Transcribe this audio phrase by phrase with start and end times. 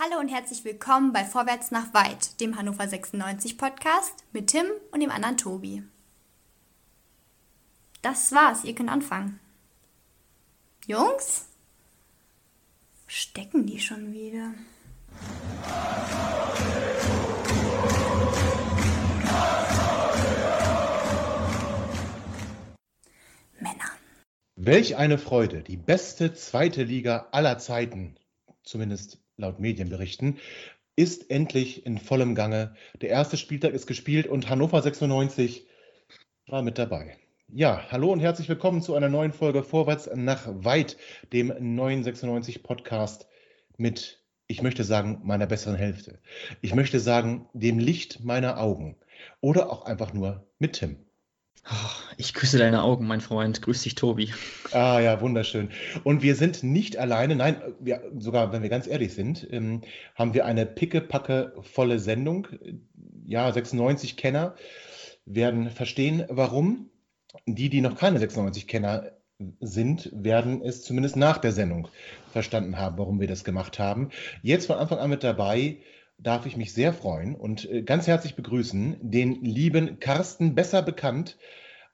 [0.00, 5.00] Hallo und herzlich willkommen bei Vorwärts nach Weit, dem Hannover 96 Podcast mit Tim und
[5.00, 5.82] dem anderen Tobi.
[8.00, 9.40] Das war's, ihr könnt anfangen.
[10.86, 11.48] Jungs?
[13.08, 14.54] Stecken die schon wieder?
[23.58, 23.90] Männer.
[24.54, 28.16] Welch eine Freude, die beste zweite Liga aller Zeiten,
[28.62, 30.38] zumindest laut Medienberichten,
[30.96, 32.74] ist endlich in vollem Gange.
[33.00, 35.64] Der erste Spieltag ist gespielt und Hannover 96
[36.48, 37.16] war mit dabei.
[37.46, 40.96] Ja, hallo und herzlich willkommen zu einer neuen Folge Vorwärts nach Weit,
[41.32, 43.28] dem neuen 96 Podcast
[43.76, 46.18] mit, ich möchte sagen, meiner besseren Hälfte.
[46.60, 48.96] Ich möchte sagen, dem Licht meiner Augen.
[49.40, 51.07] Oder auch einfach nur mit Tim.
[51.70, 53.60] Oh, ich küsse deine Augen, mein Freund.
[53.60, 54.32] Grüß dich, Tobi.
[54.72, 55.70] Ah ja, wunderschön.
[56.04, 59.82] Und wir sind nicht alleine, nein, wir, sogar wenn wir ganz ehrlich sind, ähm,
[60.14, 62.48] haben wir eine pickepacke volle Sendung.
[63.24, 64.54] Ja, 96 Kenner
[65.26, 66.90] werden verstehen, warum.
[67.46, 69.12] Die, die noch keine 96 Kenner
[69.60, 71.88] sind, werden es zumindest nach der Sendung
[72.32, 74.08] verstanden haben, warum wir das gemacht haben.
[74.42, 75.78] Jetzt von Anfang an mit dabei
[76.18, 81.38] darf ich mich sehr freuen und äh, ganz herzlich begrüßen den lieben Carsten, besser bekannt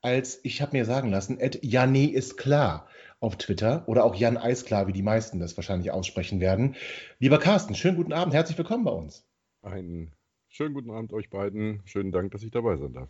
[0.01, 2.89] als, ich habe mir sagen lassen, Ed Janne ist klar
[3.21, 6.75] auf Twitter oder auch Jan Eisklar, wie die meisten das wahrscheinlich aussprechen werden.
[7.19, 9.25] Lieber Carsten, schönen guten Abend, herzlich willkommen bei uns.
[9.63, 10.13] Einen
[10.49, 11.81] schönen guten Abend euch beiden.
[11.87, 13.09] Schönen Dank, dass ich dabei sein darf.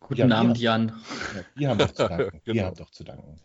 [0.00, 0.88] Guten ja, Abend, Jan.
[1.34, 2.40] Ja, wir haben doch zu danken.
[2.44, 2.54] genau.
[2.54, 3.40] Wir haben doch zu danken.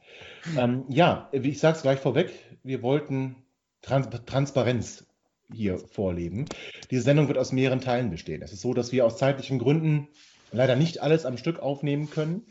[0.58, 3.36] Ähm, ja, ich sage es gleich vorweg, wir wollten
[3.82, 5.08] Trans Transparenz
[5.54, 6.46] hier vorleben.
[6.90, 8.42] Diese Sendung wird aus mehreren Teilen bestehen.
[8.42, 10.08] Es ist so, dass wir aus zeitlichen Gründen
[10.52, 12.44] leider nicht alles am Stück aufnehmen können.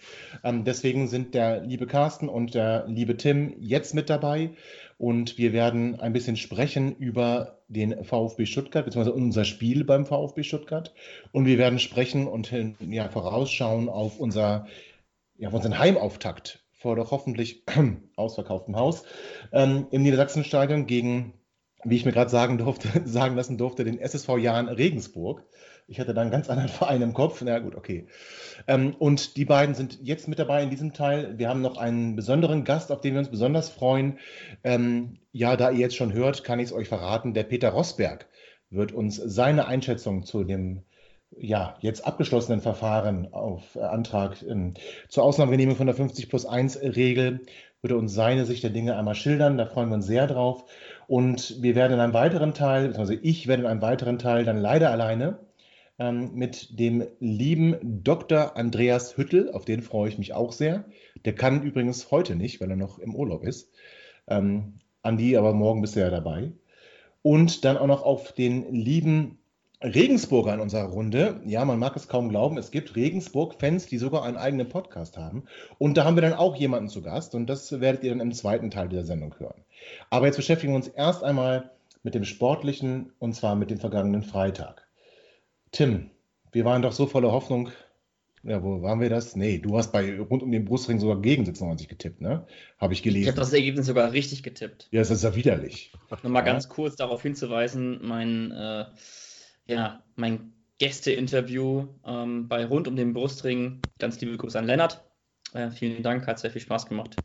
[0.42, 4.50] Ähm, deswegen sind der liebe Carsten und der liebe Tim jetzt mit dabei
[4.98, 10.42] und wir werden ein bisschen sprechen über den VfB Stuttgart beziehungsweise unser Spiel beim VfB
[10.42, 10.92] Stuttgart
[11.32, 14.66] und wir werden sprechen und ja, vorausschauen auf unser
[15.38, 17.64] ja, auf unseren Heimauftakt vor doch hoffentlich
[18.16, 19.04] ausverkauftem Haus
[19.52, 21.34] ähm, im Niedersachsenstadion gegen
[21.84, 25.44] wie ich mir gerade sagen durfte, sagen lassen durfte, den SSV Jahn Regensburg.
[25.86, 27.42] Ich hatte da einen ganz anderen Verein im Kopf.
[27.44, 28.06] Na gut, okay.
[28.66, 31.38] Ähm, und die beiden sind jetzt mit dabei in diesem Teil.
[31.38, 34.18] Wir haben noch einen besonderen Gast, auf den wir uns besonders freuen.
[34.62, 37.34] Ähm, ja, da ihr jetzt schon hört, kann ich es euch verraten.
[37.34, 38.28] Der Peter Rosberg
[38.70, 40.82] wird uns seine Einschätzung zu dem
[41.36, 44.74] ja, jetzt abgeschlossenen Verfahren auf Antrag ähm,
[45.08, 47.40] zur Ausnahmegenehmigung von der 50 plus 1 Regel,
[47.82, 49.56] würde uns seine Sicht der Dinge einmal schildern.
[49.56, 50.64] Da freuen wir uns sehr drauf.
[51.10, 54.58] Und wir werden in einem weiteren Teil, also ich werde in einem weiteren Teil dann
[54.58, 55.40] leider alleine
[55.98, 58.56] ähm, mit dem lieben Dr.
[58.56, 60.84] Andreas Hüttel, auf den freue ich mich auch sehr.
[61.24, 63.72] Der kann übrigens heute nicht, weil er noch im Urlaub ist.
[64.28, 66.52] Ähm, Andi, aber morgen bist du ja dabei.
[67.22, 69.40] Und dann auch noch auf den lieben
[69.82, 71.40] Regensburger in unserer Runde.
[71.44, 75.44] Ja, man mag es kaum glauben, es gibt Regensburg-Fans, die sogar einen eigenen Podcast haben.
[75.78, 78.32] Und da haben wir dann auch jemanden zu Gast und das werdet ihr dann im
[78.32, 79.64] zweiten Teil dieser Sendung hören.
[80.10, 81.70] Aber jetzt beschäftigen wir uns erst einmal
[82.02, 84.86] mit dem Sportlichen und zwar mit dem vergangenen Freitag.
[85.72, 86.10] Tim,
[86.52, 87.70] wir waren doch so voller Hoffnung.
[88.42, 89.36] Ja, wo waren wir das?
[89.36, 92.46] Nee, du hast bei rund um den Brustring sogar gegen 96 getippt, ne?
[92.78, 93.24] Habe ich gelesen.
[93.24, 94.88] Ich habe das Ergebnis sogar richtig getippt.
[94.90, 95.92] Ja, das ist ja widerlich.
[96.10, 96.52] Nochmal ja.
[96.52, 98.86] ganz kurz darauf hinzuweisen, mein äh,
[99.66, 103.82] ja, mein Gästeinterview ähm, bei Rund um den Brustring.
[103.98, 105.04] Ganz liebe Grüße an Lennart.
[105.52, 107.16] Äh, vielen Dank, hat sehr viel Spaß gemacht.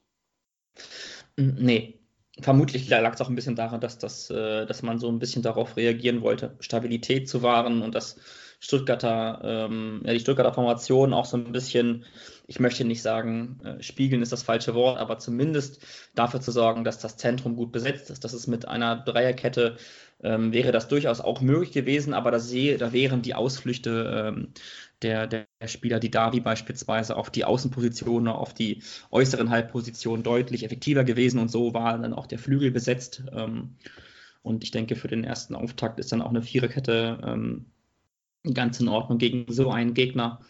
[1.36, 2.00] Nee,
[2.40, 5.42] vermutlich lag es auch ein bisschen daran, dass, das, äh, dass man so ein bisschen
[5.42, 8.18] darauf reagieren wollte, Stabilität zu wahren und dass
[8.60, 12.06] Stuttgarter, ähm, ja, die Stuttgarter Formation auch so ein bisschen,
[12.48, 15.86] ich möchte nicht sagen, äh, spiegeln ist das falsche Wort, aber zumindest
[16.16, 19.76] dafür zu sorgen, dass das Zentrum gut besetzt ist, dass es mit einer Dreierkette
[20.24, 24.54] ähm, wäre das durchaus auch möglich gewesen, aber da, sehe, da wären die Ausflüchte ähm,
[25.02, 28.82] der, der Spieler, die da wie beispielsweise auf die Außenpositionen, auf die
[29.12, 33.24] äußeren Halbpositionen deutlich effektiver gewesen und so war dann auch der Flügel besetzt.
[33.32, 33.76] Ähm,
[34.42, 37.66] und ich denke, für den ersten Auftakt ist dann auch eine Viererkette ähm,
[38.54, 40.42] ganz in Ordnung gegen so einen Gegner.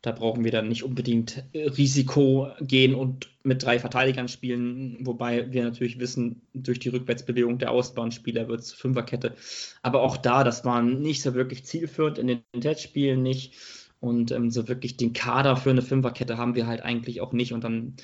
[0.00, 5.64] Da brauchen wir dann nicht unbedingt Risiko gehen und mit drei Verteidigern spielen, wobei wir
[5.64, 9.34] natürlich wissen, durch die Rückwärtsbewegung der Ausbahnspieler wird es Fünferkette.
[9.82, 13.54] Aber auch da, das war nicht so wirklich zielführend in den Testspielen nicht.
[14.00, 17.52] Und ähm, so wirklich den Kader für eine Fünferkette haben wir halt eigentlich auch nicht.
[17.52, 17.96] Und dann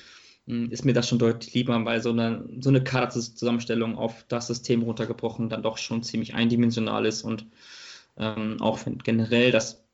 [0.47, 4.47] ähm, ist mir das schon deutlich lieber, weil so eine, so eine Kaderzusammenstellung auf das
[4.47, 7.47] System runtergebrochen dann doch schon ziemlich eindimensional ist und
[8.17, 9.84] ähm, auch generell das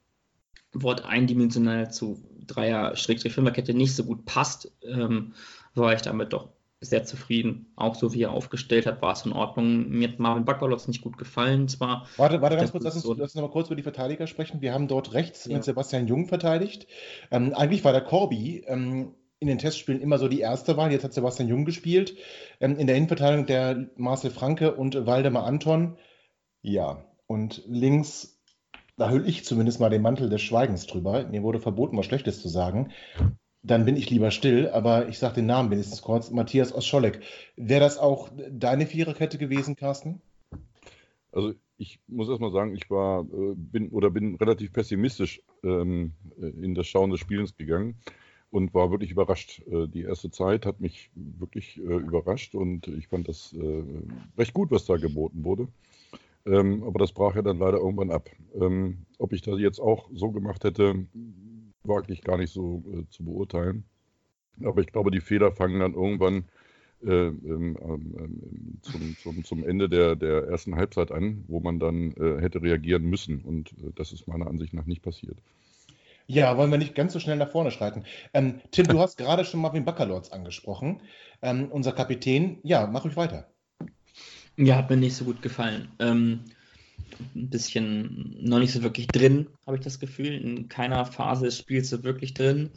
[0.74, 5.34] Wort eindimensional zu Dreier-Fünferkette nicht so gut passt, ähm,
[5.74, 6.50] war ich damit doch
[6.82, 7.68] sehr zufrieden.
[7.76, 9.88] Auch so wie er aufgestellt hat, war es in Ordnung.
[9.90, 11.68] Mir hat Marvin Backbalotz nicht gut gefallen.
[11.68, 13.84] Zwar warte, warte ganz kurz, lass uns, so lass uns noch mal kurz über die
[13.84, 14.62] Verteidiger sprechen.
[14.62, 15.56] Wir haben dort rechts ja.
[15.56, 16.88] mit Sebastian Jung verteidigt.
[17.30, 20.92] Ähm, eigentlich war der Corby ähm, in den Testspielen immer so die erste Wahl.
[20.92, 22.18] Jetzt hat Sebastian Jung gespielt.
[22.60, 25.98] Ähm, in der Innenverteidigung der Marcel Franke und Waldemar Anton.
[26.64, 28.41] Ja, und links
[29.02, 31.26] da hülle ich zumindest mal den Mantel des Schweigens drüber.
[31.28, 32.92] Mir wurde verboten, was Schlechtes zu sagen.
[33.64, 36.30] Dann bin ich lieber still, aber ich sage den Namen wenigstens kurz.
[36.30, 37.20] Matthias Oscholek.
[37.56, 40.22] Wäre das auch deine Viererkette gewesen, Carsten?
[41.32, 46.46] Also ich muss erstmal sagen, ich war äh, bin oder bin relativ pessimistisch ähm, äh,
[46.64, 47.96] in das Schauen des Spielens gegangen
[48.52, 49.64] und war wirklich überrascht.
[49.66, 53.56] Äh, die erste Zeit hat mich wirklich überrascht und ich fand das
[54.38, 55.70] recht gut, was da geboten wurde.
[56.46, 58.30] Ähm, aber das brach ja dann leider irgendwann ab.
[58.60, 61.06] Ähm, ob ich das jetzt auch so gemacht hätte,
[61.84, 63.84] wage ich gar nicht so äh, zu beurteilen.
[64.64, 66.46] Aber ich glaube, die Fehler fangen dann irgendwann
[67.04, 72.12] äh, ähm, ähm, zum, zum, zum, Ende der, der, ersten Halbzeit an, wo man dann
[72.12, 73.42] äh, hätte reagieren müssen.
[73.42, 75.38] Und äh, das ist meiner Ansicht nach nicht passiert.
[76.28, 78.04] Ja, wollen wir nicht ganz so schnell nach vorne schreiten.
[78.34, 81.02] Ähm, Tim, du hast gerade schon Marvin Baccalords angesprochen,
[81.42, 82.60] ähm, unser Kapitän.
[82.64, 83.50] Ja, mach ruhig weiter.
[84.64, 85.88] Ja, hat mir nicht so gut gefallen.
[85.98, 86.42] Ähm,
[87.36, 90.36] ein bisschen noch nicht so wirklich drin, habe ich das Gefühl.
[90.36, 92.70] In keiner Phase des Spiels so wirklich drin.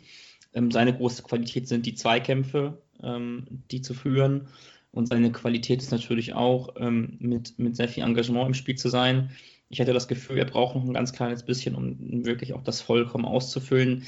[0.54, 4.48] Ähm, seine große Qualität sind die Zweikämpfe, ähm, die zu führen.
[4.92, 8.88] Und seine Qualität ist natürlich auch, ähm, mit, mit sehr viel Engagement im Spiel zu
[8.88, 9.30] sein.
[9.68, 12.80] Ich hatte das Gefühl, er braucht noch ein ganz kleines bisschen, um wirklich auch das
[12.80, 14.04] vollkommen auszufüllen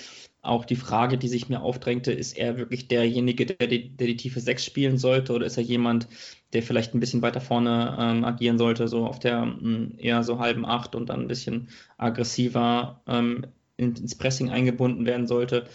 [0.46, 4.16] auch die Frage, die sich mir aufdrängte, ist er wirklich derjenige, der die, der die
[4.16, 6.08] tiefe 6 spielen sollte oder ist er jemand,
[6.52, 10.22] der vielleicht ein bisschen weiter vorne ähm, agieren sollte, so auf der mh, hm, eher
[10.22, 13.46] so halben 8 und dann ein bisschen aggressiver ähm,
[13.76, 15.66] ins Pressing eingebunden werden sollte?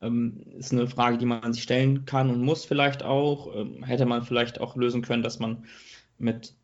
[0.00, 3.54] Ähm, ist eine Frage, die man sich stellen kann und muss vielleicht auch.
[3.56, 5.64] Ähm, hätte man vielleicht auch lösen können, dass man
[6.18, 6.54] mit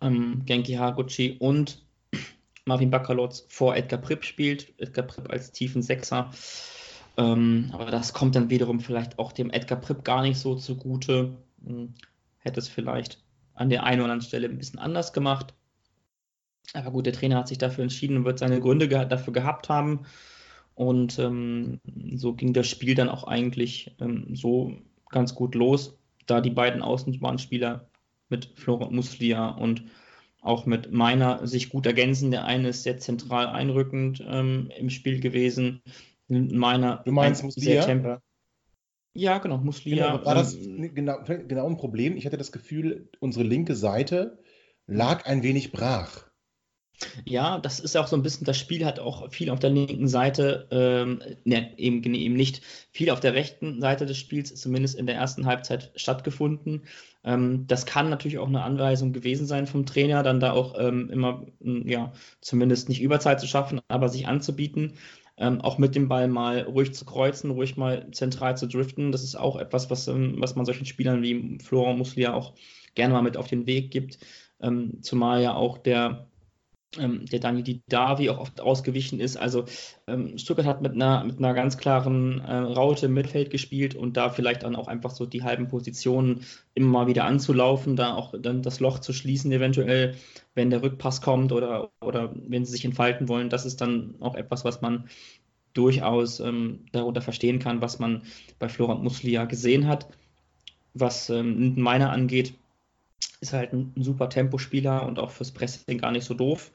[0.00, 1.82] ähm, Genki Haguchi und
[2.66, 4.72] Marvin Bakalotz vor Edgar Pripp spielt.
[4.78, 6.30] Edgar Pripp als tiefen Sechser.
[7.16, 11.36] Ähm, aber das kommt dann wiederum vielleicht auch dem Edgar Pripp gar nicht so zugute.
[11.64, 11.94] Hm,
[12.38, 13.22] hätte es vielleicht
[13.54, 15.54] an der einen oder anderen Stelle ein bisschen anders gemacht.
[16.72, 19.68] Aber gut, der Trainer hat sich dafür entschieden und wird seine Gründe ge dafür gehabt
[19.68, 20.06] haben.
[20.74, 21.80] Und ähm,
[22.14, 24.72] so ging das Spiel dann auch eigentlich ähm, so
[25.08, 25.96] ganz gut los,
[26.26, 27.88] da die beiden Außenbahnspieler
[28.28, 29.84] mit Florent Muslia und
[30.44, 32.30] auch mit meiner sich gut ergänzen.
[32.30, 35.82] Der eine ist sehr zentral einrückend ähm, im Spiel gewesen.
[36.28, 38.20] Meiner du meinst Muslia?
[39.16, 40.12] Ja, genau, Muslia.
[40.12, 42.16] Genau, war das ähm, genau, genau ein Problem?
[42.16, 44.38] Ich hatte das Gefühl, unsere linke Seite
[44.86, 46.28] lag ein wenig brach.
[47.24, 50.08] Ja, das ist auch so ein bisschen, das Spiel hat auch viel auf der linken
[50.08, 52.62] Seite, ähm, ne, eben, eben nicht,
[52.92, 56.82] viel auf der rechten Seite des Spiels, zumindest in der ersten Halbzeit stattgefunden.
[57.24, 61.10] Ähm, das kann natürlich auch eine Anweisung gewesen sein vom Trainer, dann da auch ähm,
[61.10, 64.94] immer, ja, zumindest nicht Überzeit zu schaffen, aber sich anzubieten.
[65.36, 69.10] Ähm, auch mit dem Ball mal ruhig zu kreuzen, ruhig mal zentral zu driften.
[69.10, 72.54] Das ist auch etwas, was, ähm, was man solchen Spielern wie Florent Muslia auch
[72.94, 74.18] gerne mal mit auf den Weg gibt.
[74.60, 76.28] Ähm, zumal ja auch der
[76.98, 79.36] ähm, der Daniel Didavi auch oft ausgewichen ist.
[79.36, 79.64] Also
[80.06, 84.16] ähm, Stuttgart hat mit einer, mit einer ganz klaren äh, Raute im Mittelfeld gespielt und
[84.16, 88.34] da vielleicht dann auch einfach so die halben Positionen immer mal wieder anzulaufen, da auch
[88.40, 90.14] dann das Loch zu schließen, eventuell,
[90.54, 93.50] wenn der Rückpass kommt oder, oder wenn sie sich entfalten wollen.
[93.50, 95.08] Das ist dann auch etwas, was man
[95.74, 98.22] durchaus ähm, darunter verstehen kann, was man
[98.58, 100.08] bei Florent Muslia gesehen hat.
[100.94, 102.54] Was ähm, meiner angeht,
[103.40, 106.70] ist halt ein, super Tempospieler und auch fürs Pressing gar nicht so doof.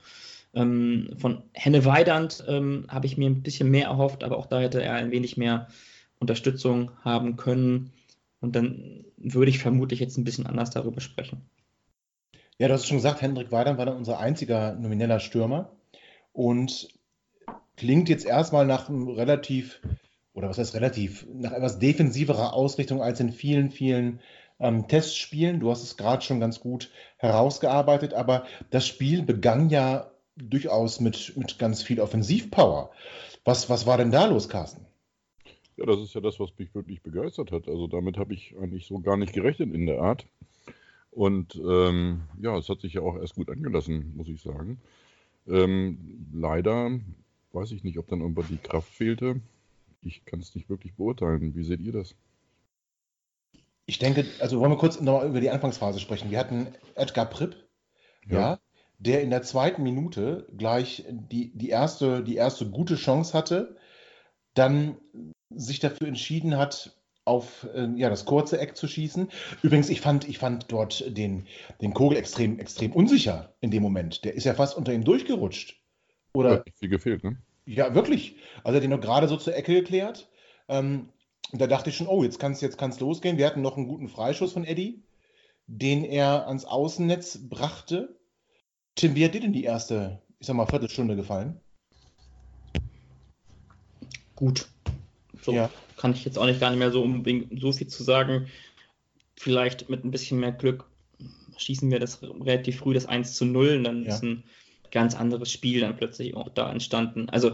[0.53, 4.60] Ähm, von Henne Weidand ähm, habe ich mir ein bisschen mehr erhofft, aber auch da
[4.60, 5.68] hätte er ein wenig mehr
[6.20, 7.91] Unterstützung haben können.
[8.41, 11.41] Und dann würde ich vermutlich jetzt ein bisschen anders darüber sprechen.
[12.58, 15.72] Ja, du hast schon gesagt, Hendrik Weidand war dann unser einziger nomineller Stürmer
[16.34, 16.89] und
[17.77, 19.82] klingt jetzt erstmal nach einem relativ,
[20.34, 24.20] oder was heißt relativ, nach etwas defensiverer Ausrichtung als in vielen, vielen
[24.60, 25.60] ähm, Testspielen.
[25.60, 31.34] Du hast es gerade schon ganz gut herausgearbeitet, aber das Spiel begann ja durchaus mit,
[31.36, 32.92] mit ganz viel Offensivpower.
[33.44, 34.86] Was, was war denn da los, Carsten?
[35.78, 37.68] Ja, das ist ja das, was mich wirklich begeistert hat.
[37.68, 40.25] Also damit habe ich eigentlich so gar nicht gerechnet in der Art.
[41.12, 44.80] Und ähm, ja, es hat sich ja auch erst gut angelassen, muss ich sagen.
[45.48, 47.00] Ähm, leider
[47.54, 49.39] weiß ich nicht, ob dann irgendwann die Kraft fehlte.
[50.01, 51.56] Ich kann es nicht wirklich beurteilen.
[51.56, 52.16] Wie seht ihr das?
[53.89, 56.29] Ich denke, also wollen wir kurz nochmal über die Anfangsphase sprechen.
[56.29, 57.55] Wir hatten Edgar Pripp,
[58.29, 58.39] ja.
[58.39, 58.60] ja.
[59.00, 63.77] der in der zweiten Minute gleich die, die, erste, die erste gute Chance hatte,
[64.53, 64.98] dann
[65.50, 69.29] sich dafür entschieden hat, auf äh, ja, das kurze Eck zu schießen.
[69.63, 71.48] Übrigens, ich fand, ich fand dort den,
[71.81, 74.24] den Kogel extrem, extrem unsicher in dem Moment.
[74.24, 75.81] Der ist ja fast unter ihm durchgerutscht.
[76.34, 76.51] Oder?
[76.51, 77.41] Hat viel gefehlt, ne?
[77.65, 78.36] Ja, wirklich.
[78.63, 80.29] Also er hat ihn noch gerade so zur Ecke geklärt.
[80.67, 81.10] Ähm,
[81.51, 83.38] da dachte ich schon, oh, jetzt kann es jetzt kann's losgehen.
[83.38, 85.01] Wir hatten noch einen guten Freischuss von Eddie,
[85.68, 88.15] den er ans Außennetz brachte.
[88.96, 91.60] Tim, wie hat dir denn die erste, ich sag mal, Viertelstunde gefallen?
[94.36, 94.68] Gut.
[95.41, 95.70] So ja.
[95.98, 98.48] kann ich jetzt auch nicht gar nicht mehr so unbedingt so viel zu sagen.
[99.36, 100.86] Vielleicht mit ein bisschen mehr Glück
[101.58, 104.13] schießen wir das relativ früh das 1 zu 0 und dann ja.
[104.13, 104.44] ist ein
[104.91, 107.29] ganz anderes Spiel dann plötzlich auch da entstanden.
[107.29, 107.51] Also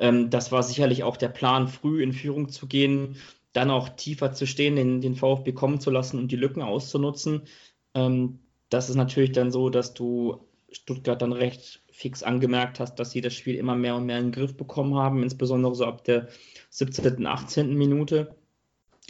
[0.00, 3.16] ähm, das war sicherlich auch der Plan, früh in Führung zu gehen,
[3.52, 7.42] dann auch tiefer zu stehen, den, den VfB kommen zu lassen und die Lücken auszunutzen.
[7.94, 8.40] Ähm,
[8.70, 13.20] das ist natürlich dann so, dass du Stuttgart dann recht fix angemerkt hast, dass sie
[13.20, 16.28] das Spiel immer mehr und mehr in den Griff bekommen haben, insbesondere so ab der
[16.70, 17.76] 17., 18.
[17.76, 18.34] Minute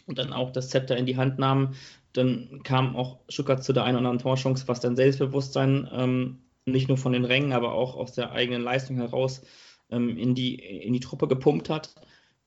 [0.06, 1.76] und dann auch das Zepter in die Hand nahmen.
[2.14, 6.88] Dann kam auch Stuttgart zu der einen oder anderen Torchance, was dann Selbstbewusstsein ähm, nicht
[6.88, 9.42] nur von den Rängen, aber auch aus der eigenen Leistung heraus
[9.90, 11.94] ähm, in, die, in die Truppe gepumpt hat.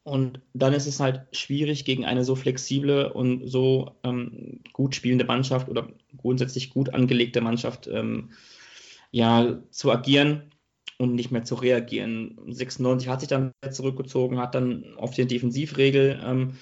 [0.04, 5.26] Und dann ist es halt schwierig, gegen eine so flexible und so ähm, gut spielende
[5.26, 8.32] Mannschaft oder grundsätzlich gut angelegte Mannschaft ähm,
[9.12, 10.52] ja, zu agieren
[10.98, 12.38] und nicht mehr zu reagieren.
[12.48, 16.58] 96 hat sich dann zurückgezogen, hat dann auf die Defensivregel ähm,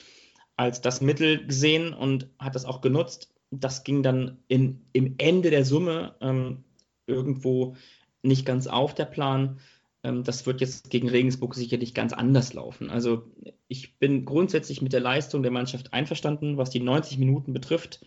[0.58, 3.34] als das Mittel gesehen und hat das auch genutzt.
[3.50, 6.64] Das ging dann in, im Ende der Summe ähm,
[7.08, 7.76] irgendwo
[8.22, 9.60] nicht ganz auf, der Plan.
[10.04, 12.90] Ähm, das wird jetzt gegen Regensburg sicherlich ganz anders laufen.
[12.90, 13.24] Also
[13.68, 18.02] ich bin grundsätzlich mit der Leistung der Mannschaft einverstanden, was die 90 Minuten betrifft.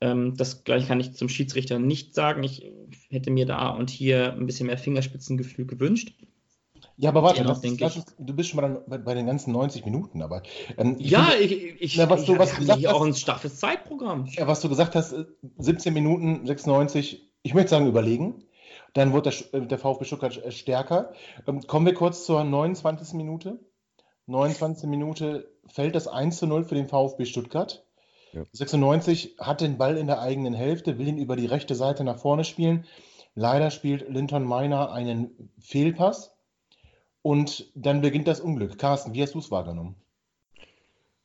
[0.00, 2.42] Ähm, das gleich kann ich zum Schiedsrichter nicht sagen.
[2.42, 2.70] Ich
[3.10, 6.14] hätte mir da und hier ein bisschen mehr Fingerspitzengefühl gewünscht.
[6.96, 9.84] Ja, aber warte, das, das ist, du bist schon mal bei, bei, den ganzen 90
[9.84, 10.42] Minuten, aber.
[10.76, 13.58] Ähm, ich ja, finde, ich, ich, na, was du, was gesagt hast, auch ein straffes
[13.58, 14.26] Zeitprogramm.
[14.26, 15.14] Ja, was du gesagt hast,
[15.58, 18.44] 17 äh, Minuten, 96, ich möchte sagen, überlegen.
[18.94, 21.12] Dann wird der, äh, der VfB Stuttgart äh, stärker.
[21.46, 23.14] Ähm, kommen wir kurz zur 29.
[23.14, 23.58] Minute.
[24.26, 24.88] 29.
[24.88, 27.84] Minute fällt das 1 zu 0 für den VfB Stuttgart.
[28.32, 28.44] Ja.
[28.52, 32.18] 96 hat den Ball in der eigenen Hälfte, will ihn über die rechte Seite nach
[32.18, 32.86] vorne spielen.
[33.34, 36.32] Leider spielt Linton Meiner einen Fehlpass.
[37.22, 38.78] Und dann beginnt das Unglück.
[38.78, 39.96] Carsten, wie hast du es wahrgenommen?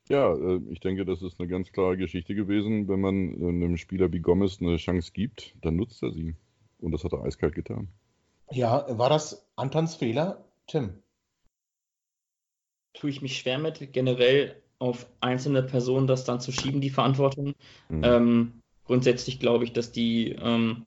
[0.07, 2.87] Ja, äh, ich denke, das ist eine ganz klare Geschichte gewesen.
[2.87, 6.35] Wenn man einem Spieler wie Gomez eine Chance gibt, dann nutzt er sie.
[6.79, 7.89] Und das hat er eiskalt getan.
[8.51, 11.03] Ja, war das Antons Fehler, Tim?
[12.93, 17.53] Tue ich mich schwer mit, generell auf einzelne Personen das dann zu schieben, die Verantwortung.
[17.89, 18.03] Mhm.
[18.03, 20.85] Ähm, grundsätzlich glaube ich, dass die, ähm,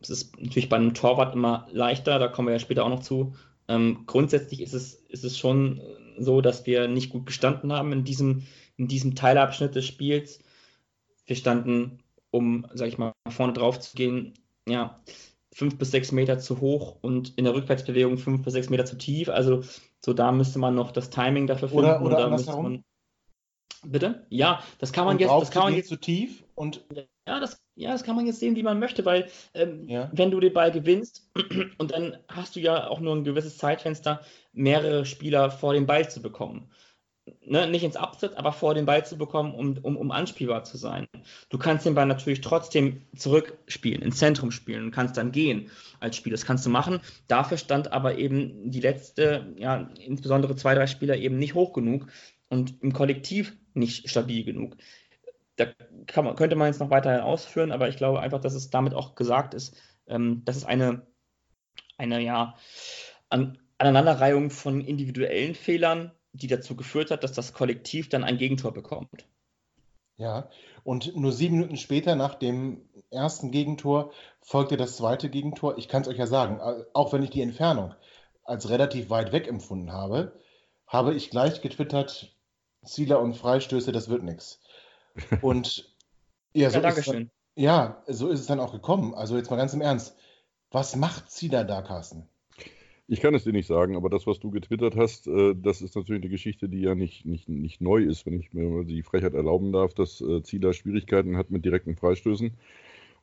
[0.00, 3.02] es ist natürlich bei einem Torwart immer leichter, da kommen wir ja später auch noch
[3.02, 3.34] zu.
[3.68, 5.80] Ähm, grundsätzlich ist es, ist es schon
[6.18, 10.40] so, dass wir nicht gut gestanden haben in diesem, in diesem Teilabschnitt des Spiels.
[11.26, 12.00] Wir standen,
[12.30, 14.34] um, sag ich mal, vorne drauf zu gehen,
[14.70, 15.00] ja,
[15.52, 18.96] fünf bis sechs Meter zu hoch und in der Rückwärtsbewegung fünf bis sechs Meter zu
[18.96, 19.28] tief.
[19.28, 19.62] Also
[20.04, 21.84] so da müsste man noch das Timing dafür finden.
[21.84, 22.62] Oder, oder andersherum.
[22.64, 22.84] Man...
[23.84, 24.26] Bitte?
[24.28, 25.30] Ja, das kann man und jetzt.
[25.30, 26.84] Das kann man jetzt zu tief und.
[27.26, 30.10] Ja das, ja, das kann man jetzt sehen, wie man möchte, weil ähm, ja.
[30.14, 31.30] wenn du den Ball gewinnst
[31.78, 34.22] und dann hast du ja auch nur ein gewisses Zeitfenster,
[34.52, 36.70] mehrere Spieler vor den Ball zu bekommen
[37.44, 40.76] ne, nicht ins Absatz, aber vor den Ball zu bekommen, um, um, um anspielbar zu
[40.76, 41.06] sein.
[41.48, 45.70] Du kannst den Ball natürlich trotzdem zurückspielen, ins Zentrum spielen und kannst dann gehen
[46.00, 46.34] als Spieler.
[46.34, 47.00] Das kannst du machen.
[47.26, 52.06] Dafür stand aber eben die letzte, ja, insbesondere zwei, drei Spieler eben nicht hoch genug
[52.48, 54.76] und im Kollektiv nicht stabil genug.
[55.56, 55.66] Da
[56.22, 59.14] man, könnte man jetzt noch weiter ausführen, aber ich glaube einfach, dass es damit auch
[59.14, 61.06] gesagt ist, ähm, dass es eine,
[61.96, 62.54] eine ja,
[63.28, 68.72] an, Aneinanderreihung von individuellen Fehlern die dazu geführt hat, dass das Kollektiv dann ein Gegentor
[68.72, 69.26] bekommt.
[70.16, 70.50] Ja,
[70.82, 75.78] und nur sieben Minuten später nach dem ersten Gegentor folgte das zweite Gegentor.
[75.78, 76.60] Ich kann es euch ja sagen,
[76.92, 77.94] auch wenn ich die Entfernung
[78.42, 80.32] als relativ weit weg empfunden habe,
[80.88, 82.34] habe ich gleich getwittert,
[82.84, 84.60] Zieler und Freistöße, das wird nichts.
[85.42, 85.94] Und
[86.52, 89.14] ja, so ja, ist dann, ja, so ist es dann auch gekommen.
[89.14, 90.16] Also jetzt mal ganz im Ernst.
[90.70, 92.28] Was macht da da, Carsten?
[93.10, 95.96] Ich kann es dir nicht sagen, aber das, was du getwittert hast, äh, das ist
[95.96, 99.32] natürlich eine Geschichte, die ja nicht, nicht, nicht neu ist, wenn ich mir die Frechheit
[99.32, 102.52] erlauben darf, dass äh, Zieler Schwierigkeiten hat mit direkten Freistößen.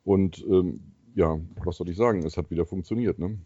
[0.04, 0.80] Und ähm,
[1.14, 2.24] ja, was soll ich sagen?
[2.24, 3.20] Es hat wieder funktioniert.
[3.20, 3.38] Ne?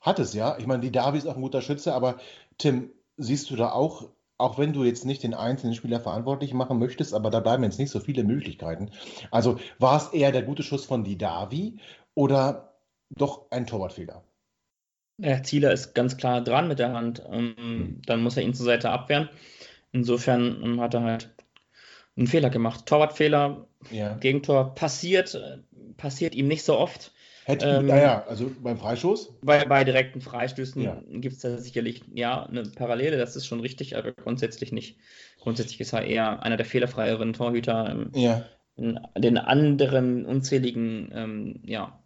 [0.00, 0.56] Hat es ja.
[0.58, 2.16] Ich meine, die Davi ist auch ein guter Schütze, aber
[2.56, 6.78] Tim, siehst du da auch, auch wenn du jetzt nicht den einzelnen Spieler verantwortlich machen
[6.78, 8.90] möchtest, aber da bleiben jetzt nicht so viele Möglichkeiten.
[9.30, 11.76] Also war es eher der gute Schuss von Didavi
[12.14, 12.72] oder
[13.10, 14.24] doch ein Torwartfehler?
[15.22, 17.22] Der Zieler ist ganz klar dran mit der Hand.
[17.30, 19.28] Ähm, dann muss er ihn zur Seite abwehren.
[19.92, 21.30] Insofern ähm, hat er halt
[22.16, 22.86] einen Fehler gemacht.
[22.86, 24.14] Torwartfehler, ja.
[24.14, 25.58] Gegentor passiert, äh,
[25.96, 27.12] passiert ihm nicht so oft.
[27.44, 29.34] Hätte, ähm, ja, ja, also beim Freistoß?
[29.42, 31.02] Bei, bei direkten Freistößen ja.
[31.08, 34.98] gibt es da sicherlich ja eine Parallele, das ist schon richtig, aber grundsätzlich nicht.
[35.40, 38.44] Grundsätzlich ist er eher einer der fehlerfreieren Torhüter ja.
[38.76, 42.00] in den anderen unzähligen ähm, ja,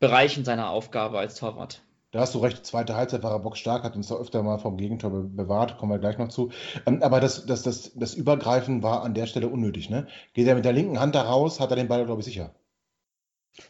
[0.00, 1.82] Bereichen seiner Aufgabe als Torwart.
[2.10, 4.76] Da hast du recht, zweite Halbzeit war er bockstark, hat uns da öfter mal vom
[4.76, 6.50] Gegentor be bewahrt, kommen wir gleich noch zu.
[6.84, 10.08] Ähm, aber das, das, das, das Übergreifen war an der Stelle unnötig, ne?
[10.32, 12.52] Geht er mit der linken Hand da raus, hat er den Ball, glaube ich, sicher.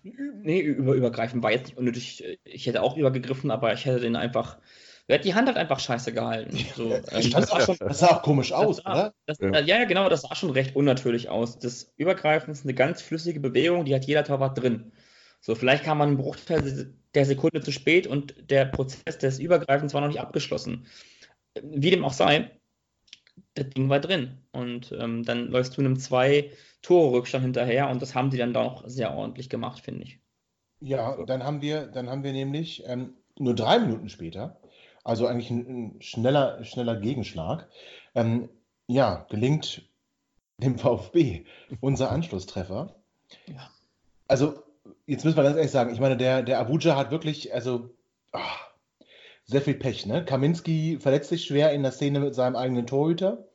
[0.03, 2.25] Nee, über, übergreifen war jetzt nicht unnötig.
[2.45, 4.59] Ich hätte auch übergegriffen, aber ich hätte den einfach.
[5.07, 6.57] Er hat die Hand halt einfach scheiße gehalten.
[6.77, 9.15] So, ähm, das, sah schon, das, sah auch komisch aus, sah, oder?
[9.27, 9.59] Das, ja.
[9.59, 11.59] ja, genau, das sah schon recht unnatürlich aus.
[11.59, 14.93] Das Übergreifen ist eine ganz flüssige Bewegung, die hat jeder Torwart drin.
[15.41, 19.95] So, vielleicht kam man einen Bruchteil der Sekunde zu spät und der Prozess des Übergreifens
[19.95, 20.87] war noch nicht abgeschlossen.
[21.63, 22.51] Wie dem auch sei,
[23.55, 24.39] das Ding war drin.
[24.53, 26.51] Und ähm, dann läufst du einem zwei
[26.83, 30.21] Tore Rückstand hinterher und das haben die dann doch sehr ordentlich gemacht, finde ich.
[30.81, 34.61] Ja, dann haben wir, dann haben wir nämlich ähm, nur drei Minuten später,
[35.05, 35.67] also eigentlich ein,
[35.97, 37.69] ein schneller, schneller Gegenschlag,
[38.15, 38.49] ähm,
[38.87, 39.89] ja, gelingt
[40.59, 41.45] dem VfB
[41.81, 42.97] unser Anschlusstreffer.
[43.47, 43.71] Ja.
[44.27, 44.63] Also
[45.11, 47.91] jetzt müssen wir ganz ehrlich sagen, ich meine, der, der Abuja hat wirklich, also
[48.33, 48.71] ach,
[49.45, 50.07] sehr viel Pech.
[50.07, 50.25] Ne?
[50.25, 53.49] Kaminski verletzt sich schwer in der Szene mit seinem eigenen Torhüter.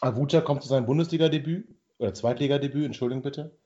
[0.00, 1.66] Abuja kommt zu seinem Bundesliga-Debüt
[1.98, 3.56] oder Zweitligadebüt, Entschuldigung bitte.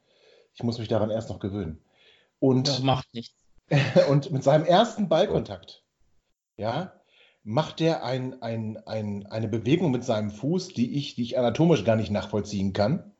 [0.54, 1.78] Ich muss mich daran erst noch gewöhnen.
[2.40, 3.34] Und das macht nichts.
[4.08, 5.82] und mit seinem ersten Ballkontakt,
[6.56, 6.94] ja,
[7.44, 11.84] macht er ein, ein, ein, eine Bewegung mit seinem Fuß, die ich, die ich anatomisch
[11.84, 13.12] gar nicht nachvollziehen kann.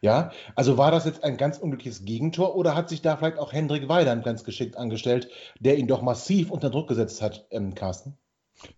[0.00, 3.52] Ja, also war das jetzt ein ganz unglückliches Gegentor oder hat sich da vielleicht auch
[3.52, 5.28] Hendrik Weidand ganz geschickt angestellt,
[5.60, 8.16] der ihn doch massiv unter Druck gesetzt hat, ähm, Carsten?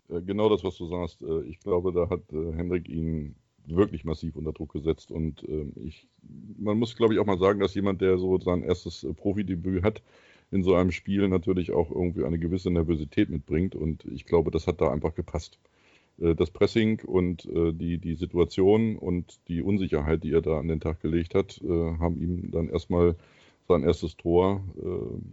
[0.09, 1.23] Äh, genau das, was du sagst.
[1.23, 5.73] Äh, ich glaube, da hat äh, Hendrik ihn wirklich massiv unter Druck gesetzt und ähm,
[5.85, 6.07] ich,
[6.59, 10.03] man muss, glaube ich, auch mal sagen, dass jemand, der so sein erstes Profidebüt hat,
[10.51, 14.67] in so einem Spiel natürlich auch irgendwie eine gewisse Nervosität mitbringt und ich glaube, das
[14.67, 15.59] hat da einfach gepasst.
[16.21, 20.69] Äh, das Pressing und äh, die, die Situation und die Unsicherheit, die er da an
[20.69, 23.17] den Tag gelegt hat, äh, haben ihm dann erstmal
[23.67, 24.63] sein erstes Tor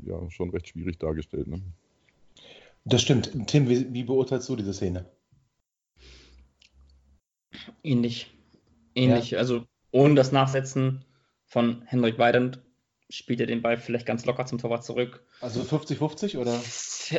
[0.06, 1.48] ja schon recht schwierig dargestellt.
[1.48, 1.62] Ne?
[2.86, 3.30] Das stimmt.
[3.48, 5.06] Tim, wie, wie, beurteilst du diese Szene?
[7.84, 8.32] Ähnlich.
[8.96, 9.32] Ähnlich.
[9.32, 9.40] Ja.
[9.40, 11.04] Also ohne das Nachsetzen
[11.46, 12.62] von Henrik Weidand
[13.12, 15.24] spielt er den Ball vielleicht ganz locker zum Torwart zurück.
[15.42, 16.60] Also 50-50 oder?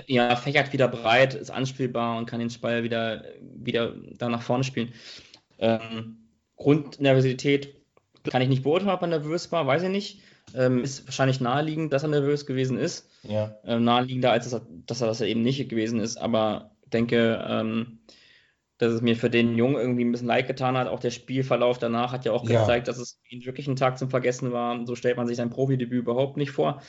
[0.06, 4.64] Ja, fächert wieder breit, ist anspielbar und kann den Ball wieder, wieder da nach vorne
[4.64, 4.92] spielen.
[5.58, 6.16] Ähm,
[6.56, 7.76] Grundnervosität
[8.24, 10.20] kann ich nicht beurteilen, ob er nervös war, weiß ich nicht.
[10.54, 13.08] Ähm, ist wahrscheinlich naheliegend, dass er nervös gewesen ist.
[13.22, 13.56] Ja.
[13.64, 16.16] Ähm, naheliegender, als dass er, dass er, dass er eben nicht gewesen ist.
[16.16, 17.98] Aber denke, ähm,
[18.82, 20.88] dass es mir für den Jungen irgendwie ein bisschen leid getan hat.
[20.88, 22.60] Auch der Spielverlauf danach hat ja auch ja.
[22.60, 24.84] gezeigt, dass es wirklich ein Tag zum Vergessen war.
[24.86, 26.82] So stellt man sich sein Profidebüt überhaupt nicht vor.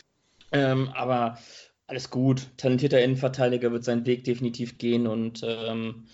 [0.51, 1.37] Ähm, aber
[1.85, 2.49] alles gut.
[2.57, 6.05] Talentierter Innenverteidiger wird seinen Weg definitiv gehen und ähm,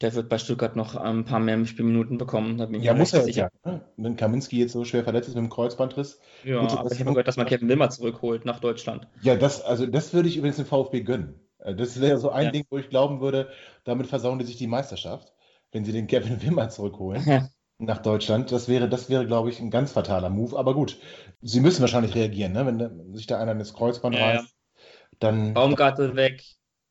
[0.00, 2.58] der wird bei Stuttgart noch ein paar mehr Spielminuten bekommen.
[2.80, 3.50] ja, muss er sicher.
[3.66, 3.72] Ja.
[3.72, 3.80] Ne?
[3.98, 6.20] Wenn Kaminski jetzt so schwer verletzt ist mit dem Kreuzbandriss.
[6.42, 9.08] Ja, gut, aber ich habe gehört, dass man Kevin Wimmer zurückholt nach Deutschland.
[9.20, 11.45] Ja, das, also das würde ich übrigens dem VfB gönnen.
[11.66, 12.50] Äh, das wäre so ein ja.
[12.52, 13.50] Ding, wo ich glauben würde,
[13.84, 15.32] damit versauen die sich die Meisterschaft,
[15.72, 17.48] wenn sie den Kevin Wimmer zurückholen ja.
[17.78, 18.52] nach Deutschland.
[18.52, 20.58] Das wäre, das wäre, glaube ich, ein ganz fataler Move.
[20.58, 20.98] Aber gut,
[21.42, 22.66] sie müssen wahrscheinlich reagieren, ne?
[22.66, 24.56] wenn sich da einer ins Kreuzband ja, reißt.
[25.18, 26.42] Dann, Baumgartel weg,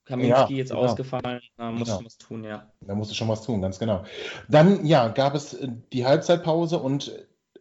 [0.05, 0.81] Kaminski jetzt genau.
[0.81, 1.99] ausgefallen, da musst genau.
[1.99, 2.71] du was tun, ja.
[2.81, 4.03] Da musst du schon was tun, ganz genau.
[4.49, 7.11] Dann, ja, gab es äh, die Halbzeitpause und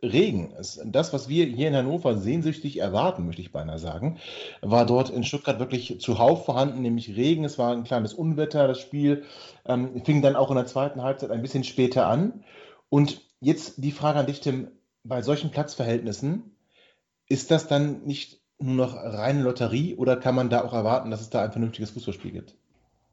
[0.04, 0.52] Regen,
[0.84, 4.18] das, was wir hier in Hannover sehnsüchtig erwarten, möchte ich beinahe sagen,
[4.60, 7.44] war dort in Stuttgart wirklich zuhauf vorhanden, nämlich Regen.
[7.44, 8.68] Es war ein kleines Unwetter.
[8.68, 9.24] Das Spiel
[9.66, 12.44] ähm, fing dann auch in der zweiten Halbzeit ein bisschen später an.
[12.88, 14.68] Und jetzt die Frage an dich, Tim,
[15.02, 16.56] bei solchen Platzverhältnissen,
[17.28, 21.20] ist das dann nicht nur noch reine Lotterie oder kann man da auch erwarten, dass
[21.20, 22.54] es da ein vernünftiges Fußballspiel gibt?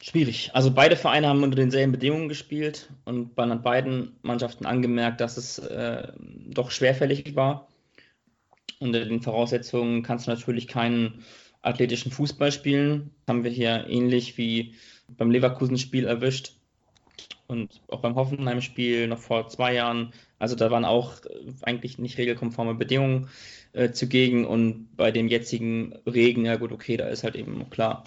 [0.03, 0.49] Schwierig.
[0.53, 5.59] Also beide Vereine haben unter denselben Bedingungen gespielt und hat beiden Mannschaften angemerkt, dass es
[5.59, 6.11] äh,
[6.47, 7.67] doch schwerfällig war.
[8.79, 11.23] Unter den Voraussetzungen kannst du natürlich keinen
[11.61, 13.11] athletischen Fußball spielen.
[13.27, 14.73] Haben wir hier ähnlich wie
[15.07, 16.53] beim Leverkusen-Spiel erwischt
[17.45, 20.13] und auch beim Hoffenheim-Spiel noch vor zwei Jahren.
[20.39, 21.17] Also da waren auch
[21.61, 23.29] eigentlich nicht regelkonforme Bedingungen
[23.73, 28.05] äh, zugegen und bei dem jetzigen Regen, ja gut, okay, da ist halt eben klar,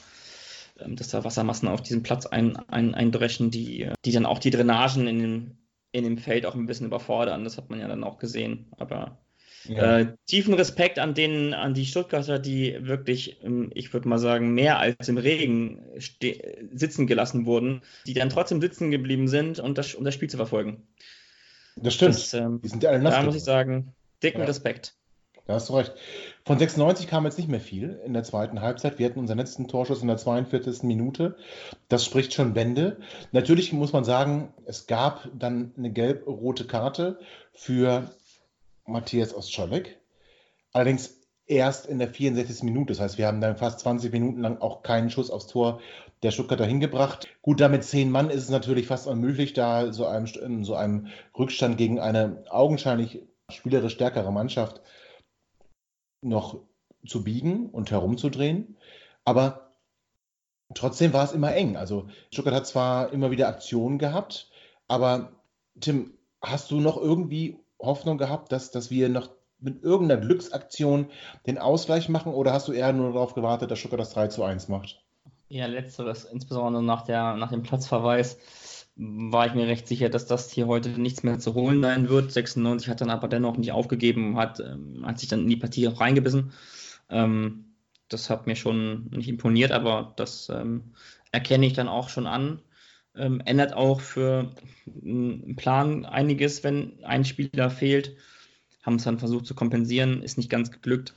[0.74, 5.06] dass da Wassermassen auf diesen Platz ein, ein, eindreschen, die, die dann auch die Drainagen
[5.06, 5.58] in dem,
[5.92, 7.44] in dem Feld auch ein bisschen überfordern.
[7.44, 8.66] Das hat man ja dann auch gesehen.
[8.76, 9.24] Aber
[9.66, 9.98] ja.
[9.98, 14.52] Äh, tiefen Respekt an den, an die Stuttgarter, die wirklich, ähm, ich würde mal sagen,
[14.52, 15.80] mehr als im Regen
[16.72, 20.36] sitzen gelassen wurden, die dann trotzdem sitzen geblieben sind, um das, um das Spiel zu
[20.36, 20.86] verfolgen.
[21.76, 22.14] Das stimmt.
[22.14, 24.46] Das, ähm, die sind ja alle Da muss ich sagen, dicken ja.
[24.46, 24.94] Respekt.
[25.46, 25.92] Da hast du recht.
[26.46, 28.98] Von 96 kam jetzt nicht mehr viel in der zweiten Halbzeit.
[28.98, 30.84] Wir hatten unseren letzten Torschuss in der 42.
[30.84, 31.36] Minute.
[31.88, 32.98] Das spricht schon Bände.
[33.32, 37.18] Natürlich muss man sagen, es gab dann eine gelb-rote Karte
[37.52, 38.10] für
[38.86, 39.98] Matthias Ostscholek.
[40.72, 42.62] Allerdings erst in der 64.
[42.62, 42.94] Minute.
[42.94, 45.80] Das heißt, wir haben dann fast 20 Minuten lang auch keinen Schuss aufs Tor
[46.22, 47.28] der Stuttgarter hingebracht.
[47.42, 51.08] Gut, damit zehn Mann ist es natürlich fast unmöglich, da so einem, in so einem
[51.38, 54.80] Rückstand gegen eine augenscheinlich spielerisch stärkere Mannschaft
[56.24, 56.58] noch
[57.06, 58.76] zu biegen und herumzudrehen.
[59.24, 59.72] Aber
[60.74, 61.76] trotzdem war es immer eng.
[61.76, 64.50] Also Stuttgart hat zwar immer wieder Aktionen gehabt,
[64.88, 65.32] aber
[65.80, 71.10] Tim, hast du noch irgendwie Hoffnung gehabt, dass, dass wir noch mit irgendeiner Glücksaktion
[71.46, 74.42] den Ausgleich machen oder hast du eher nur darauf gewartet, dass Stuttgart das 3 zu
[74.42, 75.02] 1 macht?
[75.48, 78.38] Ja, letzteres, insbesondere nach, der, nach dem Platzverweis
[78.96, 82.32] war ich mir recht sicher, dass das hier heute nichts mehr zu holen sein wird.
[82.32, 85.88] 96 hat dann aber dennoch nicht aufgegeben, hat, ähm, hat sich dann in die Partie
[85.88, 86.52] auch reingebissen.
[87.10, 87.64] Ähm,
[88.08, 90.92] das hat mir schon nicht imponiert, aber das ähm,
[91.32, 92.60] erkenne ich dann auch schon an.
[93.16, 94.52] Ähm, ändert auch für
[94.86, 98.16] einen Plan einiges, wenn ein Spieler fehlt.
[98.82, 101.14] Haben es dann versucht zu kompensieren, ist nicht ganz geglückt.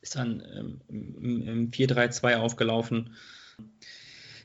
[0.00, 3.16] Ist dann ähm, im, im 4-3-2 aufgelaufen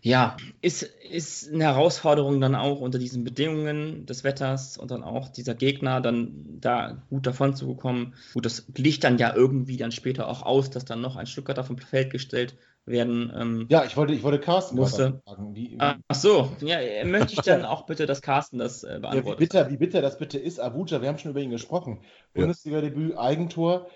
[0.05, 5.29] ja, ist, ist eine Herausforderung dann auch unter diesen Bedingungen des Wetters und dann auch
[5.29, 8.13] dieser Gegner dann da gut davon zu bekommen.
[8.33, 11.63] Gut, das liegt dann ja irgendwie dann später auch aus, dass dann noch ein Stuttgarter
[11.63, 13.31] vom Feld gestellt werden.
[13.33, 15.21] Ähm, ja, ich wollte, ich wollte Carsten musste.
[15.23, 15.55] fragen.
[15.55, 19.25] Wie, wie, Ach so, ja, möchte ich dann auch bitte, dass Carsten das äh, beantwortet.
[19.25, 21.99] Ja, wie, bitter, wie bitter das bitte ist, Abuja, wir haben schon über ihn gesprochen.
[22.33, 22.41] Ja.
[22.41, 23.87] Bundesliga-Debüt, Eigentor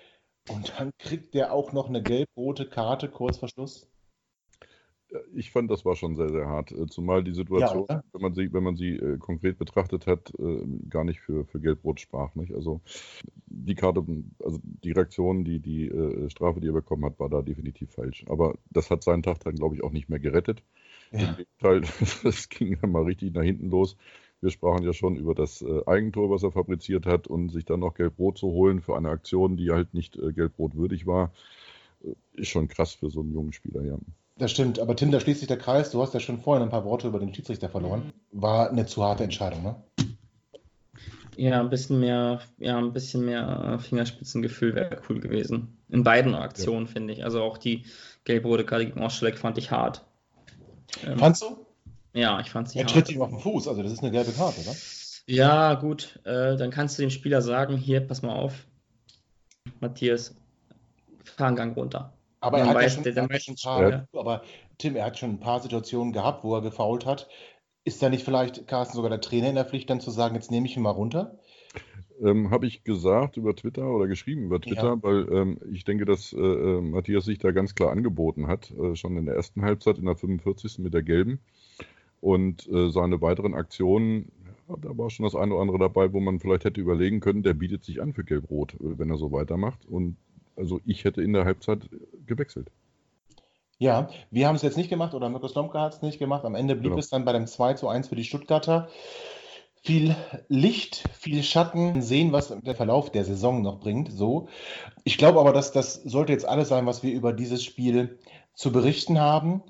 [0.48, 3.88] und dann kriegt der auch noch eine gelb-rote Karte kurz vor Schluss
[5.34, 6.72] ich fand, das war schon sehr, sehr hart.
[6.72, 10.32] Äh, zumal die Situation, ja, wenn man sie, wenn man sie äh, konkret betrachtet hat,
[10.38, 12.34] äh, gar nicht für, für Gelbrot sprach.
[12.34, 12.54] Nicht?
[12.54, 12.80] Also
[13.46, 14.04] die Karte,
[14.44, 18.24] also die Reaktion, die, die äh, Strafe, die er bekommen hat, war da definitiv falsch.
[18.28, 20.62] Aber das hat seinen Tag dann, glaube ich, auch nicht mehr gerettet.
[21.12, 21.30] Ja.
[21.30, 21.80] Im Gegenteil,
[22.22, 23.96] das ging dann mal richtig nach hinten los.
[24.40, 27.80] Wir sprachen ja schon über das äh, Eigentor, was er fabriziert hat und sich dann
[27.80, 31.32] noch Gelbrot zu holen für eine Aktion, die halt nicht äh, Gelbrot würdig war,
[32.34, 33.98] ist schon krass für so einen jungen Spieler, ja.
[34.38, 35.90] Das stimmt, aber Tim, da schließt sich der Kreis.
[35.90, 38.12] Du hast ja schon vorhin ein paar Worte über den Schiedsrichter verloren.
[38.30, 39.76] War eine zu harte Entscheidung, ne?
[41.36, 45.76] Ja, ein bisschen mehr, ja, ein bisschen mehr Fingerspitzengefühl wäre cool gewesen.
[45.88, 46.92] In beiden Aktionen, ja.
[46.92, 47.24] finde ich.
[47.24, 47.84] Also auch die
[48.24, 50.04] gelb-rote Karte gegen Oschleck fand ich hart.
[51.04, 51.66] Ähm, Fandst du?
[52.12, 54.32] Ja, ich fand sie Er tritt ihm auf den Fuß, also das ist eine gelbe
[54.32, 54.74] Karte, oder?
[55.26, 56.18] Ja, gut.
[56.24, 58.66] Äh, dann kannst du dem Spieler sagen, hier, pass mal auf,
[59.80, 60.34] Matthias,
[61.22, 62.12] fahr einen Gang runter.
[62.40, 64.08] Aber er hat, weiß, ja schon, schon paar, ja.
[64.12, 64.42] aber
[64.78, 67.28] Tim, er hat schon ein paar Situationen gehabt, wo er gefault hat.
[67.84, 70.50] Ist da nicht vielleicht, Carsten, sogar der Trainer in der Pflicht, dann zu sagen, jetzt
[70.50, 71.38] nehme ich ihn mal runter?
[72.20, 75.02] Ähm, Habe ich gesagt über Twitter oder geschrieben über Twitter, ja.
[75.02, 78.96] weil ähm, ich denke, dass äh, äh, Matthias sich da ganz klar angeboten hat, äh,
[78.96, 80.78] schon in der ersten Halbzeit, in der 45.
[80.78, 81.40] mit der gelben.
[82.20, 84.32] Und äh, seine weiteren Aktionen,
[84.68, 87.44] ja, da war schon das eine oder andere dabei, wo man vielleicht hätte überlegen können,
[87.44, 89.86] der bietet sich an für Gelb-Rot, äh, wenn er so weitermacht.
[89.86, 90.16] Und
[90.58, 91.88] also ich hätte in der Halbzeit
[92.26, 92.70] gewechselt.
[93.78, 96.44] Ja, wir haben es jetzt nicht gemacht oder Mirko Slomka hat es nicht gemacht.
[96.44, 96.98] Am Ende blieb genau.
[96.98, 98.88] es dann bei dem 2 zu 1 für die Stuttgarter.
[99.84, 100.16] Viel
[100.48, 104.10] Licht, viel Schatten, sehen, was der Verlauf der Saison noch bringt.
[104.10, 104.48] So.
[105.04, 108.18] Ich glaube aber, dass das sollte jetzt alles sein, was wir über dieses Spiel
[108.54, 109.62] zu berichten haben.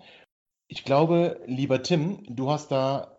[0.69, 3.19] Ich glaube, lieber Tim, du hast da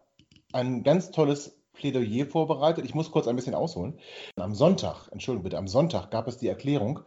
[0.51, 2.85] ein ganz tolles Plädoyer vorbereitet.
[2.85, 3.99] Ich muss kurz ein bisschen ausholen.
[4.35, 7.01] Am Sonntag, Entschuldigung bitte, am Sonntag gab es die Erklärung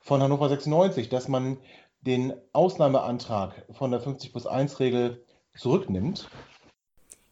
[0.00, 1.58] von Hannover 96, dass man
[2.00, 5.24] den Ausnahmeantrag von der 50 plus 1 Regel
[5.56, 6.28] zurücknimmt.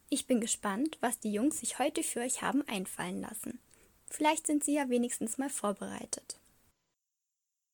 [0.08, 3.58] Ich bin gespannt, was die Jungs sich heute für euch haben einfallen lassen.
[4.08, 6.38] Vielleicht sind sie ja wenigstens mal vorbereitet.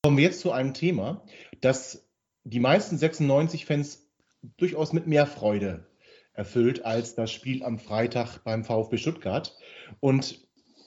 [0.02, 1.22] Kommen wir jetzt zu einem Thema,
[1.60, 2.04] das
[2.44, 4.08] die meisten 96-Fans
[4.56, 5.86] durchaus mit mehr Freude
[6.34, 9.56] erfüllt als das Spiel am Freitag beim VfB Stuttgart.
[10.00, 10.40] Und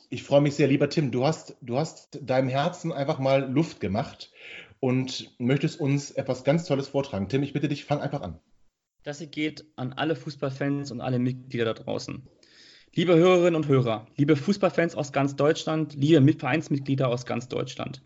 [0.09, 1.11] ich freue mich sehr, lieber Tim.
[1.11, 4.31] Du hast, du hast deinem Herzen einfach mal Luft gemacht
[4.79, 7.29] und möchtest uns etwas ganz Tolles vortragen.
[7.29, 8.39] Tim, ich bitte dich, fang einfach an.
[9.03, 12.27] Das geht an alle Fußballfans und alle Mitglieder da draußen.
[12.93, 18.01] Liebe Hörerinnen und Hörer, liebe Fußballfans aus ganz Deutschland, liebe Vereinsmitglieder aus ganz Deutschland.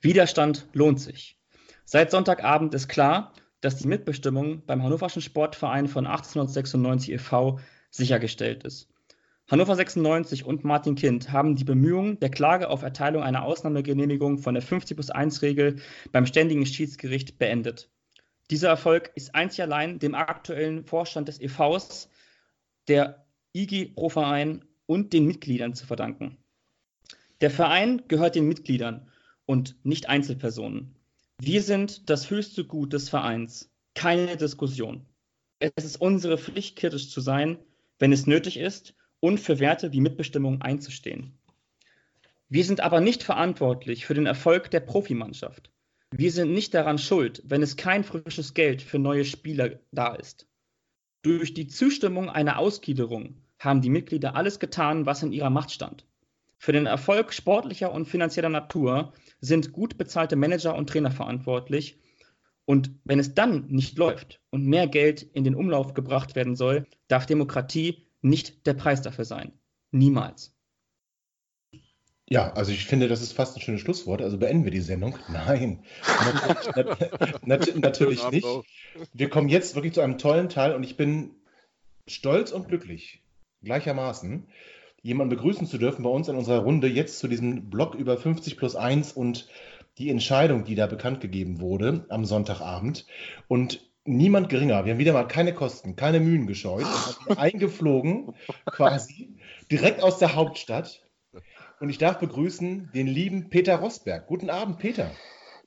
[0.00, 1.38] Widerstand lohnt sich.
[1.84, 7.58] Seit Sonntagabend ist klar, dass die Mitbestimmung beim Hannoverschen Sportverein von 1896 e.V.
[7.90, 8.93] sichergestellt ist.
[9.54, 14.54] Hannover 96 und Martin Kind haben die Bemühungen der Klage auf Erteilung einer Ausnahmegenehmigung von
[14.54, 15.76] der 50 plus 1 Regel
[16.10, 17.88] beim Ständigen Schiedsgericht beendet.
[18.50, 22.08] Dieser Erfolg ist einzig allein dem aktuellen Vorstand des EVs,
[22.88, 26.36] der IG Pro Verein und den Mitgliedern zu verdanken.
[27.40, 29.08] Der Verein gehört den Mitgliedern
[29.46, 30.96] und nicht Einzelpersonen.
[31.40, 33.70] Wir sind das höchste Gut des Vereins.
[33.94, 35.06] Keine Diskussion.
[35.60, 37.60] Es ist unsere Pflicht, kritisch zu sein,
[38.00, 41.32] wenn es nötig ist und für Werte wie Mitbestimmung einzustehen.
[42.50, 45.70] Wir sind aber nicht verantwortlich für den Erfolg der Profimannschaft.
[46.10, 50.46] Wir sind nicht daran schuld, wenn es kein frisches Geld für neue Spieler da ist.
[51.22, 56.04] Durch die Zustimmung einer Ausgliederung haben die Mitglieder alles getan, was in ihrer Macht stand.
[56.58, 61.98] Für den Erfolg sportlicher und finanzieller Natur sind gut bezahlte Manager und Trainer verantwortlich.
[62.66, 66.86] Und wenn es dann nicht läuft und mehr Geld in den Umlauf gebracht werden soll,
[67.08, 69.52] darf Demokratie nicht der Preis dafür sein.
[69.90, 70.52] Niemals.
[72.26, 74.22] Ja, also ich finde, das ist fast ein schönes Schlusswort.
[74.22, 75.18] Also beenden wir die Sendung.
[75.28, 75.84] Nein,
[77.44, 78.46] natürlich, natürlich nicht.
[79.12, 81.32] Wir kommen jetzt wirklich zu einem tollen Teil und ich bin
[82.06, 83.22] stolz und glücklich
[83.62, 84.46] gleichermaßen,
[85.02, 88.56] jemanden begrüßen zu dürfen bei uns in unserer Runde jetzt zu diesem Blog über 50
[88.56, 89.48] plus 1 und
[89.98, 93.06] die Entscheidung, die da bekannt gegeben wurde am Sonntagabend.
[93.48, 94.84] Und niemand geringer.
[94.84, 96.86] Wir haben wieder mal keine Kosten, keine Mühen gescheut.
[97.36, 98.34] eingeflogen,
[98.66, 99.36] quasi,
[99.70, 101.02] direkt aus der Hauptstadt.
[101.80, 104.26] Und ich darf begrüßen den lieben Peter Rosberg.
[104.26, 105.10] Guten Abend, Peter.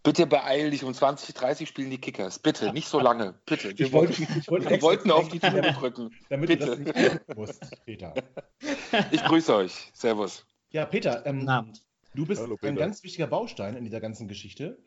[0.03, 2.39] Bitte beeil dich, um 20, 30 spielen die Kickers.
[2.39, 3.37] Bitte, nicht so lange.
[3.45, 3.77] Bitte.
[3.77, 6.15] Wir, wollte, ich wollte wir wollten auf die Tür drücken.
[6.29, 6.77] Damit Bitte.
[6.77, 8.13] du das nicht musst, Peter.
[9.11, 9.91] Ich grüße euch.
[9.93, 10.45] Servus.
[10.69, 11.83] Ja, Peter, ähm, Guten Abend.
[12.15, 12.75] du bist Hallo, ein Peter.
[12.75, 14.81] ganz wichtiger Baustein in dieser ganzen Geschichte.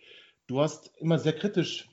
[0.47, 1.90] Du hast immer sehr kritisch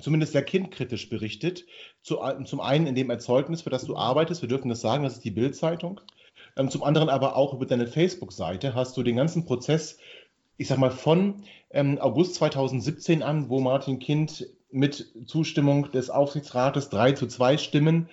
[0.00, 1.64] zumindest sehr kindkritisch berichtet.
[2.02, 5.14] Zu, zum einen in dem Erzeugnis, für das du arbeitest, wir dürfen das sagen, das
[5.14, 6.00] ist die Bild-Zeitung.
[6.56, 9.98] Ähm, zum anderen aber auch über deine Facebook-Seite hast du den ganzen Prozess,
[10.56, 16.88] ich sag mal, von ähm, August 2017 an, wo Martin Kind mit Zustimmung des Aufsichtsrates
[16.90, 18.08] 3 zu 2 Stimmen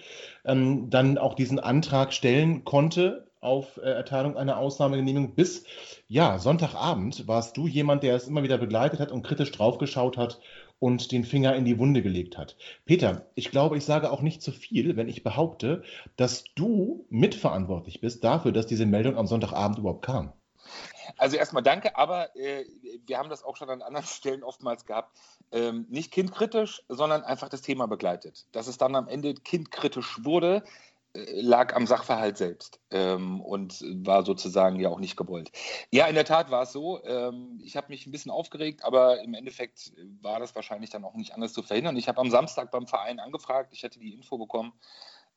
[0.45, 5.65] ähm, dann auch diesen Antrag stellen konnte auf äh, Erteilung einer Ausnahmegenehmigung bis,
[6.07, 10.39] ja, Sonntagabend warst du jemand, der es immer wieder begleitet hat und kritisch draufgeschaut hat
[10.81, 12.57] und den Finger in die Wunde gelegt hat.
[12.85, 15.83] Peter, ich glaube, ich sage auch nicht zu viel, wenn ich behaupte,
[16.17, 20.33] dass du mitverantwortlich bist dafür, dass diese Meldung am Sonntagabend überhaupt kam.
[21.17, 22.65] Also erstmal danke, aber äh,
[23.05, 25.15] wir haben das auch schon an anderen Stellen oftmals gehabt.
[25.51, 28.47] Ähm, nicht kindkritisch, sondern einfach das Thema begleitet.
[28.51, 30.63] Dass es dann am Ende kindkritisch wurde,
[31.13, 35.51] lag am Sachverhalt selbst ähm, und war sozusagen ja auch nicht gewollt.
[35.91, 37.03] Ja, in der Tat war es so.
[37.03, 41.15] Ähm, ich habe mich ein bisschen aufgeregt, aber im Endeffekt war das wahrscheinlich dann auch
[41.15, 41.97] nicht anders zu verhindern.
[41.97, 44.73] Ich habe am Samstag beim Verein angefragt, ich hätte die Info bekommen,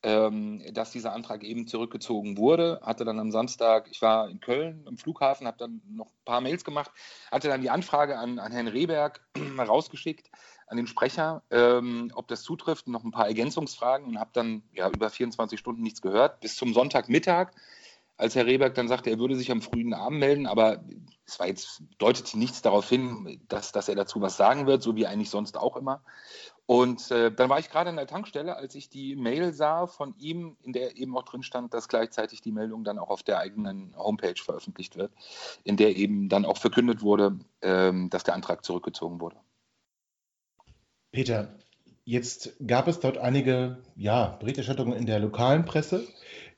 [0.03, 2.79] ähm, dass dieser Antrag eben zurückgezogen wurde.
[2.83, 6.41] Hatte dann am Samstag, ich war in Köln am Flughafen, habe dann noch ein paar
[6.41, 6.91] Mails gemacht,
[7.31, 9.25] hatte dann die Anfrage an, an Herrn Rehberg
[9.59, 10.29] rausgeschickt,
[10.67, 14.89] an den Sprecher, ähm, ob das zutrifft, noch ein paar Ergänzungsfragen und habe dann ja
[14.89, 16.39] über 24 Stunden nichts gehört.
[16.39, 17.51] Bis zum Sonntagmittag,
[18.17, 20.83] als Herr Rehberg dann sagte, er würde sich am frühen Abend melden, aber
[21.25, 24.95] es war jetzt, deutete nichts darauf hin, dass, dass er dazu was sagen wird, so
[24.95, 26.01] wie eigentlich sonst auch immer.
[26.65, 30.15] Und äh, dann war ich gerade an der Tankstelle, als ich die Mail sah von
[30.17, 33.37] ihm, in der eben auch drin stand, dass gleichzeitig die Meldung dann auch auf der
[33.39, 35.11] eigenen Homepage veröffentlicht wird,
[35.63, 39.37] in der eben dann auch verkündet wurde, ähm, dass der Antrag zurückgezogen wurde.
[41.15, 41.47] Peter,
[42.03, 46.05] jetzt gab es dort einige ja, Berichterstattungen in der lokalen Presse,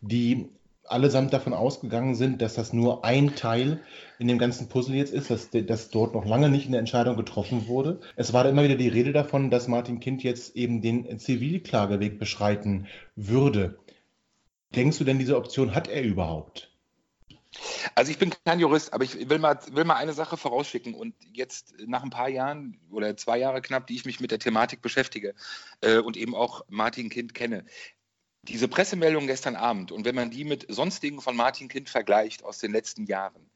[0.01, 0.49] die
[0.83, 3.81] allesamt davon ausgegangen sind, dass das nur ein Teil
[4.17, 7.67] in dem ganzen Puzzle jetzt ist, dass, dass dort noch lange nicht eine Entscheidung getroffen
[7.67, 7.99] wurde.
[8.15, 12.17] Es war da immer wieder die Rede davon, dass Martin Kind jetzt eben den Zivilklageweg
[12.17, 13.77] beschreiten würde.
[14.75, 16.71] Denkst du denn, diese Option hat er überhaupt?
[17.95, 20.93] Also ich bin kein Jurist, aber ich will mal, will mal eine Sache vorausschicken.
[20.93, 24.39] Und jetzt nach ein paar Jahren oder zwei Jahre knapp, die ich mich mit der
[24.39, 25.33] Thematik beschäftige
[25.81, 27.65] äh, und eben auch Martin Kind kenne,
[28.43, 32.59] diese Pressemeldung gestern Abend und wenn man die mit sonstigen von Martin Kind vergleicht aus
[32.59, 33.49] den letzten Jahren,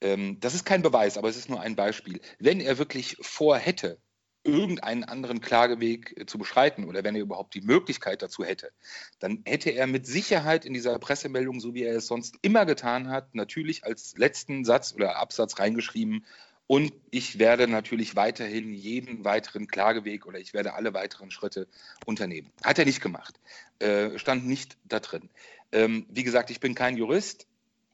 [0.00, 2.20] ähm, das ist kein Beweis, aber es ist nur ein Beispiel.
[2.38, 3.98] Wenn er wirklich vorhätte,
[4.46, 8.70] irgendeinen anderen Klageweg äh, zu beschreiten oder wenn er überhaupt die Möglichkeit dazu hätte,
[9.18, 13.08] dann hätte er mit Sicherheit in dieser Pressemeldung, so wie er es sonst immer getan
[13.10, 16.24] hat, natürlich als letzten Satz oder Absatz reingeschrieben,
[16.66, 21.68] Und ich werde natürlich weiterhin jeden weiteren Klageweg oder ich werde alle weiteren Schritte
[22.06, 22.50] unternehmen.
[22.64, 23.38] Hat er nicht gemacht.
[23.78, 25.30] Äh, stand nicht da drin.
[25.70, 27.46] Ähm, wie gesagt, ich bin kein Jurist.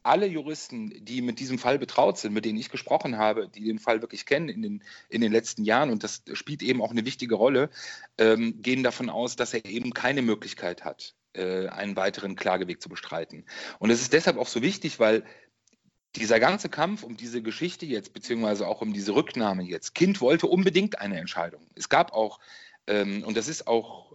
[0.03, 3.79] Alle Juristen, die mit diesem Fall betraut sind, mit denen ich gesprochen habe, die den
[3.79, 7.05] Fall wirklich kennen in den, in den letzten Jahren, und das spielt eben auch eine
[7.05, 7.71] wichtige Rolle,
[8.19, 12.89] ähm, gehen davon aus, dass er eben keine Möglichkeit hat, äh, einen weiteren Klageweg zu
[12.89, 13.45] bestreiten.
[13.79, 15.25] Und es ist deshalb auch so wichtig, weil
[16.17, 20.47] dieser ganze Kampf um diese Geschichte jetzt, beziehungsweise auch um diese Rücknahme jetzt, Kind wollte
[20.47, 21.67] unbedingt eine Entscheidung.
[21.75, 22.39] Es gab auch,
[22.87, 24.13] ähm, und das ist auch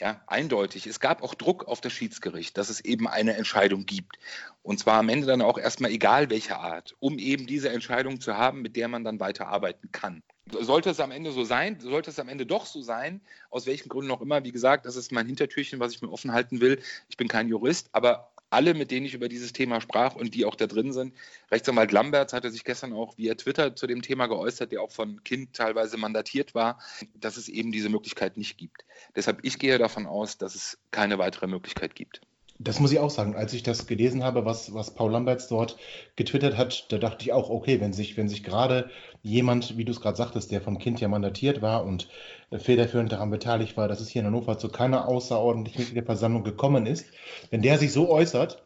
[0.00, 4.18] ja, eindeutig, es gab auch Druck auf das Schiedsgericht, dass es eben eine Entscheidung gibt.
[4.62, 8.36] Und zwar am Ende dann auch erstmal egal welcher Art, um eben diese Entscheidung zu
[8.36, 10.22] haben, mit der man dann weiterarbeiten kann.
[10.50, 13.88] Sollte es am Ende so sein, sollte es am Ende doch so sein, aus welchen
[13.88, 16.80] Gründen auch immer, wie gesagt, das ist mein Hintertürchen, was ich mir offen halten will.
[17.08, 20.44] Ich bin kein Jurist, aber alle, mit denen ich über dieses Thema sprach und die
[20.44, 21.14] auch da drin sind.
[21.50, 25.22] Rechtsanwalt Lamberts hatte sich gestern auch via Twitter zu dem Thema geäußert, der auch von
[25.24, 26.78] Kind teilweise mandatiert war,
[27.14, 28.84] dass es eben diese Möglichkeit nicht gibt.
[29.16, 32.20] Deshalb, ich gehe davon aus, dass es keine weitere Möglichkeit gibt.
[32.60, 33.36] Das muss ich auch sagen.
[33.36, 35.76] Als ich das gelesen habe, was, was Paul Lamberts dort
[36.16, 38.90] getwittert hat, da dachte ich auch, okay, wenn sich, wenn sich gerade
[39.22, 42.08] jemand, wie du es gerade sagtest, der vom Kind ja mandatiert war und
[42.50, 47.06] federführend daran beteiligt war, dass es hier in Hannover zu keiner außerordentlichen Mitgliederversammlung gekommen ist,
[47.50, 48.62] wenn der sich so äußert,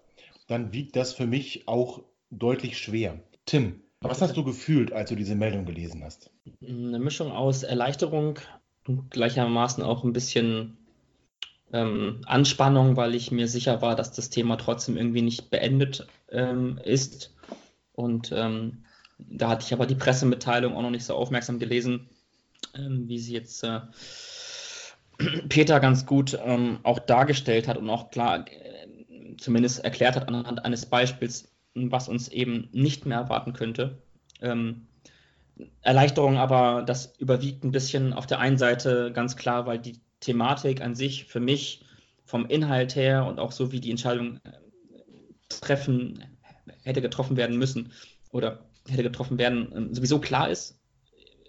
[0.47, 3.21] dann wiegt das für mich auch deutlich schwer.
[3.47, 6.31] Tim, was hast du gefühlt, als du diese Meldung gelesen hast?
[6.61, 8.39] Eine Mischung aus Erleichterung
[8.87, 10.77] und gleichermaßen auch ein bisschen
[11.73, 16.79] ähm, Anspannung, weil ich mir sicher war, dass das Thema trotzdem irgendwie nicht beendet ähm,
[16.85, 17.35] ist.
[17.95, 18.85] Und ähm,
[19.19, 22.09] da hatte ich aber die Pressemitteilung auch noch nicht so aufmerksam gelesen,
[22.75, 23.81] ähm, wie sie jetzt äh,
[25.49, 30.65] Peter ganz gut ähm, auch dargestellt hat und auch klar äh, zumindest erklärt hat anhand
[30.65, 33.99] eines Beispiels, was uns eben nicht mehr erwarten könnte.
[34.41, 34.87] Ähm,
[35.83, 40.81] Erleichterung aber, das überwiegt ein bisschen auf der einen Seite ganz klar, weil die Thematik
[40.81, 41.85] an sich für mich
[42.25, 44.53] vom Inhalt her und auch so wie die Entscheidung äh,
[45.49, 46.25] treffen
[46.85, 47.93] hätte getroffen werden müssen
[48.31, 50.79] oder hätte getroffen werden, ähm, sowieso klar ist.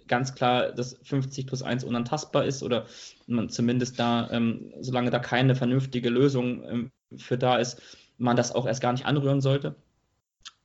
[0.06, 2.86] Ganz klar, dass 50 plus 1 unantastbar ist oder
[3.26, 7.80] man zumindest da, ähm, solange da keine vernünftige Lösung ähm, für da ist,
[8.18, 9.76] man das auch erst gar nicht anrühren sollte.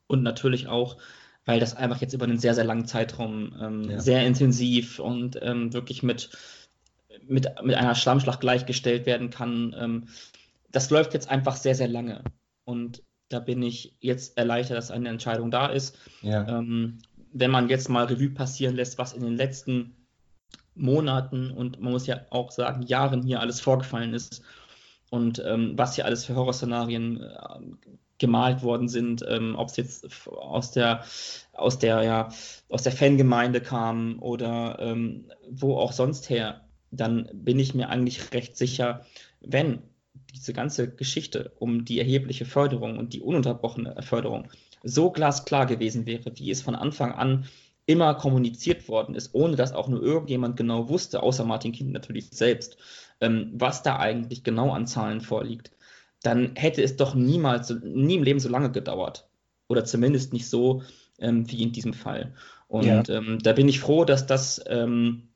[0.07, 0.97] Und natürlich auch,
[1.45, 3.99] weil das einfach jetzt über einen sehr, sehr langen Zeitraum ähm, ja.
[3.99, 6.29] sehr intensiv und ähm, wirklich mit
[7.27, 9.75] mit, mit einer Schlammschlacht gleichgestellt werden kann.
[9.77, 10.07] Ähm,
[10.71, 12.23] das läuft jetzt einfach sehr, sehr lange.
[12.65, 15.97] Und da bin ich jetzt erleichtert, dass eine Entscheidung da ist.
[16.21, 16.47] Ja.
[16.47, 16.99] Ähm,
[17.31, 19.95] wenn man jetzt mal Revue passieren lässt, was in den letzten
[20.75, 24.41] Monaten und man muss ja auch sagen, Jahren hier alles vorgefallen ist
[25.09, 27.37] und ähm, was hier alles für Horrorszenarien äh,
[28.17, 31.03] gemalt worden sind, ähm, ob es jetzt aus der
[31.53, 32.29] aus der ja
[32.69, 36.61] aus der Fangemeinde kam oder ähm, wo auch sonst her
[36.91, 39.05] dann bin ich mir eigentlich recht sicher,
[39.41, 39.83] wenn
[40.33, 44.47] diese ganze Geschichte um die erhebliche Förderung und die ununterbrochene Förderung
[44.83, 47.45] so glasklar gewesen wäre, wie es von Anfang an
[47.85, 52.29] immer kommuniziert worden ist, ohne dass auch nur irgendjemand genau wusste, außer Martin Kind natürlich
[52.29, 52.77] selbst,
[53.19, 55.71] ähm, was da eigentlich genau an Zahlen vorliegt,
[56.21, 59.27] dann hätte es doch niemals, nie im Leben so lange gedauert.
[59.67, 60.83] Oder zumindest nicht so
[61.19, 62.33] ähm, wie in diesem Fall.
[62.67, 63.03] Und ja.
[63.09, 65.29] ähm, da bin ich froh, dass das ähm,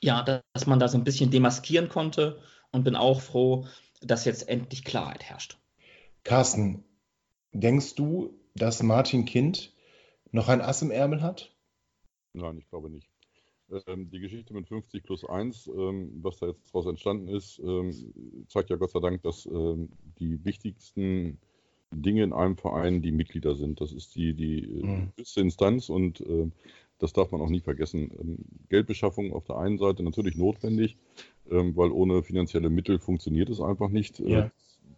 [0.00, 2.38] ja, dass man da so ein bisschen demaskieren konnte
[2.70, 3.66] und bin auch froh,
[4.00, 5.58] dass jetzt endlich Klarheit herrscht.
[6.24, 6.84] Carsten,
[7.52, 9.72] denkst du, dass Martin Kind
[10.30, 11.54] noch ein Ass im Ärmel hat?
[12.32, 13.08] Nein, ich glaube nicht.
[13.86, 17.92] Ähm, die Geschichte mit 50 plus 1, ähm, was da jetzt daraus entstanden ist, ähm,
[18.48, 21.38] zeigt ja Gott sei Dank, dass ähm, die wichtigsten
[21.90, 23.80] Dinge in einem Verein die Mitglieder sind.
[23.80, 25.12] Das ist die, die äh, mhm.
[25.16, 26.50] höchste Instanz und äh,
[26.98, 28.10] das darf man auch nie vergessen.
[28.18, 30.96] Ähm, Geldbeschaffung auf der einen Seite natürlich notwendig,
[31.50, 34.20] ähm, weil ohne finanzielle Mittel funktioniert es einfach nicht.
[34.20, 34.50] Äh, ja.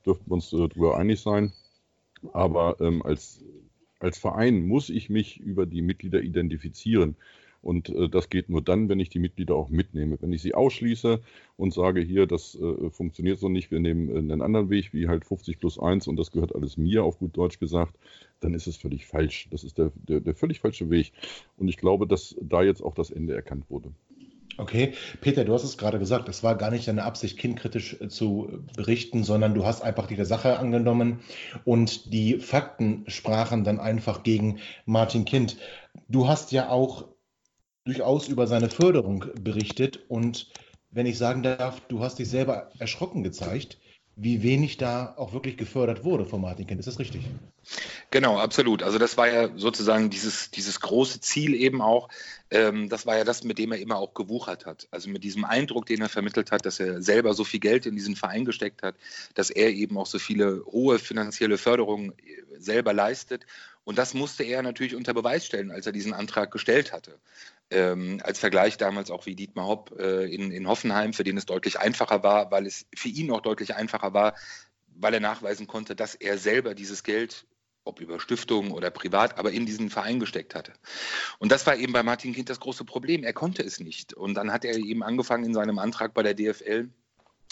[0.06, 1.52] Dürften wir uns äh, darüber einig sein.
[2.32, 3.44] Aber ähm, als,
[3.98, 7.16] als Verein muss ich mich über die Mitglieder identifizieren.
[7.62, 10.16] Und äh, das geht nur dann, wenn ich die Mitglieder auch mitnehme.
[10.20, 11.20] Wenn ich sie ausschließe
[11.56, 15.08] und sage, hier, das äh, funktioniert so nicht, wir nehmen äh, einen anderen Weg, wie
[15.08, 17.96] halt 50 plus 1 und das gehört alles mir, auf gut Deutsch gesagt,
[18.40, 19.48] dann ist es völlig falsch.
[19.50, 21.12] Das ist der, der, der völlig falsche Weg.
[21.58, 23.92] Und ich glaube, dass da jetzt auch das Ende erkannt wurde.
[24.56, 28.08] Okay, Peter, du hast es gerade gesagt, es war gar nicht deine Absicht, kindkritisch äh,
[28.08, 31.20] zu berichten, sondern du hast einfach die Sache angenommen
[31.64, 35.56] und die Fakten sprachen dann einfach gegen Martin Kind.
[36.08, 37.08] Du hast ja auch
[37.84, 40.48] durchaus über seine Förderung berichtet und
[40.90, 43.78] wenn ich sagen darf, du hast dich selber erschrocken gezeigt,
[44.22, 46.78] wie wenig da auch wirklich gefördert wurde von Martin Kind.
[46.78, 47.22] Ist das richtig?
[48.10, 48.82] Genau, absolut.
[48.82, 52.08] Also das war ja sozusagen dieses, dieses große Ziel eben auch.
[52.50, 54.88] Ähm, das war ja das, mit dem er immer auch gewuchert hat.
[54.90, 57.96] Also mit diesem Eindruck, den er vermittelt hat, dass er selber so viel Geld in
[57.96, 58.96] diesen Verein gesteckt hat,
[59.34, 63.46] dass er eben auch so viele hohe finanzielle Förderungen äh, selber leistet.
[63.84, 67.18] Und das musste er natürlich unter Beweis stellen, als er diesen Antrag gestellt hatte.
[67.70, 71.46] Ähm, als Vergleich damals auch wie Dietmar Hopp äh, in, in Hoffenheim, für den es
[71.46, 74.34] deutlich einfacher war, weil es für ihn auch deutlich einfacher war,
[74.88, 77.46] weil er nachweisen konnte, dass er selber dieses Geld
[77.84, 80.72] ob über Stiftungen oder privat, aber in diesen Verein gesteckt hatte.
[81.38, 83.24] Und das war eben bei Martin Kind das große Problem.
[83.24, 84.12] Er konnte es nicht.
[84.12, 86.90] Und dann hat er eben angefangen in seinem Antrag bei der DFL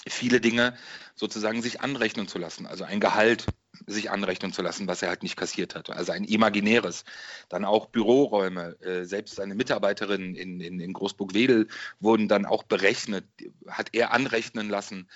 [0.06, 0.76] viele Dinge
[1.14, 2.66] sozusagen sich anrechnen zu lassen.
[2.66, 3.46] Also ein Gehalt
[3.86, 5.94] sich anrechnen zu lassen, was er halt nicht kassiert hatte.
[5.94, 7.04] Also ein imaginäres.
[7.48, 8.76] Dann auch Büroräume.
[8.80, 11.68] Äh, selbst seine Mitarbeiterinnen in, in, in Großburg-Wedel
[12.00, 13.24] wurden dann auch berechnet,
[13.68, 15.08] hat er anrechnen lassen,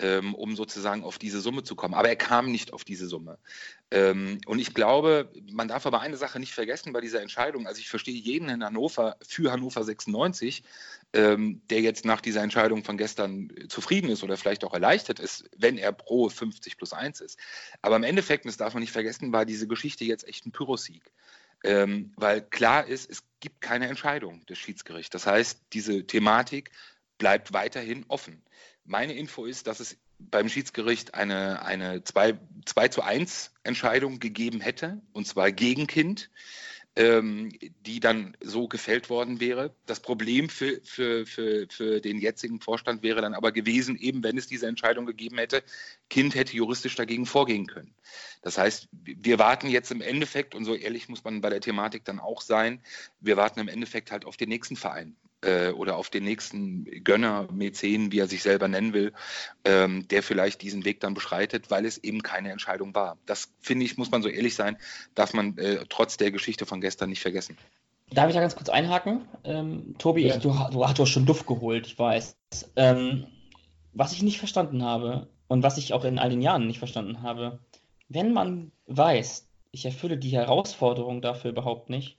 [0.00, 1.94] ähm, um sozusagen auf diese Summe zu kommen.
[1.94, 3.38] Aber er kam nicht auf diese Summe.
[3.90, 7.66] Ähm, und ich glaube, man darf aber eine Sache nicht vergessen bei dieser Entscheidung.
[7.66, 10.62] Also ich verstehe jeden in Hannover für Hannover 96,
[11.12, 15.50] ähm, der jetzt nach dieser Entscheidung von gestern zufrieden ist oder vielleicht auch erleichtert ist,
[15.56, 17.38] wenn er pro 50 plus 1 ist.
[17.82, 21.10] Aber im Endeffekt, das darf man nicht vergessen, war diese Geschichte jetzt echt ein Pyrrhussieg.
[21.62, 25.10] Ähm, weil klar ist, es gibt keine Entscheidung des Schiedsgerichts.
[25.10, 26.70] Das heißt, diese Thematik
[27.18, 28.42] bleibt weiterhin offen.
[28.84, 34.60] Meine Info ist, dass es beim Schiedsgericht eine, eine 2, 2 zu 1 Entscheidung gegeben
[34.60, 36.30] hätte, und zwar gegen Kind
[36.96, 37.52] ähm,
[37.86, 39.74] die dann so gefällt worden wäre.
[39.86, 44.36] Das Problem für, für, für, für den jetzigen Vorstand wäre dann aber gewesen, eben wenn
[44.36, 45.62] es diese Entscheidung gegeben hätte,
[46.08, 47.94] Kind hätte juristisch dagegen vorgehen können.
[48.42, 52.04] Das heißt, wir warten jetzt im Endeffekt, und so ehrlich muss man bei der Thematik
[52.04, 52.82] dann auch sein,
[53.20, 57.48] wir warten im Endeffekt halt auf den nächsten Verein äh, oder auf den nächsten Gönner,
[57.52, 59.12] Mäzen, wie er sich selber nennen will,
[59.64, 63.18] ähm, der vielleicht diesen Weg dann beschreitet, weil es eben keine Entscheidung war.
[63.26, 64.76] Das finde ich, muss man so ehrlich sein,
[65.14, 67.56] darf man äh, trotz der Geschichte von gestern nicht vergessen.
[68.12, 69.22] Darf ich da ganz kurz einhaken?
[69.44, 70.34] Ähm, Tobi, ja.
[70.34, 72.36] ich, du, du, hast schon Duft geholt, ich weiß.
[72.76, 73.26] Ähm,
[73.92, 77.22] was ich nicht verstanden habe und was ich auch in all den Jahren nicht verstanden
[77.22, 77.60] habe,
[78.08, 82.18] wenn man weiß, ich erfülle die Herausforderung dafür überhaupt nicht,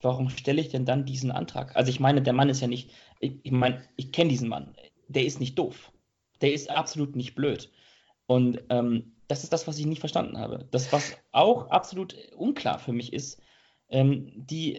[0.00, 1.74] warum stelle ich denn dann diesen Antrag?
[1.76, 2.90] Also ich meine, der Mann ist ja nicht,
[3.20, 4.74] ich, ich meine, ich kenne diesen Mann,
[5.08, 5.92] der ist nicht doof,
[6.40, 7.70] der ist absolut nicht blöd.
[8.26, 10.68] Und ähm, das ist das, was ich nicht verstanden habe.
[10.70, 13.40] Das, was auch absolut unklar für mich ist,
[13.88, 14.78] ähm, die,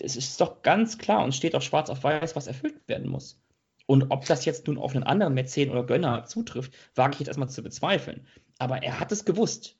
[0.00, 3.40] es ist doch ganz klar und steht auch schwarz auf weiß, was erfüllt werden muss.
[3.86, 7.28] Und ob das jetzt nun auf einen anderen Mäzen oder Gönner zutrifft, wage ich jetzt
[7.28, 8.26] erstmal zu bezweifeln.
[8.58, 9.77] Aber er hat es gewusst.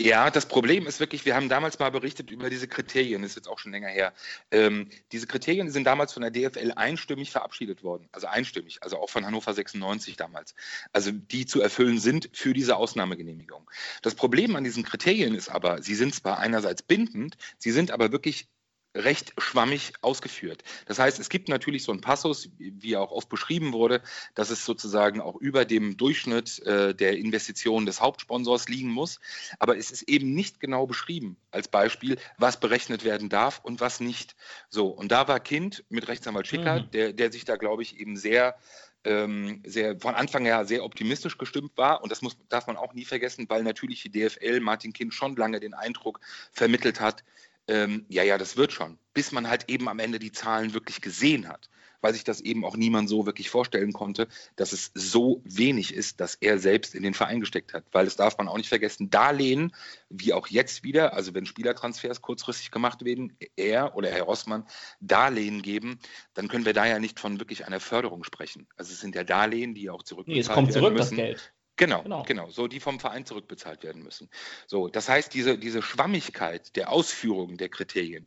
[0.00, 3.36] Ja, das Problem ist wirklich, wir haben damals mal berichtet über diese Kriterien, das ist
[3.36, 4.12] jetzt auch schon länger her.
[4.50, 9.10] Ähm, diese Kriterien sind damals von der DFL einstimmig verabschiedet worden, also einstimmig, also auch
[9.10, 10.54] von Hannover 96 damals,
[10.92, 13.70] also die zu erfüllen sind für diese Ausnahmegenehmigung.
[14.02, 18.10] Das Problem an diesen Kriterien ist aber, sie sind zwar einerseits bindend, sie sind aber
[18.10, 18.48] wirklich
[18.94, 20.62] recht schwammig ausgeführt.
[20.86, 24.02] Das heißt, es gibt natürlich so einen Passus, wie auch oft beschrieben wurde,
[24.34, 29.18] dass es sozusagen auch über dem Durchschnitt äh, der Investitionen des Hauptsponsors liegen muss.
[29.58, 34.00] Aber es ist eben nicht genau beschrieben, als Beispiel, was berechnet werden darf und was
[34.00, 34.36] nicht.
[34.68, 36.90] So, und da war Kind mit Rechtsanwalt Schicker, mhm.
[36.90, 38.56] der, der sich da, glaube ich, eben sehr
[39.04, 42.02] ähm, sehr, von Anfang her sehr optimistisch gestimmt war.
[42.02, 45.34] Und das muss, darf man auch nie vergessen, weil natürlich die DFL Martin Kind schon
[45.34, 46.20] lange den Eindruck
[46.52, 47.24] vermittelt hat,
[47.68, 51.00] ähm, ja, ja, das wird schon, bis man halt eben am Ende die Zahlen wirklich
[51.00, 55.40] gesehen hat, weil sich das eben auch niemand so wirklich vorstellen konnte, dass es so
[55.44, 57.84] wenig ist, dass er selbst in den Verein gesteckt hat.
[57.92, 59.72] Weil das darf man auch nicht vergessen, Darlehen,
[60.08, 64.66] wie auch jetzt wieder, also wenn Spielertransfers kurzfristig gemacht werden, er oder Herr Rossmann
[65.00, 66.00] Darlehen geben,
[66.34, 68.66] dann können wir da ja nicht von wirklich einer Förderung sprechen.
[68.76, 71.16] Also es sind ja Darlehen, die auch zurückbezahlt nee, es kommt zurück, müssen.
[71.16, 71.52] das Geld.
[71.76, 74.28] Genau, genau, genau, so die vom Verein zurückbezahlt werden müssen.
[74.66, 78.26] So, das heißt, diese, diese Schwammigkeit der Ausführung der Kriterien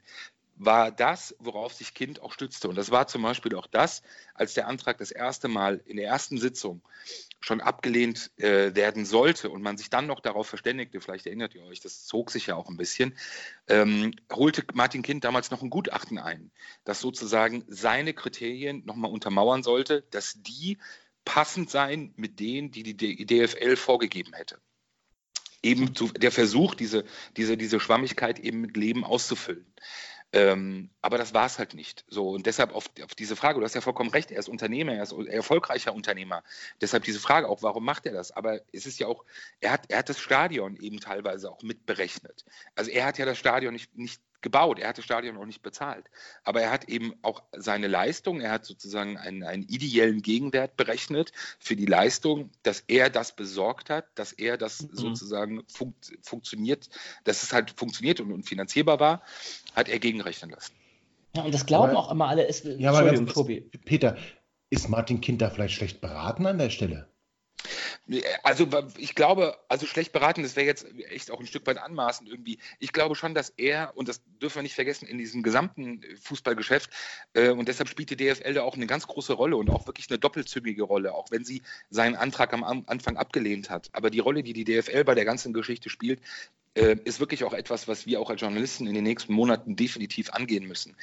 [0.57, 2.69] war das, worauf sich Kind auch stützte.
[2.69, 4.01] Und das war zum Beispiel auch das,
[4.33, 6.81] als der Antrag das erste Mal in der ersten Sitzung
[7.41, 11.63] schon abgelehnt äh, werden sollte und man sich dann noch darauf verständigte, vielleicht erinnert ihr
[11.65, 13.15] euch, das zog sich ja auch ein bisschen,
[13.67, 16.51] ähm, holte Martin Kind damals noch ein Gutachten ein,
[16.85, 20.79] das sozusagen seine Kriterien nochmal untermauern sollte, dass die
[21.26, 24.59] passend sein mit denen, die die DFL vorgegeben hätte.
[25.61, 27.03] Eben zu, der Versuch, diese,
[27.36, 29.65] diese, diese Schwammigkeit eben mit Leben auszufüllen.
[30.32, 32.03] Ähm, aber das war es halt nicht.
[32.07, 34.93] So, und deshalb auf, auf, diese Frage, du hast ja vollkommen recht, er ist Unternehmer,
[34.93, 36.43] er ist erfolgreicher Unternehmer.
[36.82, 38.32] Deshalb diese Frage auch, warum macht er das?
[38.32, 39.23] Aber es ist ja auch,
[39.61, 42.43] er hat, er hat das Stadion eben teilweise auch mitberechnet.
[42.76, 45.63] Also er hat ja das Stadion nicht, nicht gebaut, er hat das Stadion auch nicht
[45.63, 46.05] bezahlt.
[46.43, 51.31] Aber er hat eben auch seine Leistung, er hat sozusagen einen, einen ideellen Gegenwert berechnet
[51.57, 54.89] für die Leistung, dass er das besorgt hat, dass er das mhm.
[54.93, 56.89] sozusagen fun funktioniert,
[57.23, 59.23] dass es halt funktioniert und, und finanzierbar war,
[59.75, 60.73] hat er gegenrechnen lassen.
[61.35, 62.43] Ja, und das glauben aber, auch immer alle.
[62.43, 63.61] Ist, ja, Entschuldigung, Tobi.
[63.83, 64.15] Peter,
[64.69, 67.09] ist Martin Kind da vielleicht schlecht beraten an der Stelle?
[68.43, 72.30] Also ich glaube, also schlecht beraten, das wäre jetzt echt auch ein Stück weit anmaßend
[72.30, 72.60] irgendwie.
[72.80, 76.91] Ich glaube schon, dass er, und das dürfen wir nicht vergessen, in diesem gesamten Fußballgeschäft,
[77.34, 80.10] äh, und deshalb spielt die DFL da auch eine ganz große Rolle und auch wirklich
[80.10, 83.89] eine doppelzügige Rolle, auch wenn sie seinen Antrag am Anfang abgelehnt hat.
[83.93, 86.22] Aber die Rolle, die die DFL bei der ganzen Geschichte spielt,
[86.76, 90.30] äh, ist wirklich auch etwas, was wir auch als Journalisten in den nächsten Monaten definitiv
[90.32, 90.95] angehen müssen.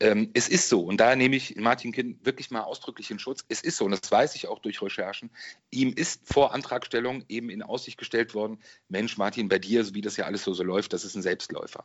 [0.00, 3.44] Ähm, es ist so, und da nehme ich Martin Kind wirklich mal ausdrücklich in Schutz,
[3.48, 5.30] es ist so, und das weiß ich auch durch Recherchen,
[5.70, 8.58] ihm ist vor Antragstellung eben in Aussicht gestellt worden,
[8.88, 11.22] Mensch, Martin, bei dir, so wie das ja alles so, so läuft, das ist ein
[11.22, 11.84] Selbstläufer.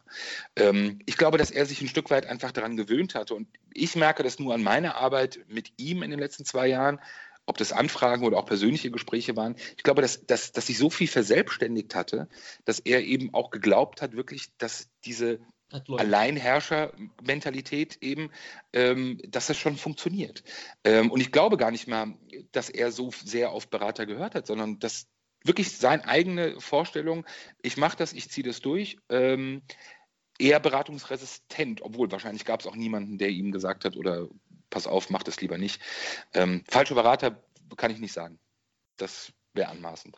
[0.56, 3.96] Ähm, ich glaube, dass er sich ein Stück weit einfach daran gewöhnt hatte und ich
[3.96, 7.00] merke das nur an meiner Arbeit mit ihm in den letzten zwei Jahren,
[7.46, 9.56] ob das Anfragen oder auch persönliche Gespräche waren.
[9.78, 12.28] Ich glaube, dass, dass, dass sich so viel verselbstständigt hatte,
[12.66, 15.40] dass er eben auch geglaubt hat, wirklich, dass diese
[15.72, 18.30] Alleinherrscher-Mentalität eben,
[18.74, 20.44] ähm, dass das schon funktioniert.
[20.84, 22.14] Ähm, und ich glaube gar nicht mehr,
[22.52, 25.08] dass er so sehr auf Berater gehört hat, sondern dass
[25.44, 27.26] wirklich seine eigene Vorstellung,
[27.62, 29.64] ich mache das, ich ziehe das durch, ähm,
[30.38, 34.28] eher beratungsresistent, obwohl wahrscheinlich gab es auch niemanden, der ihm gesagt hat oder
[34.70, 35.82] pass auf, mach das lieber nicht.
[36.34, 37.42] Ähm, falsche Berater
[37.78, 38.40] kann ich nicht sagen.
[38.98, 40.18] Das wäre anmaßend.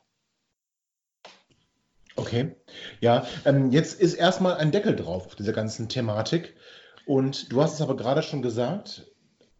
[2.15, 2.55] Okay,
[2.99, 6.55] ja, ähm, jetzt ist erstmal ein Deckel drauf auf dieser ganzen Thematik.
[7.05, 9.05] Und du hast es aber gerade schon gesagt,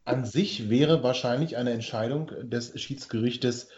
[0.05, 3.69] an sich wäre wahrscheinlich eine Entscheidung des Schiedsgerichtes,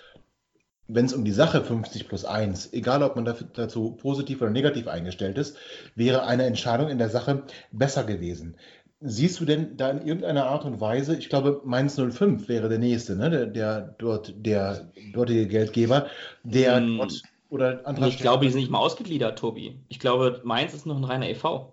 [0.87, 4.87] wenn es um die Sache 50 plus 1, egal ob man dazu positiv oder negativ
[4.87, 5.57] eingestellt ist,
[5.95, 8.57] wäre eine Entscheidung in der Sache besser gewesen.
[9.01, 12.79] Siehst du denn da in irgendeiner Art und Weise, ich glaube, Mainz 05 wäre der
[12.79, 13.29] nächste, ne?
[13.29, 16.09] der, der dort der dortige Geldgeber,
[16.43, 18.09] der hm, dort oder andere.
[18.09, 19.79] Ich glaube, die sind nicht mal ausgegliedert, Tobi.
[19.87, 21.71] Ich glaube, Mainz ist noch ein reiner EV.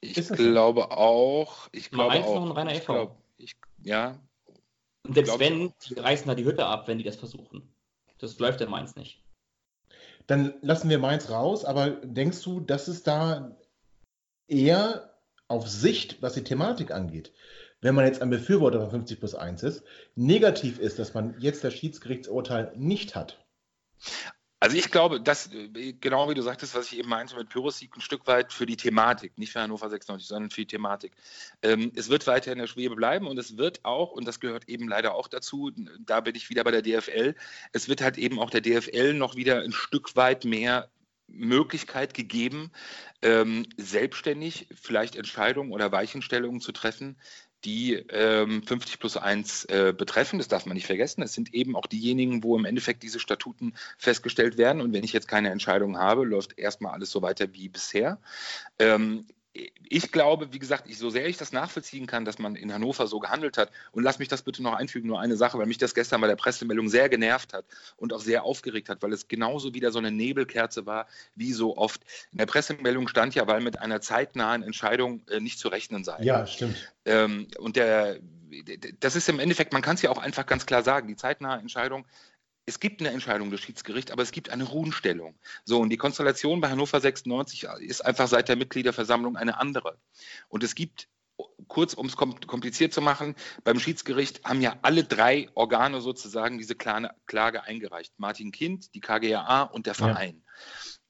[0.00, 0.90] Ich glaube so?
[0.90, 1.68] auch.
[1.72, 2.34] Ich glaube Mainz auch.
[2.36, 2.86] noch ein reiner EV.
[2.86, 4.18] Glaub, ich, ja.
[5.04, 7.74] Und selbst wenn, die reißen da die Hütte ab, wenn die das versuchen.
[8.18, 9.20] Das läuft in Mainz nicht.
[10.28, 13.56] Dann lassen wir Mainz raus, aber denkst du, dass es da
[14.46, 15.11] eher
[15.52, 17.32] auf Sicht, was die Thematik angeht,
[17.82, 19.84] wenn man jetzt ein Befürworter von 50 plus 1 ist,
[20.14, 23.44] negativ ist, dass man jetzt das Schiedsgerichtsurteil nicht hat?
[24.60, 25.50] Also ich glaube, dass,
[26.00, 28.76] genau wie du sagtest, was ich eben meinte mit Pyrrhusik, ein Stück weit für die
[28.76, 31.12] Thematik, nicht für Hannover 96, sondern für die Thematik.
[31.62, 34.68] Ähm, es wird weiter in der Schwebe bleiben und es wird auch, und das gehört
[34.68, 35.72] eben leider auch dazu,
[36.06, 37.34] da bin ich wieder bei der DFL,
[37.72, 40.88] es wird halt eben auch der DFL noch wieder ein Stück weit mehr
[41.34, 42.70] Möglichkeit gegeben,
[43.22, 47.16] ähm, selbstständig vielleicht Entscheidungen oder Weichenstellungen zu treffen,
[47.64, 50.38] die ähm, 50 plus 1 äh, betreffen.
[50.38, 51.22] Das darf man nicht vergessen.
[51.22, 54.82] Es sind eben auch diejenigen, wo im Endeffekt diese Statuten festgestellt werden.
[54.82, 58.18] Und wenn ich jetzt keine Entscheidung habe, läuft erstmal alles so weiter wie bisher.
[58.78, 62.72] Ähm, ich glaube, wie gesagt, ich, so sehr ich das nachvollziehen kann, dass man in
[62.72, 65.66] Hannover so gehandelt hat, und lass mich das bitte noch einfügen, nur eine Sache, weil
[65.66, 69.12] mich das gestern bei der Pressemeldung sehr genervt hat und auch sehr aufgeregt hat, weil
[69.12, 72.02] es genauso wieder so eine Nebelkerze war, wie so oft.
[72.32, 76.22] In der Pressemeldung stand ja, weil mit einer zeitnahen Entscheidung äh, nicht zu rechnen sei.
[76.22, 76.76] Ja, stimmt.
[77.04, 78.20] Ähm, und der,
[79.00, 81.58] das ist im Endeffekt, man kann es ja auch einfach ganz klar sagen, die zeitnahe
[81.58, 82.06] Entscheidung
[82.66, 85.34] es gibt eine Entscheidung des Schiedsgerichts, aber es gibt eine Ruhenstellung.
[85.64, 89.98] So, und die Konstellation bei Hannover 96 ist einfach seit der Mitgliederversammlung eine andere.
[90.48, 91.08] Und es gibt,
[91.66, 93.34] kurz um es kompliziert zu machen,
[93.64, 98.12] beim Schiedsgericht haben ja alle drei Organe sozusagen diese Klage eingereicht.
[98.18, 100.42] Martin Kind, die KGAA und der Verein.
[100.44, 100.52] Ja.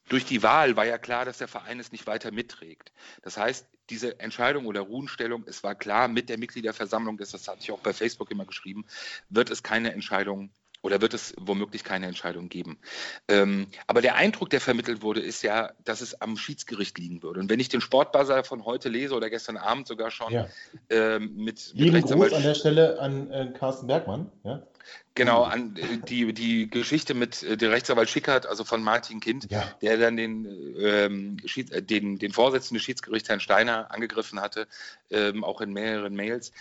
[0.09, 2.91] Durch die Wahl war ja klar, dass der Verein es nicht weiter mitträgt.
[3.21, 7.61] Das heißt, diese Entscheidung oder Ruhenstellung, es war klar, mit der Mitgliederversammlung, das, das hatte
[7.61, 8.85] ich auch bei Facebook immer geschrieben,
[9.29, 10.51] wird es keine Entscheidung
[10.83, 12.77] oder wird es womöglich keine Entscheidung geben?
[13.27, 17.39] Ähm, aber der Eindruck, der vermittelt wurde, ist ja, dass es am Schiedsgericht liegen würde.
[17.39, 20.47] Und wenn ich den Sportbuzzer von heute lese oder gestern Abend sogar schon ja.
[20.89, 24.29] ähm, mit, Lieben mit Gruß an der Stelle an äh, Carsten Bergmann.
[24.43, 24.61] Ja?
[25.15, 29.49] Genau, an äh, die, die Geschichte mit äh, der Rechtsanwalt Schickert, also von Martin Kind,
[29.51, 29.63] ja.
[29.81, 34.67] der dann den, ähm, äh, den, den Vorsitzenden des Schiedsgerichts, Herrn Steiner, angegriffen hatte,
[35.11, 36.51] ähm, auch in mehreren Mails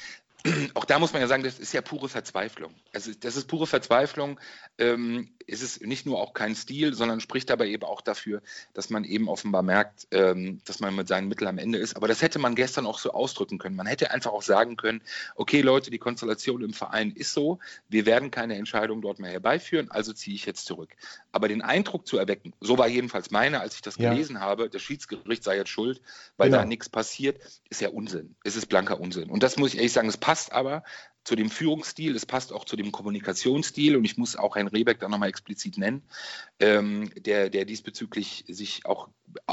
[0.75, 2.75] auch da muss man ja sagen, das ist ja pure Verzweiflung.
[2.93, 4.41] Also das ist pure Verzweiflung.
[4.79, 8.43] Ähm, es ist nicht nur auch kein Stil, sondern spricht aber eben auch dafür,
[8.75, 11.97] dass man eben offenbar merkt, ähm, dass man mit seinen Mitteln am Ende ist.
[11.97, 13.77] Aber das hätte man gestern auch so ausdrücken können.
[13.77, 15.03] Man hätte einfach auch sagen können,
[15.37, 19.91] okay Leute, die Konstellation im Verein ist so, wir werden keine Entscheidung dort mehr herbeiführen,
[19.91, 20.91] also ziehe ich jetzt zurück.
[21.31, 24.11] Aber den Eindruck zu erwecken, so war jedenfalls meine, als ich das ja.
[24.11, 26.01] gelesen habe, das Schiedsgericht sei jetzt schuld,
[26.37, 26.63] weil genau.
[26.63, 28.35] da nichts passiert, ist ja Unsinn.
[28.45, 29.31] Es ist blanker Unsinn.
[29.31, 30.83] Und das muss ich ehrlich sagen, es passt aber
[31.25, 34.99] zu dem Führungsstil, es passt auch zu dem Kommunikationsstil und ich muss auch Herrn Rebeck
[34.99, 36.03] da nochmal explizit nennen,
[36.59, 39.09] ähm, der, der diesbezüglich sich auch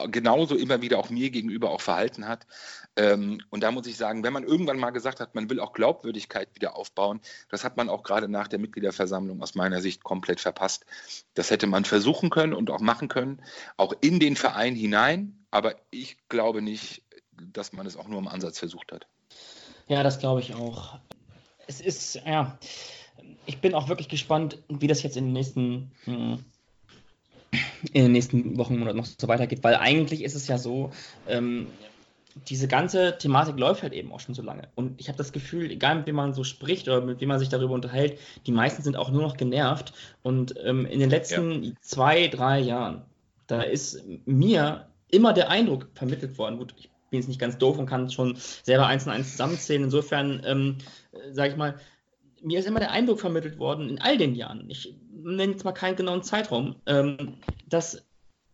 [0.09, 2.47] genauso immer wieder auch mir gegenüber auch verhalten hat.
[2.95, 5.73] Ähm, und da muss ich sagen, wenn man irgendwann mal gesagt hat, man will auch
[5.73, 10.39] Glaubwürdigkeit wieder aufbauen, das hat man auch gerade nach der Mitgliederversammlung aus meiner Sicht komplett
[10.39, 10.85] verpasst.
[11.35, 13.43] Das hätte man versuchen können und auch machen können,
[13.77, 18.27] auch in den Verein hinein, aber ich glaube nicht, dass man es auch nur im
[18.27, 19.07] Ansatz versucht hat.
[19.89, 20.99] Ja, das glaube ich auch
[21.69, 22.57] es ist, ja,
[23.45, 26.43] ich bin auch wirklich gespannt, wie das jetzt in den nächsten, hm,
[27.93, 30.91] in den nächsten Wochen oder noch so weitergeht, weil eigentlich ist es ja so,
[31.27, 31.67] ähm,
[32.47, 34.67] diese ganze Thematik läuft halt eben auch schon so lange.
[34.75, 37.39] Und ich habe das Gefühl, egal mit wem man so spricht oder mit wem man
[37.39, 38.17] sich darüber unterhält,
[38.47, 39.93] die meisten sind auch nur noch genervt.
[40.23, 41.71] Und ähm, in den letzten ja.
[41.81, 43.03] zwei, drei Jahren,
[43.47, 47.77] da ist mir immer der Eindruck vermittelt worden, gut, ich bin jetzt nicht ganz doof
[47.77, 49.83] und kann schon selber eins und eins zusammenzählen.
[49.83, 50.77] Insofern, ähm,
[51.11, 51.79] äh, sage ich mal,
[52.41, 55.73] mir ist immer der Eindruck vermittelt worden, in all den Jahren, ich nenne jetzt mal
[55.73, 57.37] keinen genauen Zeitraum, ähm,
[57.67, 58.05] dass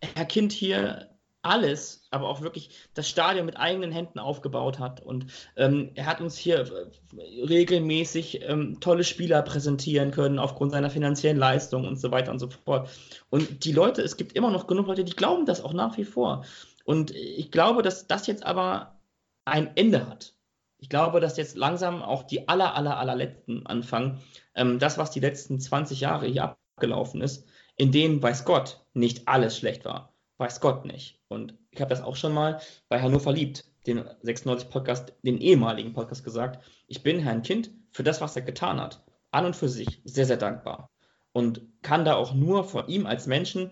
[0.02, 1.10] Herr Kind hier
[1.46, 5.02] alles, aber auch wirklich das Stadion mit eigenen Händen aufgebaut hat.
[5.02, 10.90] Und ähm, er hat uns hier äh, regelmäßig ähm, tolle Spieler präsentieren können aufgrund seiner
[10.90, 12.90] finanziellen Leistung und so weiter und so fort.
[13.30, 16.06] Und die Leute, es gibt immer noch genug Leute, die glauben das auch nach wie
[16.06, 16.46] vor.
[16.86, 19.02] Und ich glaube, dass das jetzt aber
[19.44, 20.34] ein Ende hat.
[20.78, 24.22] Ich glaube, dass jetzt langsam auch die aller, aller, allerletzten anfangen.
[24.54, 29.28] Ähm, das, was die letzten 20 Jahre hier abgelaufen ist, in denen, weiß Gott, nicht
[29.28, 30.14] alles schlecht war.
[30.38, 31.22] Weiß Gott nicht.
[31.28, 36.24] Und ich habe das auch schon mal bei Hannover liebt, den 96-Podcast, den ehemaligen Podcast
[36.24, 36.64] gesagt.
[36.88, 40.26] Ich bin Herrn Kind für das, was er getan hat, an und für sich sehr,
[40.26, 40.92] sehr dankbar.
[41.32, 43.72] Und kann da auch nur vor ihm als Menschen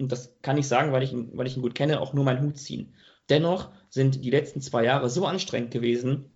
[0.00, 2.24] und das kann ich sagen, weil ich, ihn, weil ich ihn gut kenne, auch nur
[2.24, 2.94] meinen Hut ziehen.
[3.28, 6.30] Dennoch sind die letzten zwei Jahre so anstrengend gewesen,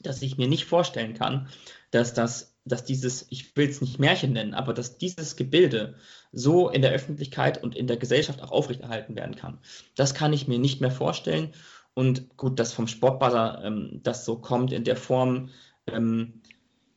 [0.00, 1.48] dass ich mir nicht vorstellen kann,
[1.90, 5.94] dass das, dass dieses, ich will es nicht Märchen nennen, aber dass dieses Gebilde
[6.32, 9.58] so in der Öffentlichkeit und in der Gesellschaft auch aufrechterhalten werden kann.
[9.94, 11.52] Das kann ich mir nicht mehr vorstellen.
[11.94, 15.50] Und gut, dass vom Sportbuzzer ähm, das so kommt in der Form,
[15.86, 16.42] ähm,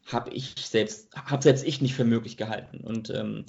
[0.08, 2.80] habe ich selbst, habe selbst ich nicht für möglich gehalten.
[2.80, 3.46] Und ähm,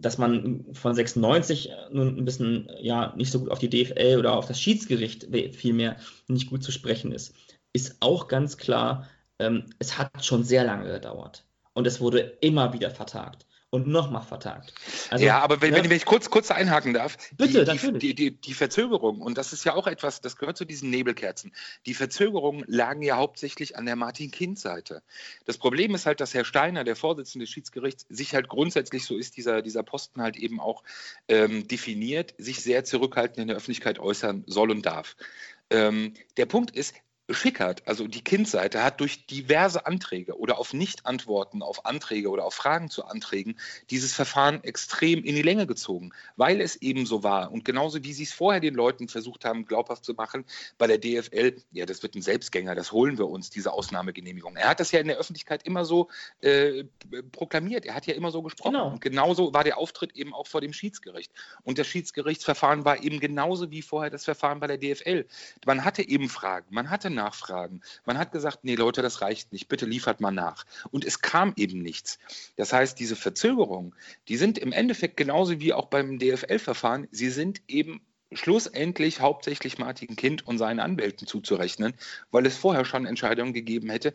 [0.00, 4.36] dass man von 96 nun ein bisschen ja nicht so gut auf die DFL oder
[4.36, 5.96] auf das Schiedsgericht vielmehr
[6.28, 7.34] nicht gut zu sprechen ist,
[7.72, 11.44] ist auch ganz klar, ähm, es hat schon sehr lange gedauert.
[11.74, 13.46] Und es wurde immer wieder vertagt
[13.76, 14.72] und nochmal vertagt.
[15.10, 18.30] Also, ja, aber wenn, ja, wenn, ich kurz, kurz einhaken darf, bitte, die, die, die,
[18.32, 21.52] die, Verzögerung, und das ist ja auch etwas, das gehört zu diesen Nebelkerzen,
[21.84, 25.02] die Verzögerungen lagen ja hauptsächlich an der Martin-Kind-Seite.
[25.44, 29.16] Das Problem ist halt, dass Herr Steiner, der Vorsitzende des Schiedsgerichts, sich halt grundsätzlich, so
[29.16, 30.82] ist dieser, dieser Posten halt eben auch
[31.28, 35.16] ähm, definiert, sich sehr zurückhaltend in der Öffentlichkeit äußern soll und darf.
[35.68, 36.94] Ähm, der Punkt ist,
[37.28, 42.54] Schickert, also die Kindseite, hat durch diverse Anträge oder auf Nichtantworten auf Anträge oder auf
[42.54, 43.58] Fragen zu Anträgen
[43.90, 47.50] dieses Verfahren extrem in die Länge gezogen, weil es eben so war.
[47.50, 50.44] Und genauso wie sie es vorher den Leuten versucht haben, glaubhaft zu machen,
[50.78, 54.54] bei der DFL, ja, das wird ein Selbstgänger, das holen wir uns, diese Ausnahmegenehmigung.
[54.54, 56.08] Er hat das ja in der Öffentlichkeit immer so
[56.42, 56.84] äh,
[57.32, 58.72] proklamiert, er hat ja immer so gesprochen.
[58.72, 58.90] Genau.
[58.92, 61.32] Und genauso war der Auftritt eben auch vor dem Schiedsgericht.
[61.64, 65.26] Und das Schiedsgerichtsverfahren war eben genauso wie vorher das Verfahren bei der DFL.
[65.66, 67.82] Man hatte eben Fragen, man hatte nachfragen.
[68.04, 70.64] Man hat gesagt, nee Leute, das reicht nicht, bitte liefert mal nach.
[70.92, 72.20] Und es kam eben nichts.
[72.54, 73.94] Das heißt, diese Verzögerungen,
[74.28, 78.00] die sind im Endeffekt genauso wie auch beim DFL-Verfahren, sie sind eben
[78.32, 81.94] schlussendlich hauptsächlich Martin Kind und seinen Anwälten zuzurechnen,
[82.30, 84.12] weil es vorher schon Entscheidungen gegeben hätte,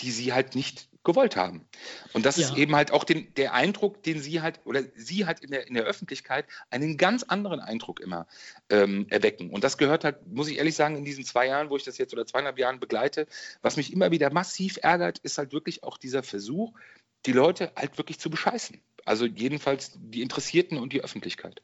[0.00, 1.66] die sie halt nicht gewollt haben.
[2.12, 2.46] Und das ja.
[2.46, 5.66] ist eben halt auch den, der Eindruck, den sie halt, oder sie halt in der,
[5.66, 8.26] in der Öffentlichkeit einen ganz anderen Eindruck immer
[8.68, 9.48] ähm, erwecken.
[9.48, 11.96] Und das gehört halt, muss ich ehrlich sagen, in diesen zwei Jahren, wo ich das
[11.96, 13.26] jetzt oder zweieinhalb Jahren begleite,
[13.62, 16.74] was mich immer wieder massiv ärgert, ist halt wirklich auch dieser Versuch,
[17.24, 18.78] die Leute halt wirklich zu bescheißen.
[19.06, 21.62] Also jedenfalls die Interessierten und die Öffentlichkeit.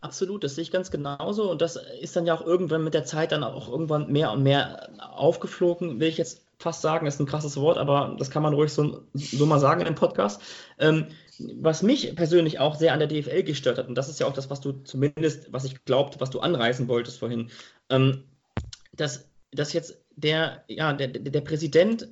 [0.00, 1.50] Absolut, das sehe ich ganz genauso.
[1.50, 4.44] Und das ist dann ja auch irgendwann mit der Zeit dann auch irgendwann mehr und
[4.44, 8.54] mehr aufgeflogen, will ich jetzt fast sagen, ist ein krasses Wort, aber das kann man
[8.54, 10.42] ruhig so, so mal sagen im Podcast.
[10.78, 11.06] Ähm,
[11.38, 14.32] was mich persönlich auch sehr an der DFL gestört hat, und das ist ja auch
[14.32, 17.50] das, was du zumindest, was ich glaubt, was du anreißen wolltest vorhin,
[17.90, 18.24] ähm,
[18.92, 22.08] dass, dass jetzt der, ja, der, der Präsident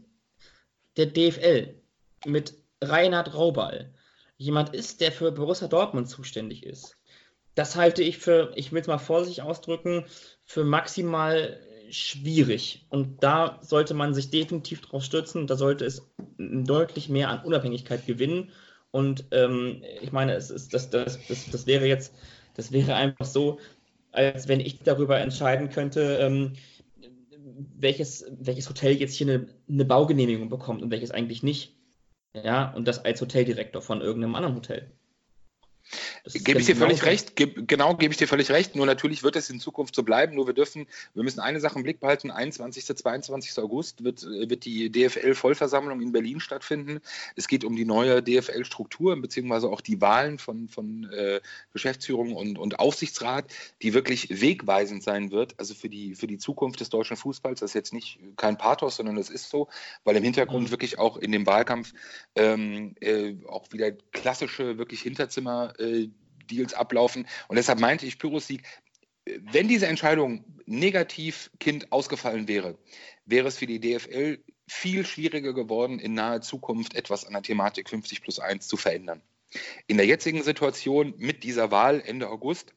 [0.97, 1.75] der DFL
[2.25, 3.93] mit Reinhard Raubal
[4.39, 6.97] jemand ist, der für Borussia Dortmund zuständig ist,
[7.57, 10.05] das halte ich für, ich will es mal vorsichtig ausdrücken,
[10.45, 11.59] für maximal
[11.91, 12.87] schwierig.
[12.89, 15.47] Und da sollte man sich definitiv drauf stürzen.
[15.47, 16.07] Da sollte es
[16.39, 18.51] deutlich mehr an Unabhängigkeit gewinnen.
[18.91, 22.15] Und ähm, ich meine, es ist, das, das, das, das wäre jetzt,
[22.55, 23.59] das wäre einfach so,
[24.13, 26.55] als wenn ich darüber entscheiden könnte, ähm,
[27.79, 31.75] welches, welches Hotel jetzt hier eine, eine Baugenehmigung bekommt und welches eigentlich nicht.
[32.35, 34.91] Ja, und das als Hoteldirektor von irgendeinem anderen Hotel.
[36.33, 38.75] Gebe ich dir völlig recht, ge genau, gebe ich dir völlig recht.
[38.75, 40.35] Nur natürlich wird es in Zukunft so bleiben.
[40.35, 42.31] Nur wir dürfen, wir müssen eine Sache im Blick behalten.
[42.31, 42.85] 21.
[42.85, 43.59] 22.
[43.63, 47.01] August wird, wird die DFL-Vollversammlung in Berlin stattfinden.
[47.37, 51.41] Es geht um die neue DFL-Struktur, beziehungsweise auch die Wahlen von, von äh,
[51.73, 53.47] Geschäftsführung und, und Aufsichtsrat,
[53.83, 57.61] die wirklich wegweisend sein wird, also für die, für die Zukunft des deutschen Fußballs.
[57.61, 59.69] Das ist jetzt nicht kein Pathos, sondern es ist so,
[60.03, 60.71] weil im Hintergrund mhm.
[60.73, 61.93] wirklich auch in dem Wahlkampf
[62.35, 66.09] ähm, äh, auch wieder klassische, wirklich Hinterzimmer äh,
[66.51, 67.27] Deals ablaufen.
[67.49, 68.63] Und deshalb meinte ich, Pyrrhus-Sieg,
[69.41, 72.79] wenn diese Entscheidung negativ Kind ausgefallen wäre,
[73.25, 77.89] wäre es für die DFL viel schwieriger geworden, in naher Zukunft etwas an der Thematik
[77.89, 79.23] 50 plus 1 zu verändern.
[79.87, 82.75] In der jetzigen Situation mit dieser Wahl Ende August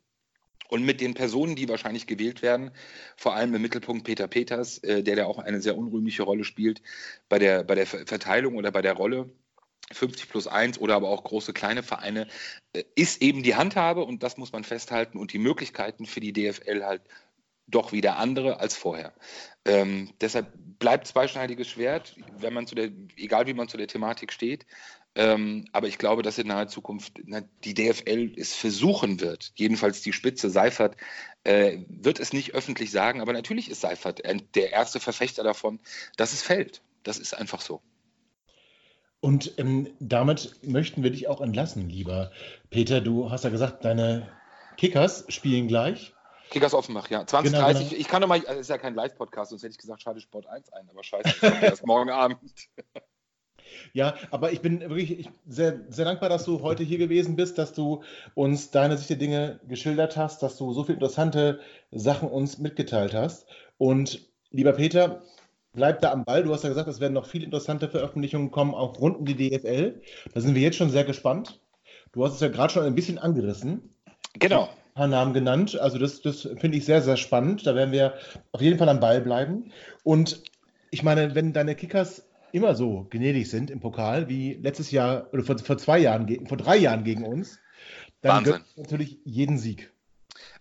[0.69, 2.71] und mit den Personen, die wahrscheinlich gewählt werden,
[3.17, 6.81] vor allem im Mittelpunkt Peter Peters, äh, der da auch eine sehr unrühmliche Rolle spielt
[7.27, 9.31] bei der, bei der Verteilung oder bei der Rolle
[9.91, 12.27] 50 plus 1 oder aber auch große kleine Vereine,
[12.73, 16.33] äh, ist eben die Handhabe und das muss man festhalten und die Möglichkeiten für die
[16.33, 17.01] DFL halt
[17.67, 19.13] doch wieder andere als vorher.
[19.65, 20.47] Ähm, deshalb
[20.79, 24.65] bleibt zweischneidiges Schwert, wenn man zu der, egal wie man zu der Thematik steht.
[25.15, 30.01] Ähm, aber ich glaube, dass in naher Zukunft na, die DFL es versuchen wird, jedenfalls
[30.01, 30.95] die Spitze Seifert
[31.43, 34.21] äh, wird es nicht öffentlich sagen, aber natürlich ist Seifert
[34.55, 35.79] der erste Verfechter davon,
[36.15, 36.81] dass es fällt.
[37.03, 37.81] Das ist einfach so.
[39.21, 42.31] Und ähm, damit möchten wir dich auch entlassen, lieber
[42.69, 43.01] Peter.
[43.01, 44.29] Du hast ja gesagt, deine
[44.77, 46.13] Kickers spielen gleich.
[46.49, 47.25] Kickers Offenbach, ja.
[47.25, 47.51] 2030.
[47.51, 48.01] Genau, genau.
[48.01, 50.47] Ich kann doch mal, das ist ja kein Live-Podcast, sonst hätte ich gesagt, schade Sport
[50.47, 52.39] 1 ein, aber scheiße, erst morgen Abend.
[53.93, 57.73] Ja, aber ich bin wirklich sehr, sehr dankbar, dass du heute hier gewesen bist, dass
[57.73, 58.03] du
[58.33, 61.59] uns deine Sicht der Dinge geschildert hast, dass du so viele interessante
[61.91, 63.45] Sachen uns mitgeteilt hast.
[63.77, 65.21] Und lieber Peter,
[65.73, 66.43] bleib da am Ball.
[66.43, 69.35] Du hast ja gesagt, es werden noch viele interessante Veröffentlichungen kommen, auch rund um die
[69.35, 70.01] DFL.
[70.33, 71.59] Da sind wir jetzt schon sehr gespannt.
[72.11, 73.93] Du hast es ja gerade schon ein bisschen angerissen.
[74.33, 74.63] Genau.
[74.63, 75.77] Ein paar Namen genannt.
[75.79, 77.65] Also das, das finde ich sehr, sehr spannend.
[77.65, 78.15] Da werden wir
[78.51, 79.71] auf jeden Fall am Ball bleiben.
[80.03, 80.43] Und
[80.91, 85.43] ich meine, wenn deine Kickers immer so gnädig sind im Pokal wie letztes Jahr oder
[85.43, 87.59] vor, vor zwei Jahren, vor drei Jahren gegen uns,
[88.21, 89.91] dann wird natürlich jeden Sieg.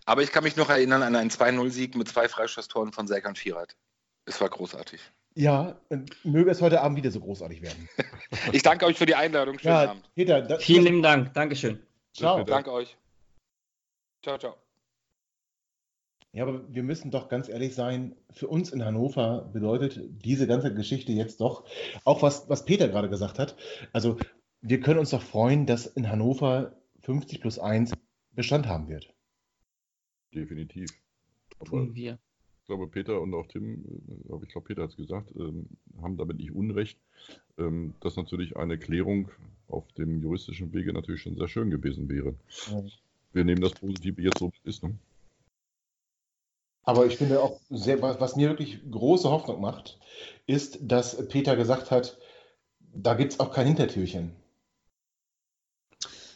[0.05, 3.75] Aber ich kann mich noch erinnern an einen 2-0-Sieg mit zwei Freistoßtoren von Serkan Firat.
[4.25, 5.01] Es war großartig.
[5.35, 5.79] Ja,
[6.23, 7.87] möge es heute Abend wieder so großartig werden.
[8.51, 9.59] ich danke euch für die Einladung.
[9.59, 10.09] Schönen ja, Abend.
[10.15, 11.33] Peter, da, Vielen lieben Dank.
[11.33, 11.79] Dankeschön.
[12.13, 12.43] Ciao.
[12.43, 12.97] Danke euch.
[14.23, 14.55] Ciao, ciao.
[16.31, 20.73] Ja, aber wir müssen doch ganz ehrlich sein, für uns in Hannover bedeutet diese ganze
[20.73, 21.63] Geschichte jetzt doch,
[22.03, 23.55] auch was, was Peter gerade gesagt hat,
[23.93, 24.17] also
[24.61, 27.93] wir können uns doch freuen, dass in Hannover 50 plus 1
[28.31, 29.11] Bestand haben wird.
[30.33, 30.91] Definitiv.
[31.65, 32.19] Tun wir
[32.69, 35.67] glaube, Peter und auch Tim, äh, aber ich glaube, Peter hat es gesagt, ähm,
[36.01, 36.97] haben damit nicht Unrecht,
[37.57, 39.29] ähm, dass natürlich eine Klärung
[39.67, 42.35] auf dem juristischen Wege natürlich schon sehr schön gewesen wäre.
[42.71, 42.83] Ja.
[43.33, 44.83] Wir nehmen das Positive jetzt so, wie es ist.
[44.83, 44.97] Ne?
[46.83, 49.99] Aber ich finde auch, sehr, was mir wirklich große Hoffnung macht,
[50.47, 52.17] ist, dass Peter gesagt hat,
[52.79, 54.31] da gibt es auch kein Hintertürchen.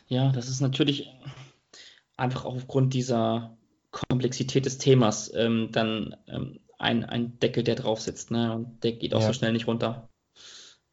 [0.08, 1.10] Ja, das ist natürlich
[2.18, 3.58] einfach auch aufgrund dieser
[3.94, 8.32] Komplexität des Themas ähm, dann ähm, ein, ein Deckel, der drauf sitzt.
[8.32, 8.54] Ne?
[8.54, 9.28] Und der geht auch ja.
[9.28, 10.10] so schnell nicht runter.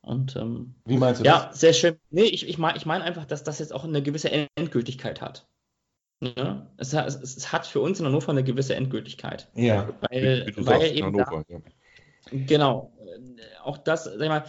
[0.03, 1.43] Und, ähm, Wie meinst du ja, das?
[1.45, 1.97] Ja, sehr schön.
[2.11, 5.47] Nee, ich, ich meine ich mein einfach, dass das jetzt auch eine gewisse Endgültigkeit hat.
[6.21, 6.71] Ja?
[6.77, 9.49] Es, es, es, hat für uns in Hannover eine gewisse Endgültigkeit.
[9.55, 9.89] Ja.
[10.03, 11.61] Weil, wie, wie weil eben Hannover, da, ja.
[12.47, 12.93] Genau.
[13.65, 14.45] Auch das, sag ich mal,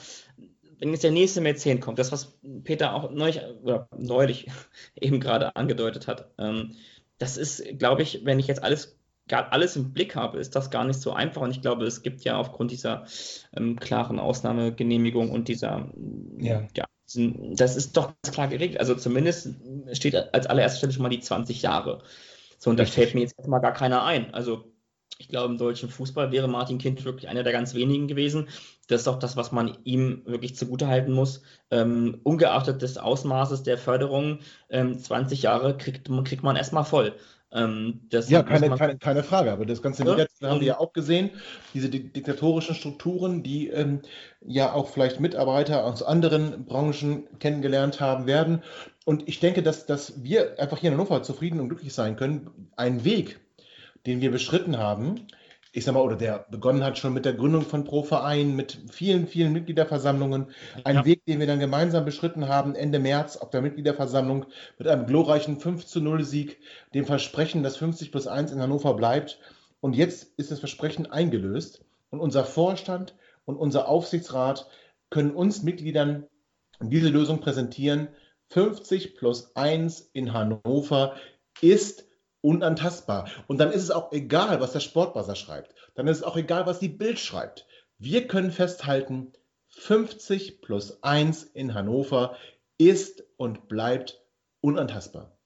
[0.80, 4.48] wenn jetzt der nächste Mäzen kommt, das, was Peter auch neulich, oder neulich
[5.00, 6.76] eben gerade angedeutet hat, ähm,
[7.22, 8.98] das ist, glaube ich, wenn ich jetzt alles
[9.30, 11.42] alles im Blick habe, ist das gar nicht so einfach.
[11.42, 13.06] Und ich glaube, es gibt ja aufgrund dieser
[13.56, 15.90] ähm, klaren Ausnahmegenehmigung und dieser,
[16.38, 16.68] ja.
[16.76, 16.86] ja.
[17.56, 18.80] das ist doch ganz klar geregelt.
[18.80, 19.56] Also zumindest
[19.94, 22.04] steht als allererste Stelle schon mal die 20 Jahre.
[22.58, 24.34] So, und da fällt mir jetzt erstmal gar keiner ein.
[24.34, 24.66] Also
[25.18, 28.50] Ich glaube, im deutschen Fußball wäre Martin Kind wirklich einer der ganz wenigen gewesen.
[28.88, 31.44] Das ist auch das, was man ihm wirklich zugutehalten muss.
[31.70, 34.40] Ähm, ungeachtet des Ausmaßes der Förderung,
[34.70, 37.16] ähm, 20 Jahre kriegt, kriegt man erstmal voll.
[37.54, 40.94] Ähm, ja, keine, keine, keine, Frage, aber das ganze ja, Negative haben wir ja auch
[40.94, 41.32] gesehen,
[41.74, 44.02] diese diktatorischen Strukturen, die ähm,
[44.40, 48.64] ja auch vielleicht Mitarbeiter aus anderen Branchen kennengelernt haben werden.
[49.04, 52.70] Und ich denke, dass, dass wir einfach hier in Hannover zufrieden und glücklich sein können.
[52.78, 53.42] Ein Weg,
[54.06, 55.28] den wir beschritten haben,
[55.74, 58.78] ich sag mal, oder der begonnen hat schon mit der Gründung von Pro Verein, mit
[58.92, 60.48] vielen, vielen Mitgliederversammlungen.
[60.84, 61.06] Ein ja.
[61.06, 64.46] Weg, den wir dann gemeinsam beschritten haben, Ende März auf der Mitgliederversammlung
[64.78, 66.60] mit einem glorreichen 5 zu 0 Sieg,
[66.94, 69.40] dem Versprechen, dass 50 plus 1 in Hannover bleibt.
[69.80, 74.68] Und jetzt ist das Versprechen eingelöst und unser Vorstand und unser Aufsichtsrat
[75.10, 76.28] können uns Mitgliedern
[76.82, 78.10] diese Lösung präsentieren.
[78.50, 81.16] 50 plus 1 in Hannover
[81.62, 82.11] ist
[82.42, 83.30] unantastbar.
[83.48, 85.76] Und dann ist es auch egal, was der Sportbuzzer schreibt.
[85.96, 87.66] Dann ist es auch egal, was die Bild schreibt.
[87.98, 89.34] Wir können festhalten,
[89.70, 92.36] 50 plus 1 in Hannover
[92.78, 94.20] ist und bleibt
[94.60, 95.38] unantastbar.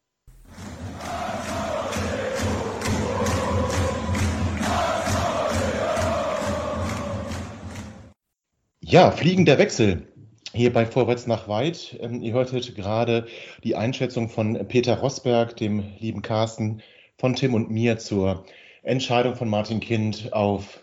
[8.79, 10.07] Ja, fliegender Wechsel
[10.55, 11.97] hier bei Vorwärts nach Weit.
[11.99, 13.27] Ähm, ihr hörtet gerade
[13.63, 16.81] die Einschätzung von Peter Rosberg, dem lieben Carsten,
[17.17, 18.45] von Tim und mir zur
[18.83, 20.81] Entscheidung von Martin Kind auf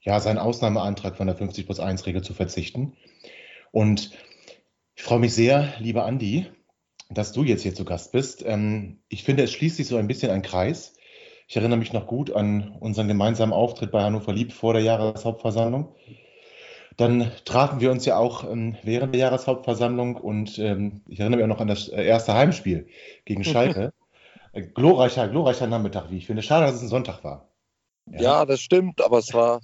[0.00, 2.96] ja, seinen Ausnahmeantrag von der 50 plus 1 Regel zu verzichten.
[3.70, 4.10] Und
[4.94, 6.46] ich freue mich sehr, lieber Andi,
[7.08, 8.44] dass du jetzt hier zu Gast bist.
[8.44, 10.94] Ähm, ich finde, es schließt sich so ein bisschen ein Kreis.
[11.46, 15.94] Ich erinnere mich noch gut an unseren gemeinsamen Auftritt bei Hannover Lieb vor der Jahreshauptversammlung.
[16.96, 21.44] Dann trafen wir uns ja auch ähm, während der Jahreshauptversammlung und ähm, ich erinnere mich
[21.44, 22.88] auch noch an das äh, erste Heimspiel
[23.24, 23.92] gegen Schalke.
[24.52, 26.42] äh, glorreicher, glorreicher Nachmittag, wie ich finde.
[26.42, 27.48] Schade, dass es ein Sonntag war.
[28.10, 29.60] Ja, ja das stimmt, aber es war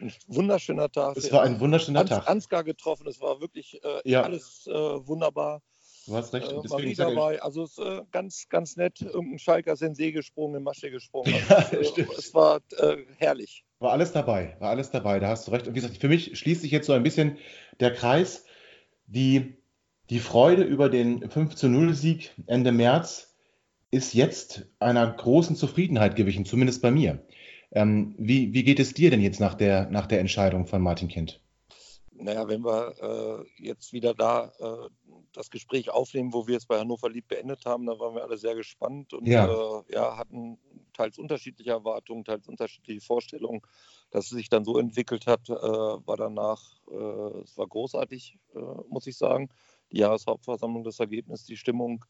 [0.00, 1.16] ein wunderschöner Tag.
[1.16, 2.28] Es war ein wunderschöner Hans, Tag.
[2.28, 4.22] Ansgar getroffen, es war wirklich äh, ja.
[4.22, 5.62] alles äh, wunderbar.
[6.06, 6.50] Du hast recht.
[6.50, 9.00] Äh, Marie dabei, also es ist äh, ganz, ganz nett.
[9.00, 11.34] Irgendein Schalker ist in den See gesprungen, in Masche gesprungen.
[11.48, 13.64] Also, ja, es, es war äh, herrlich.
[13.80, 15.68] War alles dabei, war alles dabei, da hast du recht.
[15.68, 17.38] Und wie gesagt, für mich schließt sich jetzt so ein bisschen
[17.78, 18.44] der Kreis.
[19.06, 19.56] Die,
[20.10, 23.36] die Freude über den 5 zu 0 Sieg Ende März
[23.90, 27.24] ist jetzt einer großen Zufriedenheit gewichen, zumindest bei mir.
[27.70, 31.08] Ähm, wie, wie geht es dir denn jetzt nach der, nach der Entscheidung von Martin
[31.08, 31.40] Kind?
[32.12, 34.88] Naja, wenn wir äh, jetzt wieder da äh,
[35.38, 38.36] das Gespräch aufnehmen, wo wir es bei Hannover Lieb beendet haben, da waren wir alle
[38.36, 39.46] sehr gespannt und ja.
[39.46, 40.58] Äh, ja, hatten
[40.92, 43.62] teils unterschiedliche Erwartungen, teils unterschiedliche Vorstellungen.
[44.10, 46.60] Dass es sich dann so entwickelt hat, äh, war danach,
[46.90, 48.58] äh, es war großartig, äh,
[48.88, 49.48] muss ich sagen.
[49.92, 52.04] Die Jahreshauptversammlung, das Ergebnis, die Stimmung,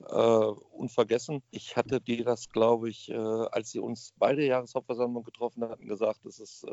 [0.00, 1.42] äh, unvergessen.
[1.50, 5.86] Ich hatte dir das, glaube ich, äh, als sie uns bei der Jahreshauptversammlung getroffen hatten,
[5.86, 6.64] gesagt, dass es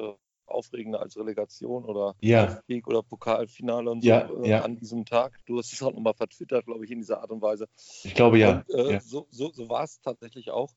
[0.52, 2.62] aufregender als Relegation oder ja.
[2.68, 4.62] Sieg oder Pokalfinale und so ja, äh, ja.
[4.62, 5.40] an diesem Tag.
[5.46, 7.68] Du hast es auch nochmal vertwittert, glaube ich, in dieser Art und Weise.
[8.04, 8.64] Ich glaube ja.
[8.68, 10.74] Und, äh, so, so, so war es tatsächlich auch.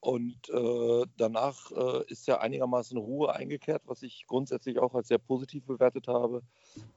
[0.00, 5.18] Und äh, danach äh, ist ja einigermaßen Ruhe eingekehrt, was ich grundsätzlich auch als sehr
[5.18, 6.42] positiv bewertet habe,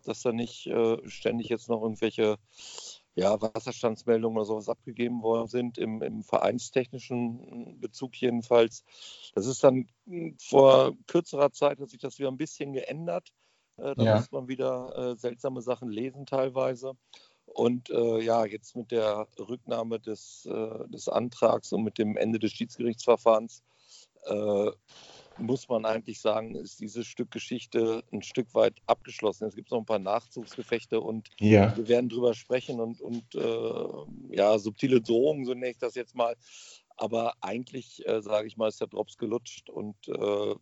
[0.04, 2.38] dass da nicht äh, ständig jetzt noch irgendwelche
[3.16, 8.84] ja, Wasserstandsmeldungen oder sowas abgegeben worden sind, im, im, vereinstechnischen Bezug jedenfalls.
[9.36, 13.30] Das ist dann hm, vor kürzerer Zeit hat sich das wieder ein bisschen geändert.
[13.78, 14.16] Äh, da ja.
[14.18, 16.94] muss man wieder äh, seltsame Sachen lesen teilweise.
[17.46, 22.40] Und äh, ja, jetzt mit der Rücknahme des, äh, des Antrags und mit dem Ende
[22.40, 23.64] des Schiedsgerichtsverfahrens
[24.26, 24.72] äh,
[25.40, 29.48] muss man eigentlich sagen, ist dieses Stück Geschichte ein Stück weit abgeschlossen.
[29.48, 31.76] Es gibt noch ein paar Nachzugsgefechte und ja.
[31.76, 36.16] wir werden drüber sprechen und, und äh, ja, subtile Drohungen, so nenne ich das jetzt
[36.16, 36.36] mal.
[36.98, 40.56] Aber eigentlich, äh, sage ich mal, ist der Drops gelutscht und äh,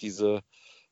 [0.00, 0.40] diese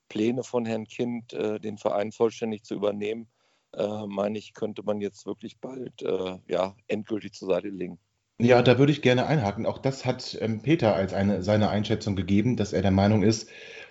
[0.09, 3.29] Pläne von Herrn Kind, äh, den Verein vollständig zu übernehmen,
[3.73, 7.99] äh, meine ich, könnte man jetzt wirklich bald äh, ja, endgültig zur Seite legen.
[8.41, 9.65] Ja, da würde ich gerne einhaken.
[9.65, 13.49] Auch das hat ähm, Peter als eine, seine Einschätzung gegeben, dass er der Meinung ist,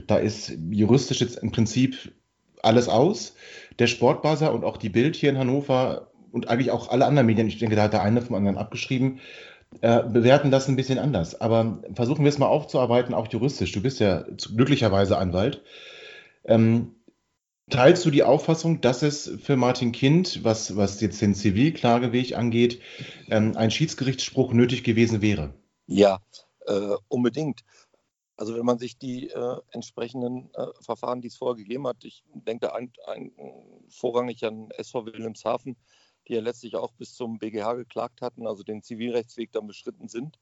[0.07, 2.13] da ist juristisch jetzt im Prinzip
[2.61, 3.35] alles aus.
[3.79, 7.47] Der Sportbuzzer und auch die Bild hier in Hannover und eigentlich auch alle anderen Medien,
[7.47, 9.19] ich denke, da hat der eine vom anderen abgeschrieben,
[9.81, 11.39] äh, bewerten das ein bisschen anders.
[11.39, 13.71] Aber versuchen wir es mal aufzuarbeiten, auch juristisch.
[13.71, 14.25] Du bist ja
[14.55, 15.63] glücklicherweise Anwalt.
[16.45, 16.95] Ähm,
[17.69, 22.81] Teilst du die Auffassung, dass es für Martin Kind, was, was jetzt den Zivilklageweg angeht,
[23.29, 25.53] ähm, ein Schiedsgerichtsspruch nötig gewesen wäre?
[25.87, 26.19] Ja,
[26.67, 27.61] äh, unbedingt.
[28.35, 32.23] Also wenn man sich die äh, entsprechenden äh, Verfahren, die es vorher gegeben hat, ich
[32.33, 33.31] denke ein, ein,
[33.89, 35.77] vorrangig an SV Wilhelmshaven,
[36.27, 40.37] die ja letztlich auch bis zum BGH geklagt hatten, also den Zivilrechtsweg dann beschritten sind,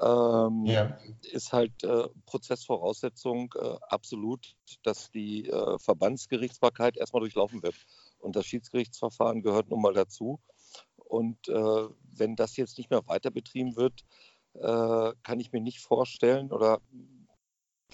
[0.00, 0.98] ähm, ja.
[1.22, 7.76] ist halt äh, Prozessvoraussetzung äh, absolut, dass die äh, Verbandsgerichtsbarkeit erstmal durchlaufen wird.
[8.18, 10.40] Und das Schiedsgerichtsverfahren gehört nun mal dazu.
[10.96, 14.04] Und äh, wenn das jetzt nicht mehr weiter betrieben wird,
[14.54, 16.80] äh, kann ich mir nicht vorstellen oder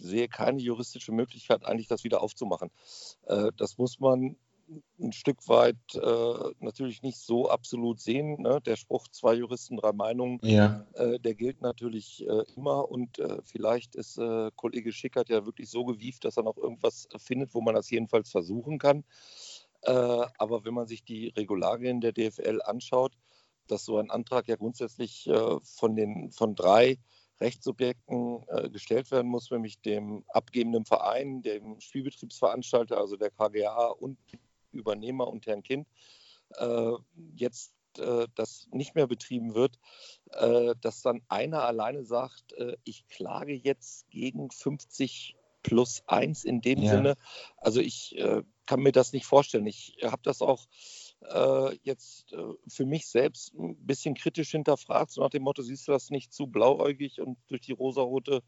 [0.00, 2.70] sehe keine juristische Möglichkeit, eigentlich das wieder aufzumachen.
[3.26, 4.36] Äh, das muss man
[4.98, 8.40] ein Stück weit äh, natürlich nicht so absolut sehen.
[8.42, 8.60] Ne?
[8.64, 10.86] Der Spruch zwei Juristen, drei Meinungen, ja.
[10.94, 15.70] äh, der gilt natürlich äh, immer und äh, vielleicht ist äh, Kollege Schickert ja wirklich
[15.70, 19.04] so gewieft, dass er noch irgendwas findet, wo man das jedenfalls versuchen kann.
[19.82, 23.12] Äh, aber wenn man sich die Regularien der DFL anschaut,
[23.68, 25.30] dass so ein Antrag ja grundsätzlich
[25.62, 26.98] von den von drei
[27.42, 34.18] Rechtssubjekten äh, gestellt werden muss, nämlich dem abgebenden Verein, dem Spielbetriebsveranstalter, also der KGA und
[34.72, 35.86] Übernehmer und Herrn Kind,
[36.58, 36.92] äh,
[37.36, 39.78] jetzt äh, das nicht mehr betrieben wird,
[40.30, 46.60] äh, dass dann einer alleine sagt, äh, ich klage jetzt gegen 50 plus 1 in
[46.60, 46.90] dem ja.
[46.90, 47.14] Sinne.
[47.56, 49.66] Also ich äh, kann mir das nicht vorstellen.
[49.66, 50.66] Ich habe das auch
[51.20, 52.34] äh, jetzt
[52.66, 56.32] für mich selbst ein bisschen kritisch hinterfragt, so nach dem Motto, siehst du das nicht
[56.32, 58.42] zu blauäugig und durch die rosarote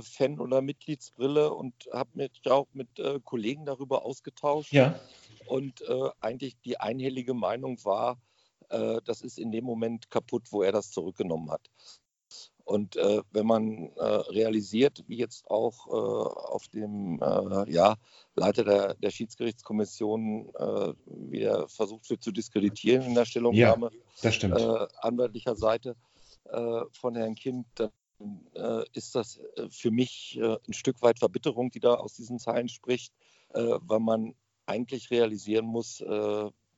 [0.00, 2.88] Fan- oder Mitgliedsbrille und habe mich auch mit
[3.24, 4.72] Kollegen darüber ausgetauscht.
[4.72, 5.00] Ja.
[5.46, 8.20] Und äh, eigentlich die einhellige Meinung war,
[8.68, 11.68] äh, das ist in dem Moment kaputt, wo er das zurückgenommen hat.
[12.64, 17.96] Und äh, wenn man äh, realisiert, wie jetzt auch äh, auf dem äh, ja,
[18.34, 20.52] Leiter der, der Schiedsgerichtskommission
[21.06, 23.90] wieder versucht wird zu diskreditieren in der Stellungnahme
[24.22, 25.96] ja, anwaltlicher Seite
[26.92, 27.90] von Herrn Kind, dann
[28.94, 29.38] ist das
[29.70, 33.12] für mich ein Stück weit Verbitterung, die da aus diesen Zeilen spricht,
[33.52, 34.34] weil man
[34.66, 36.02] eigentlich realisieren muss,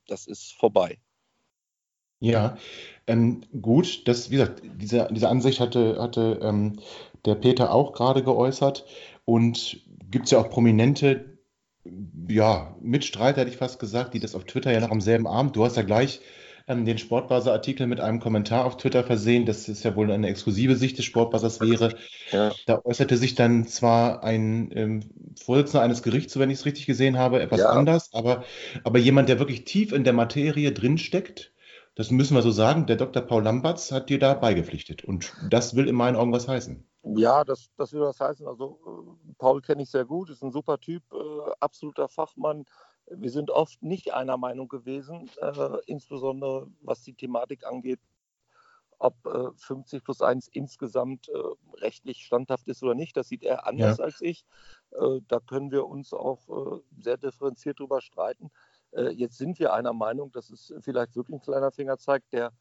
[0.06, 0.98] das ist vorbei.
[2.20, 2.56] Ja,
[3.06, 6.78] ähm, gut, das, wie gesagt, diese, diese Ansicht hatte, hatte ähm,
[7.26, 8.86] der Peter auch gerade geäußert.
[9.26, 9.80] Und
[10.10, 11.38] gibt es ja auch prominente,
[12.28, 15.54] ja, Mitstreiter, hätte ich fast gesagt, die das auf Twitter ja noch am selben Abend,
[15.56, 16.20] du hast ja gleich
[16.66, 20.76] ähm, den Sportbuzzer-Artikel mit einem Kommentar auf Twitter versehen, dass es ja wohl eine exklusive
[20.76, 21.94] Sicht des Sportbuzzers wäre.
[22.30, 22.52] Ja.
[22.66, 25.00] Da äußerte sich dann zwar ein ähm,
[25.42, 27.70] Vorsitzender eines Gerichts, wenn ich es richtig gesehen habe, etwas ja.
[27.70, 28.44] anders, aber,
[28.82, 31.52] aber jemand, der wirklich tief in der Materie drinsteckt,
[31.96, 33.22] das müssen wir so sagen, der Dr.
[33.22, 35.04] Paul Lamberts hat dir da beigepflichtet.
[35.04, 36.84] Und das will in meinen Augen was heißen.
[37.04, 38.48] Ja, das, das will was heißen.
[38.48, 42.64] Also äh, Paul kenne ich sehr gut, ist ein super Typ, äh, absoluter Fachmann.
[43.06, 48.00] Wir sind oft nicht einer Meinung gewesen, äh, insbesondere was die Thematik angeht,
[48.98, 53.16] ob äh, 50 plus 1 insgesamt äh, rechtlich standhaft ist oder nicht.
[53.16, 54.04] Das sieht er anders ja.
[54.04, 54.44] als ich.
[54.92, 58.50] Äh, da können wir uns auch sehr differenziert drüber streiten.
[58.94, 62.22] Äh, jetzt sind wir einer Meinung, das ist vielleicht wirklich ein kleiner Fingerzeig.
[62.30, 62.52] Der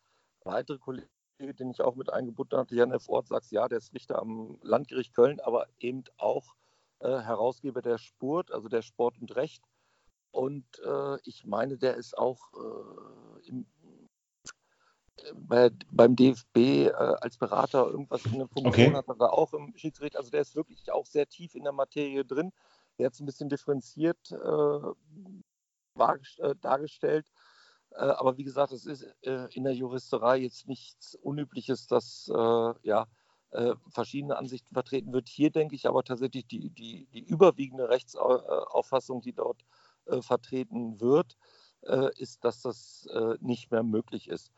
[0.44, 1.08] weitere Kollege,
[1.40, 3.08] den ich auch mit eingebunden hatte, Jan F.
[3.10, 6.56] Ort, sagt, ja, der ist Richter am Landgericht Köln, aber eben auch
[7.00, 9.64] äh, Herausgeber der Spurt, also der Sport und Recht.
[10.34, 13.68] Und äh, ich meine, der ist auch äh, im,
[15.36, 19.08] bei, beim DFB äh, als Berater irgendwas in der Funktion okay.
[19.08, 20.18] hat, er auch im Schiedsgericht.
[20.18, 22.52] Also der ist wirklich auch sehr tief in der Materie drin.
[22.98, 24.80] Der hat es ein bisschen differenziert äh,
[26.00, 27.28] äh, dargestellt.
[27.92, 32.26] Äh, aber wie gesagt, es ist äh, in der Juristerei jetzt nichts Unübliches, dass
[32.82, 33.06] ja,
[33.92, 35.30] verschiedene Ansichten vertreten wird.
[35.30, 39.64] Hier denke ich aber tatsächlich die, die, die überwiegende Rechtsauffassung, die dort
[40.22, 41.38] vertreten wird,
[42.18, 43.08] ist, dass das
[43.40, 44.52] nicht mehr möglich ist.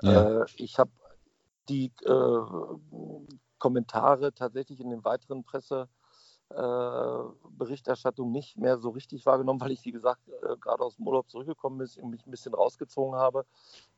[0.00, 0.44] Ja.
[0.56, 0.92] ich habe
[1.68, 1.92] die
[3.58, 5.97] Kommentare tatsächlich in den weiteren Presse äh,
[6.50, 11.30] Berichterstattung nicht mehr so richtig wahrgenommen, weil ich, wie gesagt, äh, gerade aus dem Urlaub
[11.30, 13.44] zurückgekommen bin und mich ein bisschen rausgezogen habe.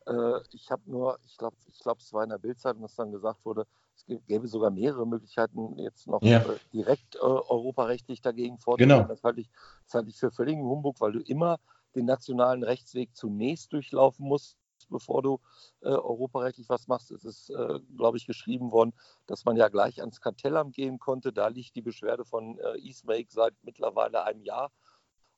[0.07, 3.13] Äh, ich habe nur, ich glaube, ich glaube, es war in der Bildzeitung, dass dann
[3.13, 6.39] gesagt wurde, es gäbe sogar mehrere Möglichkeiten, jetzt noch ja.
[6.39, 8.89] Äh, direkt äh, europarechtlich dagegen vorzugehen.
[8.89, 9.09] Genau.
[9.09, 9.51] Das, halte ich,
[9.85, 11.59] das halte ich für völligen Humbug, weil du immer
[11.95, 14.57] den nationalen Rechtsweg zunächst durchlaufen musst
[14.91, 15.41] bevor du
[15.81, 17.11] äh, europarechtlich was machst.
[17.11, 18.93] Es ist, äh, glaube ich, geschrieben worden,
[19.27, 21.33] dass man ja gleich ans Kartellamt gehen konnte.
[21.33, 24.71] Da liegt die Beschwerde von äh, Eastmake seit mittlerweile einem Jahr,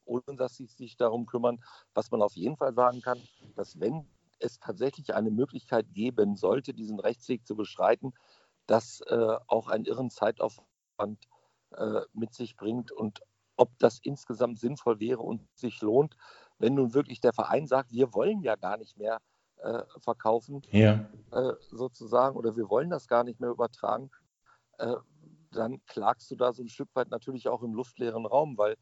[0.05, 1.63] ohne dass sie sich darum kümmern.
[1.95, 3.21] Was man auf jeden Fall sagen kann,
[3.55, 4.07] dass wenn
[4.39, 8.13] es tatsächlich eine Möglichkeit geben sollte, diesen Rechtsweg zu beschreiten,
[8.67, 11.29] dass äh, auch einen irren Zeitaufwand
[11.77, 13.21] äh, mit sich bringt und
[13.57, 16.17] ob das insgesamt sinnvoll wäre und sich lohnt,
[16.59, 19.21] wenn nun wirklich der Verein sagt, wir wollen ja gar nicht mehr
[19.63, 21.09] äh, verkaufen, ja.
[21.31, 24.11] äh, sozusagen, oder wir wollen das gar nicht mehr übertragen,
[24.79, 24.97] äh,
[25.51, 28.77] dann klagst du da so ein Stück weit natürlich auch im luftleeren Raum, weil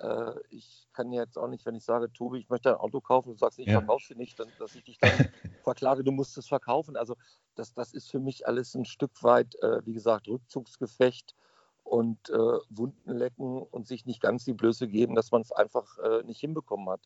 [0.00, 3.30] äh, ich kann jetzt auch nicht, wenn ich sage, Tobi, ich möchte ein Auto kaufen,
[3.30, 3.74] du sagst, ich ja.
[3.74, 5.10] verkaufe sie nicht, dann, dass ich dich dann
[5.62, 6.96] verklage, du musst es verkaufen.
[6.96, 7.16] Also
[7.54, 11.34] das, das ist für mich alles ein Stück weit, äh, wie gesagt, Rückzugsgefecht
[11.82, 15.98] und äh, Wunden lecken und sich nicht ganz die Blöße geben, dass man es einfach
[15.98, 17.02] äh, nicht hinbekommen hat.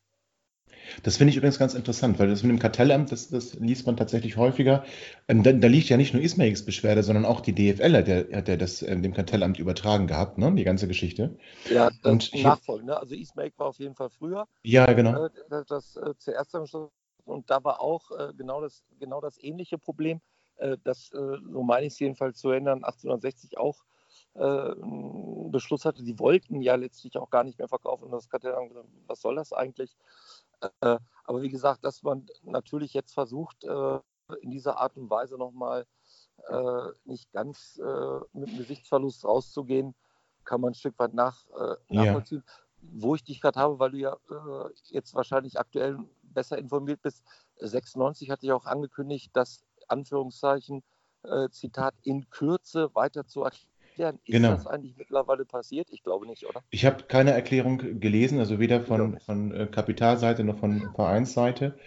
[1.03, 3.97] Das finde ich übrigens ganz interessant, weil das mit dem Kartellamt, das, das liest man
[3.97, 4.83] tatsächlich häufiger.
[5.27, 8.37] Ähm, da, da, liegt ja nicht nur Ismails Beschwerde, sondern auch die DFL hat ja,
[8.37, 10.53] hat ja das ähm, dem Kartellamt übertragen gehabt, ne?
[10.55, 11.37] die ganze Geschichte.
[11.69, 12.87] Ja, das und Nachfolgen.
[12.87, 12.97] Ne?
[12.97, 14.47] Also Ismail war auf jeden Fall früher.
[14.63, 15.25] Ja, genau.
[15.25, 16.55] Äh, das, das äh, zuerst
[17.25, 20.19] und da war auch äh, genau, das, genau das ähnliche Problem,
[20.57, 23.83] äh, das, äh, so meine ich es jedenfalls zu erinnern, 1860 auch
[24.33, 24.73] äh,
[25.51, 28.05] Beschluss hatte, die wollten ja letztlich auch gar nicht mehr verkaufen.
[28.05, 28.73] Und das Kartellamt
[29.07, 29.95] was soll das eigentlich?
[30.61, 33.99] Äh, aber wie gesagt, dass man natürlich jetzt versucht, äh,
[34.41, 35.85] in dieser Art und Weise nochmal
[36.47, 37.79] äh, nicht ganz
[38.33, 39.95] mit dem Gesichtsverlust rauszugehen,
[40.45, 41.45] kann man ein Stück weit nach,
[41.89, 42.43] nachvollziehen.
[42.45, 42.53] Ja.
[42.81, 44.17] Wo ich dich gerade habe, weil du ja
[44.85, 47.23] jetzt wahrscheinlich aktuell besser informiert bist,
[47.57, 50.83] 96 hatte ich auch angekündigt, dass Anführungszeichen,
[51.51, 53.43] Zitat, in Kürze weiter zu
[53.99, 54.19] erklären.
[54.25, 54.51] Ist genau.
[54.51, 55.87] das eigentlich mittlerweile passiert?
[55.91, 56.61] Ich glaube nicht, oder?
[56.69, 61.77] Ich habe keine Erklärung gelesen, also weder von, von äh, Kapitalseite noch von Vereinsseite,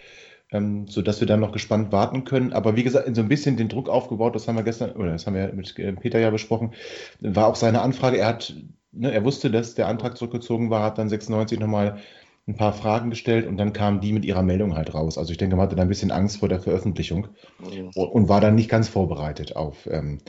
[0.51, 2.53] ähm, sodass wir dann noch gespannt warten können.
[2.53, 5.27] Aber wie gesagt, so ein bisschen den Druck aufgebaut, das haben wir gestern, oder das
[5.27, 6.73] haben wir mit äh, Peter ja besprochen,
[7.19, 8.17] war auch seine Anfrage.
[8.17, 8.55] Er hat,
[8.91, 11.99] ne, er wusste, dass der Antrag zurückgezogen war, hat dann 96 nochmal
[12.47, 15.17] ein paar Fragen gestellt und dann kam die mit ihrer Meldung halt raus.
[15.17, 17.29] Also ich denke, man hatte da ein bisschen Angst vor der Veröffentlichung
[17.71, 17.89] ja.
[17.95, 20.19] und war dann nicht ganz vorbereitet auf, ähm,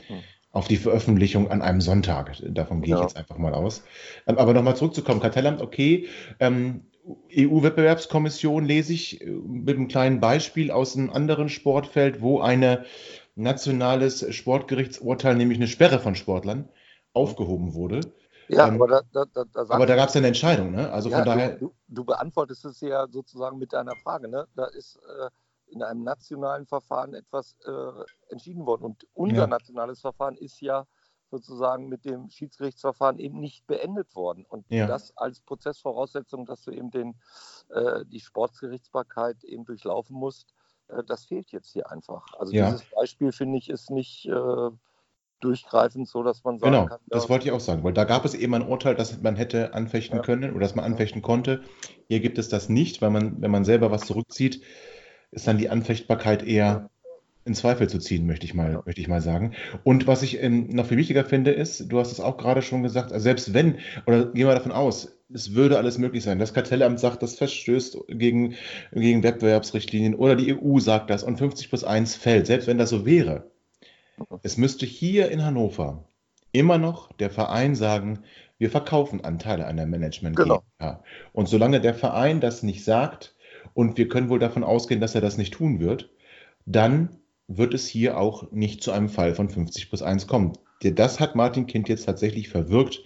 [0.55, 2.37] auf die Veröffentlichung an einem Sonntag.
[2.41, 2.97] Davon gehe ja.
[2.97, 3.83] ich jetzt einfach mal aus.
[4.25, 6.07] Ähm, aber nochmal zurückzukommen, Kartellamt, okay.
[6.39, 6.85] Ähm,
[7.37, 12.85] EU-Wettbewerbskommission lese ich äh, mit einem kleinen Beispiel aus einem anderen Sportfeld, wo ein
[13.35, 16.69] nationales Sportgerichtsurteil, nämlich eine Sperre von Sportlern,
[17.11, 17.99] aufgehoben wurde.
[18.47, 20.89] Ja, ähm, aber da, da, da aber da gab es eine Entscheidung, ne?
[20.89, 21.57] Also ja, von daher.
[21.57, 24.47] Du, du, beantwortest es ja sozusagen mit deiner Frage, ne?
[24.55, 25.29] Da ist äh,
[25.75, 28.83] in einem nationalen Verfahren etwas äh, entschieden worden.
[28.83, 29.47] Und unser ja.
[29.47, 30.87] nationales Verfahren ist ja
[31.29, 34.45] sozusagen mit dem Schiedsgerichtsverfahren eben nicht beendet worden.
[34.47, 34.87] Und ja.
[34.87, 37.15] das als Prozessvoraussetzung, dass du eben den,
[37.69, 40.53] äh, die Sportsgerichtsbarkeit eben durchlaufen musst,
[40.87, 42.25] äh, das fehlt jetzt hier einfach.
[42.39, 42.71] Also ja.
[42.71, 44.69] dieses Beispiel, finde ich, ist nicht äh,
[45.41, 46.99] durchgreifend so, dass man sagen genau, kann.
[47.09, 49.35] Genau, das wollte ich auch sagen, weil da gab es eben ein Urteil, das man
[49.35, 50.23] hätte anfechten ja.
[50.23, 51.63] können oder das man anfechten konnte.
[52.07, 54.61] Hier gibt es das nicht, weil man, wenn man selber was zurückzieht,
[55.35, 56.89] ist dann die Anfechtbarkeit eher
[57.45, 59.53] in Zweifel zu ziehen, möchte ich mal, möchte ich mal sagen.
[59.83, 62.81] Und was ich ähm, noch viel wichtiger finde, ist, du hast es auch gerade schon
[62.81, 63.77] gesagt, also selbst wenn,
[64.07, 66.39] oder gehen wir davon aus, es würde alles möglich sein.
[66.39, 68.55] Das Kartellamt sagt, das verstößt gegen,
[68.91, 72.89] gegen Wettbewerbsrichtlinien oder die EU sagt das und 50 plus 1 fällt, selbst wenn das
[72.89, 73.51] so wäre.
[74.41, 76.07] Es müsste hier in Hannover
[76.51, 78.23] immer noch der Verein sagen,
[78.57, 80.63] wir verkaufen Anteile an der Management genau.
[81.33, 83.34] Und solange der Verein das nicht sagt,
[83.75, 86.09] und wir können wohl davon ausgehen, dass er das nicht tun wird,
[86.65, 90.53] dann wird es hier auch nicht zu einem Fall von 50 plus 1 kommen.
[90.81, 93.03] Das hat Martin Kind jetzt tatsächlich verwirkt,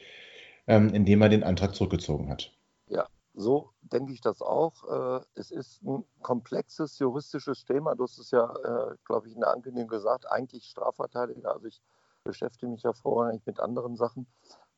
[0.67, 2.53] ähm, indem er den Antrag zurückgezogen hat.
[2.87, 5.19] Ja, so denke ich das auch.
[5.19, 7.95] Äh, es ist ein komplexes juristisches Thema.
[7.95, 11.51] Du hast es ja, äh, glaube ich, in der Ankündigung gesagt, eigentlich Strafverteidiger.
[11.51, 11.81] Also ich
[12.23, 14.27] beschäftige mich ja vorrangig mit anderen Sachen.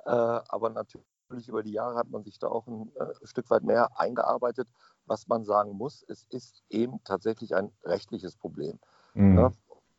[0.06, 2.92] Äh, aber natürlich über die Jahre hat man sich da auch ein
[3.24, 4.70] Stück weit mehr eingearbeitet
[5.12, 8.80] was man sagen muss, es ist eben tatsächlich ein rechtliches Problem.
[9.14, 9.36] Mhm.
[9.36, 9.52] Ne?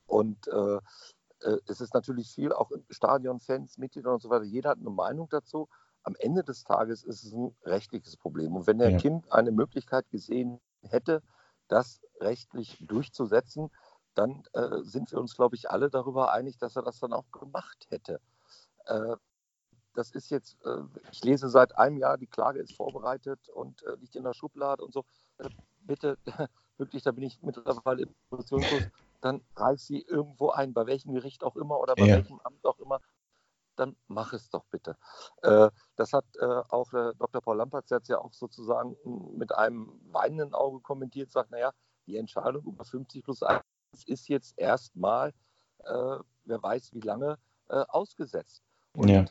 [0.06, 4.78] Und äh, äh, es ist natürlich viel, auch Stadionfans, Mitglieder und so weiter, jeder hat
[4.78, 5.68] eine Meinung dazu.
[6.02, 8.56] Am Ende des Tages ist es ein rechtliches Problem.
[8.56, 8.98] Und wenn der ja.
[8.98, 11.22] Kind eine Möglichkeit gesehen hätte,
[11.68, 13.68] das rechtlich durchzusetzen,
[14.14, 17.30] dann äh, sind wir uns, glaube ich, alle darüber einig, dass er das dann auch
[17.30, 18.18] gemacht hätte.
[18.86, 19.16] Äh,
[19.94, 23.94] das ist jetzt, äh, ich lese seit einem Jahr, die Klage ist vorbereitet und äh,
[23.96, 25.04] liegt in der Schublade und so.
[25.38, 25.48] Äh,
[25.80, 26.18] bitte,
[26.78, 28.82] wirklich, da bin ich mittlerweile emotionslos,
[29.20, 32.16] dann reich sie irgendwo ein, bei welchem Gericht auch immer oder bei ja.
[32.16, 33.00] welchem Amt auch immer,
[33.76, 34.96] dann mach es doch bitte.
[35.40, 37.40] das hat auch Dr.
[37.40, 38.96] Paul Lampertz jetzt ja auch sozusagen
[39.38, 41.72] mit einem weinenden Auge kommentiert, sagt, naja,
[42.06, 43.62] die Entscheidung über 50 plus 1
[44.04, 45.32] ist jetzt erstmal,
[45.78, 48.62] wer weiß wie lange, ausgesetzt.
[48.92, 49.24] Und ja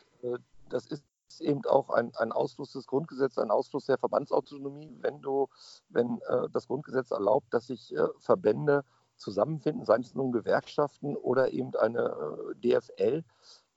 [0.72, 1.04] das ist
[1.40, 5.48] eben auch ein, ein Ausfluss des Grundgesetzes, ein Ausfluss der Verbandsautonomie, wenn du,
[5.88, 8.84] wenn äh, das Grundgesetz erlaubt, dass sich äh, Verbände
[9.16, 13.24] zusammenfinden, seien es nun Gewerkschaften oder eben eine äh, DFL,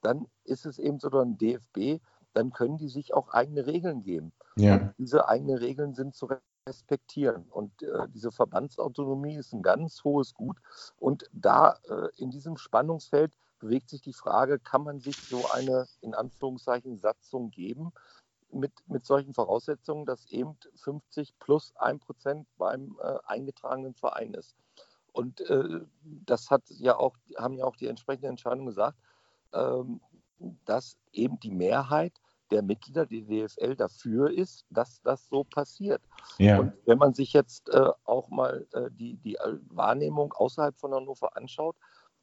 [0.02, 4.32] dann ist es eben so ein DFB, dann können die sich auch eigene Regeln geben.
[4.56, 4.92] Ja.
[4.98, 6.28] Diese eigenen Regeln sind zu
[6.66, 7.46] respektieren.
[7.48, 10.58] Und äh, diese Verbandsautonomie ist ein ganz hohes Gut.
[10.98, 15.86] Und da äh, in diesem Spannungsfeld bewegt sich die Frage, kann man sich so eine
[16.00, 17.92] in Anführungszeichen Satzung geben,
[18.52, 24.56] mit, mit solchen Voraussetzungen, dass eben 50 plus 1 Prozent beim äh, eingetragenen Verein ist.
[25.12, 28.98] Und äh, das hat ja auch, haben ja auch die entsprechenden Entscheidungen gesagt,
[29.52, 30.00] ähm,
[30.64, 32.12] dass eben die Mehrheit
[32.50, 36.02] der Mitglieder der DFL dafür ist, dass das so passiert.
[36.38, 36.60] Ja.
[36.60, 39.36] Und wenn man sich jetzt äh, auch mal äh, die, die
[39.70, 41.76] Wahrnehmung außerhalb von Hannover anschaut,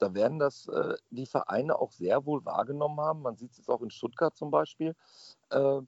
[0.04, 3.22] da werden das äh, die Vereine auch sehr wohl wahrgenommen haben.
[3.22, 4.96] Man sieht es jetzt auch in Stuttgart zum Beispiel,
[5.50, 5.80] äh,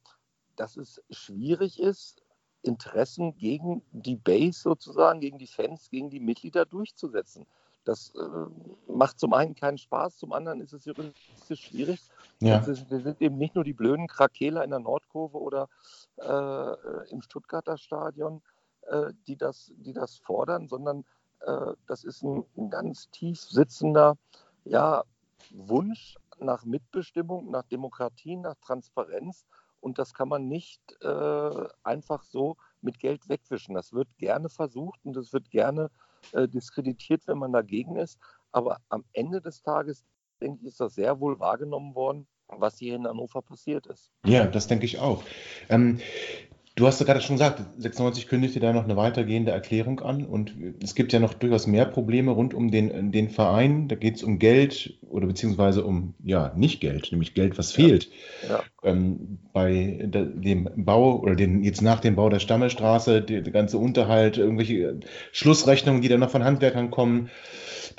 [0.56, 2.22] dass es schwierig ist,
[2.62, 7.46] Interessen gegen die Base sozusagen, gegen die Fans, gegen die Mitglieder durchzusetzen.
[7.84, 12.02] Das äh, macht zum einen keinen Spaß, zum anderen ist es juristisch schwierig.
[12.40, 12.60] Ja.
[12.60, 15.68] Ist, wir sind eben nicht nur die blöden Krakeler in der Nordkurve oder
[16.18, 18.42] äh, im Stuttgarter Stadion,
[18.88, 21.04] äh, die, das, die das fordern, sondern
[21.46, 24.18] äh, das ist ein, ein, ganz tief sitzender
[24.64, 25.04] ja,
[25.52, 29.46] Wunsch nach Mitbestimmung, nach Demokratie, nach Transparenz.
[29.80, 33.76] Und das kann man nicht äh, einfach so mit Geld wegwischen.
[33.76, 35.92] Das wird gerne versucht und es wird gerne
[36.32, 38.20] äh, diskreditiert, wenn man dagegen ist.
[38.52, 40.04] Aber am Ende des Tages,
[40.42, 44.12] denke ich, ist das sehr wohl wahrgenommen worden, was hier in Hannover passiert ist.
[44.26, 45.24] Ja, das denke ich auch.
[45.70, 46.00] Ähm,
[46.78, 50.54] Du hast ja gerade schon gesagt, 96 kündigte da noch eine weitergehende Erklärung an und
[50.84, 53.88] es gibt ja noch durchaus mehr Probleme rund um den, den Verein.
[53.88, 58.10] Da geht es um Geld oder beziehungsweise um, ja, nicht Geld, nämlich Geld, was fehlt.
[58.50, 58.62] Ja.
[58.84, 63.54] Ähm, bei der, dem Bau oder den, jetzt nach dem Bau der Stammelstraße, der, der
[63.54, 65.00] ganze Unterhalt, irgendwelche
[65.32, 67.30] Schlussrechnungen, die dann noch von Handwerkern kommen,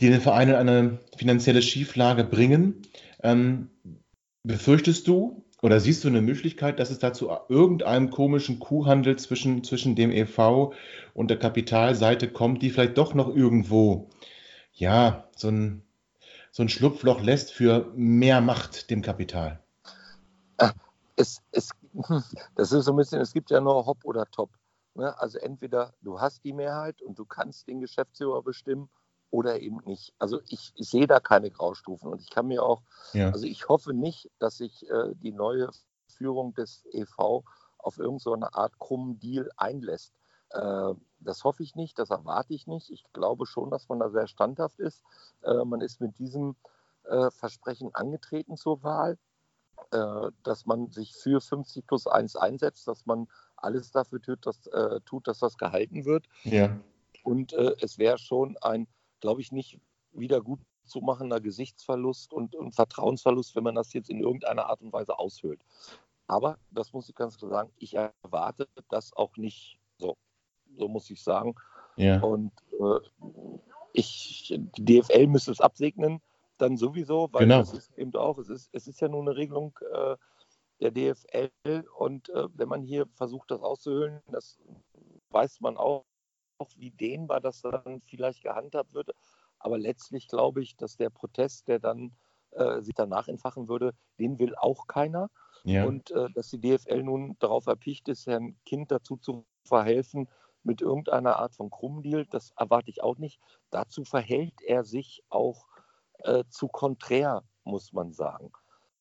[0.00, 2.82] die den Verein in eine finanzielle Schieflage bringen.
[3.22, 3.70] Ähm,
[4.42, 9.64] befürchtest du, oder siehst du eine Möglichkeit, dass es da zu irgendeinem komischen Kuhhandel zwischen,
[9.64, 10.72] zwischen dem EV
[11.12, 14.08] und der Kapitalseite kommt, die vielleicht doch noch irgendwo,
[14.74, 15.82] ja, so ein,
[16.52, 19.58] so ein Schlupfloch lässt für mehr Macht dem Kapital?
[21.16, 21.70] Es, es,
[22.54, 24.50] das ist so ein bisschen, es gibt ja nur Hop oder Top.
[24.94, 25.18] Ne?
[25.18, 28.88] Also entweder du hast die Mehrheit und du kannst den Geschäftsführer bestimmen
[29.30, 30.14] oder eben nicht.
[30.18, 32.82] Also ich, ich, sehe da keine Graustufen und ich kann mir auch,
[33.12, 33.30] ja.
[33.30, 35.70] also ich hoffe nicht, dass sich äh, die neue
[36.08, 37.42] Führung des EV
[37.78, 40.12] auf irgendeine so Art krummen Deal einlässt.
[40.50, 42.90] Äh, das hoffe ich nicht, das erwarte ich nicht.
[42.90, 45.02] Ich glaube schon, dass man da sehr standhaft ist.
[45.42, 46.56] Äh, man ist mit diesem
[47.04, 49.18] äh, Versprechen angetreten zur Wahl,
[49.92, 54.66] äh, dass man sich für 50 plus 1 einsetzt, dass man alles dafür tut, dass,
[54.68, 56.26] äh, tut, dass das gehalten wird.
[56.44, 56.78] Ja.
[57.24, 58.86] Und es wäre schon ein
[59.26, 59.80] glaube ich, nicht
[60.12, 64.80] wieder gut zu machender Gesichtsverlust und, und, Vertrauensverlust, wenn man das jetzt in irgendeiner Art
[64.82, 65.60] und Weise aushöhlt.
[66.28, 70.16] Aber, das muss ich ganz klar sagen, ich erwarte das auch nicht so.
[70.76, 71.56] So muss ich sagen.
[71.96, 72.20] Ja.
[72.20, 73.00] Und äh,
[73.92, 76.20] ich, die DFL müsste es absegnen,
[76.56, 77.62] dann sowieso, weil genau.
[77.62, 80.16] es ist eben auch, es ist, es ist ja nur eine Regelung äh,
[80.80, 84.60] der DFL und äh, wenn man hier versucht, das auszuhöhlen, das
[85.30, 86.04] weiß man auch,
[86.76, 89.10] wie dehnbar das dann vielleicht gehandhabt wird.
[89.58, 92.12] Aber letztlich glaube ich, dass der Protest, der dann
[92.50, 95.30] äh, sich danach entfachen würde, den will auch keiner.
[95.64, 95.84] Ja.
[95.84, 100.28] Und äh, dass die DFL nun darauf erpicht ist, Herrn Kind dazu zu verhelfen,
[100.62, 103.40] mit irgendeiner Art von Krummdeal, das erwarte ich auch nicht.
[103.70, 105.66] Dazu verhält er sich auch
[106.18, 108.50] äh, zu konträr, muss man sagen.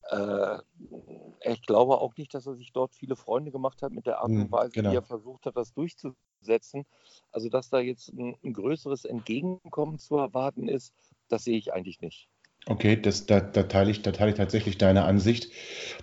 [0.09, 0.57] Äh,
[1.51, 4.29] ich glaube auch nicht, dass er sich dort viele Freunde gemacht hat mit der Art
[4.29, 4.91] und hm, Weise, genau.
[4.91, 6.85] wie er versucht hat, das durchzusetzen.
[7.31, 10.93] Also, dass da jetzt ein, ein, größeres Entgegenkommen zu erwarten ist,
[11.27, 12.29] das sehe ich eigentlich nicht.
[12.67, 15.51] Okay, das, da, da, teile ich, da teile ich tatsächlich deine Ansicht,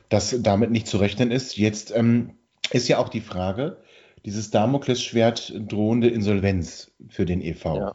[0.08, 1.56] dass damit nicht zu rechnen ist.
[1.56, 2.38] Jetzt ähm,
[2.70, 3.82] ist ja auch die Frage,
[4.24, 7.94] dieses Damoklesschwert drohende Insolvenz für den EV, ja.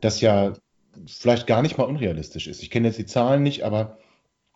[0.00, 0.54] das ja
[1.06, 2.62] vielleicht gar nicht mal unrealistisch ist.
[2.62, 3.98] Ich kenne jetzt die Zahlen nicht, aber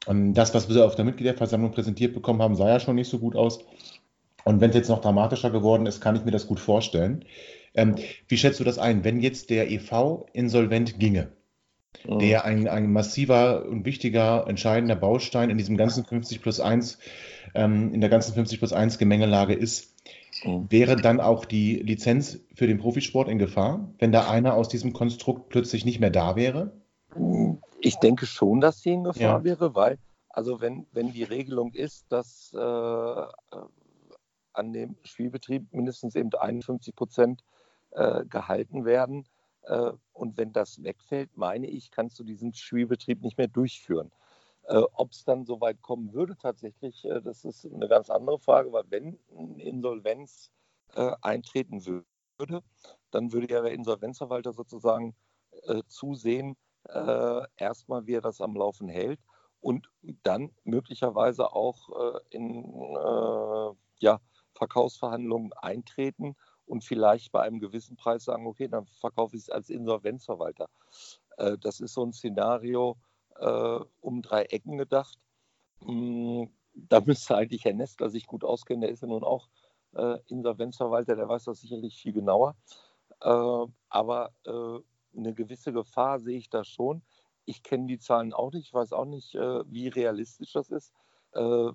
[0.07, 3.37] das, was wir auf der Mitgliederversammlung präsentiert bekommen haben, sah ja schon nicht so gut
[3.37, 3.61] aus.
[4.45, 7.25] Und wenn es jetzt noch dramatischer geworden ist, kann ich mir das gut vorstellen.
[7.75, 7.97] Ähm,
[8.29, 11.33] wie schätzt du das ein, wenn jetzt der EV insolvent ginge,
[12.07, 12.19] mhm.
[12.19, 16.99] der ein, ein massiver und wichtiger, entscheidender Baustein in diesem ganzen 50 plus 1,
[17.55, 19.95] ähm, in der ganzen 50 plus 1 Gemengelage ist,
[20.45, 20.67] mhm.
[20.71, 24.93] wäre dann auch die Lizenz für den Profisport in Gefahr, wenn da einer aus diesem
[24.93, 26.73] Konstrukt plötzlich nicht mehr da wäre?
[27.85, 29.45] Ich denke schon, dass sie in Gefahr ja.
[29.45, 29.99] wäre, weil,
[30.31, 33.27] also wenn, wenn die Regelung ist, dass äh,
[34.55, 37.45] an dem Spielbetrieb mindestens eben 51 Prozent
[37.91, 39.29] äh, gehalten werden
[39.65, 44.11] äh, und wenn das wegfällt, meine ich, kannst du diesen Spielbetrieb nicht mehr durchführen.
[44.63, 48.39] Äh, Ob es dann so weit kommen würde tatsächlich, äh, das ist eine ganz andere
[48.39, 50.51] Frage, weil wenn eine Insolvenz
[50.95, 52.63] äh, eintreten würde,
[53.11, 55.15] dann würde ja der Insolvenzverwalter sozusagen
[55.87, 56.57] zusehen,
[56.89, 59.21] äh, erstmal, wie er das am Laufen hält
[59.61, 59.89] und
[60.23, 64.21] dann möglicherweise auch äh, in äh, ja,
[64.55, 66.37] Verkaufsverhandlungen eintreten
[66.67, 70.69] und vielleicht bei einem gewissen Preis sagen, okay, dann verkaufe ich es als Insolvenzverwalter.
[71.37, 72.97] Äh, das ist so ein Szenario
[73.37, 75.19] äh, um drei Ecken gedacht.
[75.81, 76.45] Mm,
[76.75, 79.49] da müsste eigentlich Herr Nestler sich gut auskennen, der ist ja nun auch
[79.95, 82.57] äh, Insolvenzverwalter, der weiß das sicherlich viel genauer.
[83.21, 84.33] Aber
[85.17, 87.03] eine gewisse Gefahr sehe ich da schon.
[87.45, 90.93] Ich kenne die Zahlen auch nicht, ich weiß auch nicht, äh, wie realistisch das ist.
[91.35, 91.71] Äh,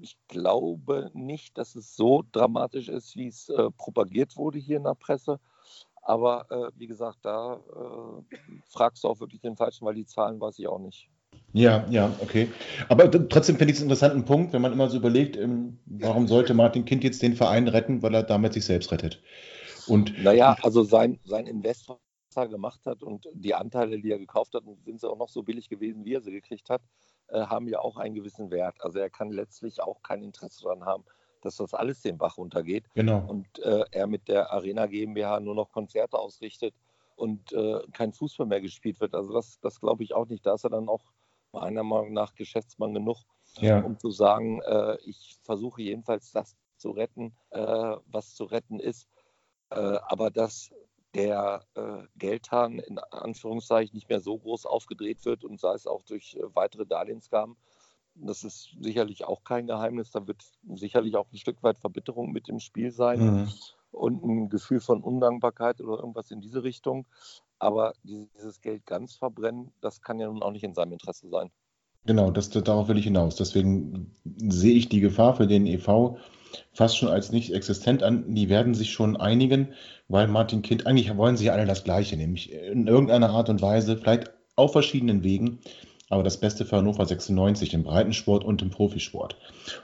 [0.00, 4.84] ich glaube nicht, dass es so dramatisch ist, wie es äh, propagiert wurde hier in
[4.84, 5.40] der Presse.
[6.04, 7.60] Aber wie gesagt, da
[8.66, 11.08] fragst du auch wirklich den Falschen, weil die Zahlen weiß ich auch nicht.
[11.52, 12.48] Ja, ja, okay.
[12.88, 16.26] Aber trotzdem finde ich es einen interessanten Punkt, wenn man immer so überlegt, ähm, warum
[16.26, 19.22] sollte Martin Kind jetzt den Verein retten, weil er damit sich selbst rettet.
[19.86, 22.00] Und naja, also sein, sein Investor
[22.34, 25.68] gemacht hat und die Anteile, die er gekauft hat, sind sie auch noch so billig
[25.68, 26.82] gewesen, wie er sie gekriegt hat,
[27.28, 28.76] äh, haben ja auch einen gewissen Wert.
[28.80, 31.04] Also er kann letztlich auch kein Interesse daran haben,
[31.42, 32.84] dass das alles den Bach runtergeht.
[32.94, 33.24] Genau.
[33.26, 36.74] Und äh, er mit der Arena GmbH nur noch Konzerte ausrichtet
[37.16, 39.14] und äh, kein Fußball mehr gespielt wird.
[39.14, 40.44] Also das, das glaube ich auch nicht.
[40.46, 41.12] Da ist er dann auch
[41.52, 43.18] meiner Meinung nach Geschäftsmann genug,
[43.58, 43.80] ja.
[43.80, 47.60] um zu sagen, äh, ich versuche jedenfalls das zu retten, äh,
[48.06, 49.08] was zu retten ist.
[49.70, 50.70] Äh, aber dass
[51.14, 56.02] der äh, Geldhahn in Anführungszeichen nicht mehr so groß aufgedreht wird und sei es auch
[56.02, 57.56] durch äh, weitere Darlehensgaben,
[58.14, 60.10] das ist sicherlich auch kein Geheimnis.
[60.10, 60.44] Da wird
[60.74, 63.48] sicherlich auch ein Stück weit Verbitterung mit im Spiel sein mhm.
[63.90, 67.06] und ein Gefühl von Undankbarkeit oder irgendwas in diese Richtung.
[67.58, 71.50] Aber dieses Geld ganz verbrennen, das kann ja nun auch nicht in seinem Interesse sein.
[72.04, 73.36] Genau, das, darauf will ich hinaus.
[73.36, 76.18] Deswegen sehe ich die Gefahr für den EV
[76.72, 78.34] fast schon als nicht existent an.
[78.34, 79.68] Die werden sich schon einigen,
[80.08, 83.96] weil Martin Kind, eigentlich wollen sie alle das Gleiche, nämlich in irgendeiner Art und Weise,
[83.96, 85.60] vielleicht auf verschiedenen Wegen,
[86.10, 89.36] aber das Beste für Hannover 96, im Breitensport und im Profisport.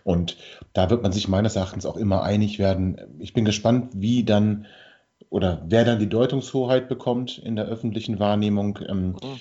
[0.04, 0.36] Und
[0.74, 3.00] da wird man sich meines Erachtens auch immer einig werden.
[3.18, 4.66] Ich bin gespannt, wie dann
[5.30, 8.78] oder wer dann die Deutungshoheit bekommt in der öffentlichen Wahrnehmung.
[8.86, 9.40] Ähm, mhm.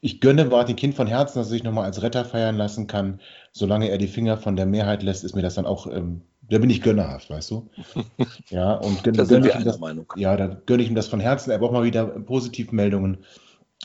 [0.00, 3.20] Ich gönne Martin Kind von Herzen, dass er sich nochmal als Retter feiern lassen kann.
[3.52, 6.58] Solange er die Finger von der Mehrheit lässt, ist mir das dann auch ähm, da
[6.58, 7.70] bin ich gönnerhaft, weißt du?
[8.50, 10.12] Ja, und gönne, gönne ich ihm das, Meinung.
[10.16, 11.50] ja, da gönne ich ihm das von Herzen.
[11.50, 13.24] Er braucht mal wieder Positivmeldungen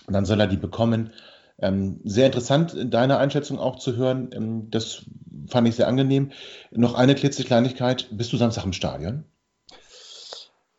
[0.07, 1.11] und dann soll er die bekommen.
[1.59, 4.29] Ähm, sehr interessant, deine Einschätzung auch zu hören.
[4.33, 5.03] Ähm, das
[5.47, 6.31] fand ich sehr angenehm.
[6.71, 8.09] Noch eine klitzekleinigkeit.
[8.11, 9.23] Bist du Samstag im Stadion?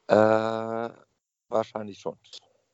[0.08, 0.88] Äh,
[1.48, 2.16] wahrscheinlich schon.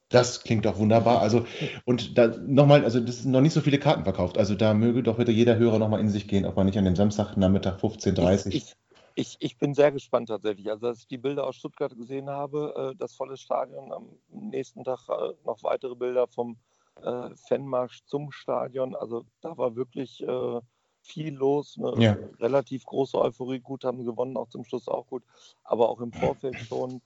[0.08, 1.22] Das klingt doch wunderbar.
[1.22, 1.46] Also,
[1.84, 4.36] und da nochmal, also das sind noch nicht so viele Karten verkauft.
[4.36, 6.84] Also da möge doch bitte jeder Hörer nochmal in sich gehen, ob man nicht an
[6.84, 8.46] dem Samstagnachmittag 15.30 Uhr.
[8.48, 8.76] Ich, ich,
[9.14, 10.70] ich, bin sehr gespannt tatsächlich.
[10.70, 14.84] Also, als ich die Bilder aus Stuttgart gesehen habe, äh, das volle Stadion, am nächsten
[14.84, 16.56] Tag äh, noch weitere Bilder vom
[17.02, 18.94] äh, Fanmarsch zum Stadion.
[18.94, 20.60] Also, da war wirklich äh,
[21.02, 21.78] viel los.
[21.78, 22.16] Eine ja.
[22.40, 23.60] relativ große Euphorie.
[23.60, 25.24] Gut, haben gewonnen, auch zum Schluss auch gut.
[25.64, 27.00] Aber auch im Vorfeld schon.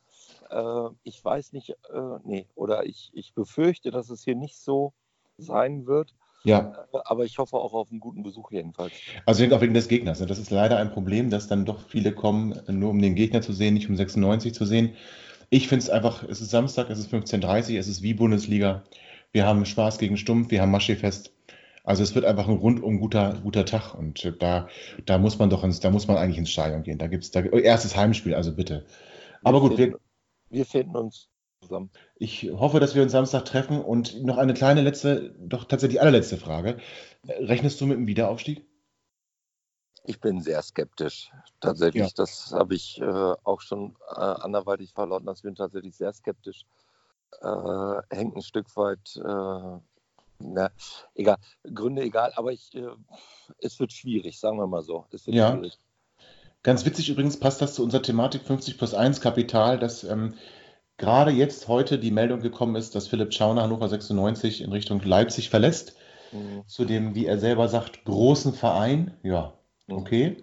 [0.50, 4.92] Äh, ich weiß nicht, äh, nee, oder ich, ich befürchte, dass es hier nicht so
[5.38, 6.14] sein wird.
[6.44, 6.86] Ja.
[6.92, 8.92] Äh, aber ich hoffe auch auf einen guten Besuch jedenfalls.
[9.24, 10.20] Also auch wegen des Gegners.
[10.20, 10.26] Ne?
[10.26, 13.52] Das ist leider ein Problem, dass dann doch viele kommen, nur um den Gegner zu
[13.52, 14.94] sehen, nicht um 96 zu sehen.
[15.50, 18.82] Ich finde es einfach, es ist Samstag, es ist 15.30 Uhr, es ist wie Bundesliga.
[19.32, 21.32] Wir haben Spaß gegen Stumpf, wir haben Maschefest.
[21.84, 24.68] Also es wird einfach ein rundum guter, guter Tag und da,
[25.04, 26.98] da muss man doch ins, da muss man eigentlich ins Stadion gehen.
[26.98, 28.84] Da gibt es da, erstes Heimspiel, also bitte.
[29.44, 29.96] Aber wir gut, finden,
[30.48, 31.28] wir, wir finden uns
[31.66, 31.90] zusammen.
[32.16, 33.80] Ich hoffe, dass wir uns Samstag treffen.
[33.80, 36.78] Und noch eine kleine letzte, doch tatsächlich allerletzte Frage.
[37.26, 38.66] Rechnest du mit dem Wiederaufstieg?
[40.04, 41.30] Ich bin sehr skeptisch.
[41.60, 42.08] Tatsächlich, ja.
[42.14, 45.38] das habe ich äh, auch schon äh, anderweitig verlauten lassen.
[45.38, 46.64] Ich bin tatsächlich sehr skeptisch.
[47.40, 49.80] Äh, hängt ein Stück weit, äh,
[50.38, 50.70] na,
[51.14, 51.38] egal,
[51.74, 52.86] Gründe egal, aber ich, äh,
[53.58, 55.06] es wird schwierig, sagen wir mal so.
[55.10, 55.52] Es wird ja.
[55.52, 55.78] schwierig.
[56.62, 60.34] Ganz witzig übrigens passt das zu unserer Thematik 50 plus 1 Kapital, dass ähm,
[60.98, 65.50] gerade jetzt heute die Meldung gekommen ist, dass Philipp Schauner Hannover 96 in Richtung Leipzig
[65.50, 65.96] verlässt.
[66.32, 66.62] Mhm.
[66.66, 69.14] Zu dem, wie er selber sagt, großen Verein.
[69.22, 69.54] Ja,
[69.86, 69.96] mhm.
[69.96, 70.36] okay.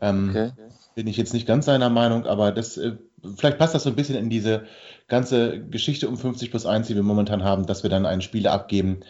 [0.00, 0.52] Ähm, okay.
[0.94, 2.96] Bin ich jetzt nicht ganz seiner Meinung, aber das, äh,
[3.36, 4.64] vielleicht passt das so ein bisschen in diese
[5.08, 8.52] ganze Geschichte um 50 plus 1, die wir momentan haben, dass wir dann einen Spieler
[8.52, 9.00] abgeben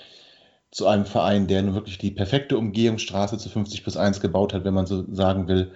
[0.73, 4.65] zu einem Verein, der nun wirklich die perfekte Umgehungsstraße zu 50 plus 1 gebaut hat,
[4.65, 5.73] wenn man so sagen will.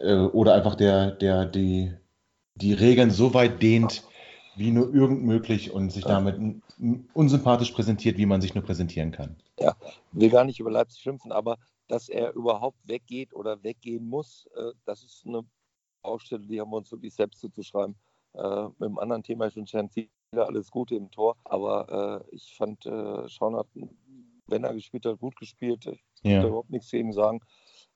[0.00, 1.92] Äh, oder einfach der, der die
[2.56, 4.04] die Regeln so weit dehnt,
[4.56, 6.36] wie nur irgend möglich und sich damit
[7.12, 9.36] unsympathisch präsentiert, wie man sich nur präsentieren kann.
[9.58, 9.76] Ja,
[10.12, 11.58] will gar nicht über Leipzig schimpfen, aber
[11.88, 15.42] dass er überhaupt weggeht oder weggehen muss, äh, das ist eine
[16.02, 17.96] Baustelle, die haben wir uns wirklich selbst zuzuschreiben.
[18.34, 22.34] Äh, mit dem anderen Thema, ich wünsche Herrn Ziele alles Gute im Tor, aber äh,
[22.34, 23.66] ich fand, äh, Schaun hat
[24.46, 25.86] wenn er gespielt hat, gut gespielt.
[25.86, 26.40] Ich ja.
[26.40, 27.40] kann überhaupt nichts gegen sagen.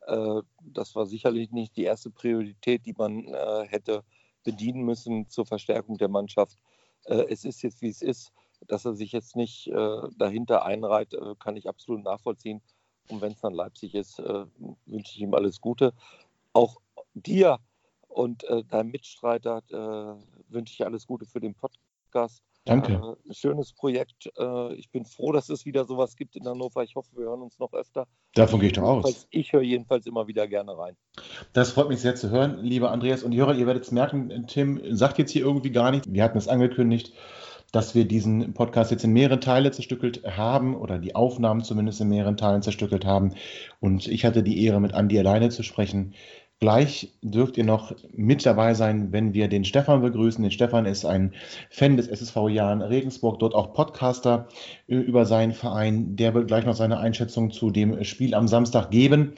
[0.07, 3.27] Äh, das war sicherlich nicht die erste Priorität, die man
[3.69, 4.03] hätte
[4.44, 6.59] bedienen müssen zur Verstärkung der Mannschaft.
[7.05, 8.32] Äh, es ist jetzt, wie es ist.
[8.66, 9.70] Dass er sich jetzt nicht
[10.16, 12.60] dahinter einreiht, kann ich absolut nachvollziehen.
[13.09, 15.93] Und wenn es dann Leipzig ist, wünsche ich ihm alles Gute.
[16.55, 16.78] Auch
[17.15, 17.60] dir
[18.09, 19.62] und deinem Mitstreiter
[20.48, 22.43] wünsche ich alles Gute für den Podcast.
[22.65, 23.17] Danke.
[23.29, 24.31] Äh, schönes Projekt.
[24.39, 26.83] Äh, ich bin froh, dass es wieder sowas gibt in Hannover.
[26.83, 28.07] Ich hoffe, wir hören uns noch öfter.
[28.35, 29.27] Davon gehe ich doch aus.
[29.31, 30.97] Ich höre jedenfalls immer wieder gerne rein.
[31.53, 33.23] Das freut mich sehr zu hören, lieber Andreas.
[33.23, 36.07] Und Hörer, ihr werdet es merken, Tim sagt jetzt hier irgendwie gar nichts.
[36.11, 37.15] Wir hatten es angekündigt,
[37.73, 42.09] dass wir diesen Podcast jetzt in mehrere Teile zerstückelt haben oder die Aufnahmen zumindest in
[42.09, 43.35] mehreren Teilen zerstückelt haben.
[43.81, 46.15] Und ich hatte die Ehre, mit Andi alleine zu sprechen.
[46.61, 50.43] Gleich dürft ihr noch mit dabei sein, wenn wir den Stefan begrüßen.
[50.43, 51.33] Den Stefan ist ein
[51.71, 54.49] Fan des SSV Jahren Regensburg, dort auch Podcaster
[54.89, 56.17] äh, über seinen Verein.
[56.17, 59.35] Der wird gleich noch seine Einschätzung zu dem Spiel am Samstag geben.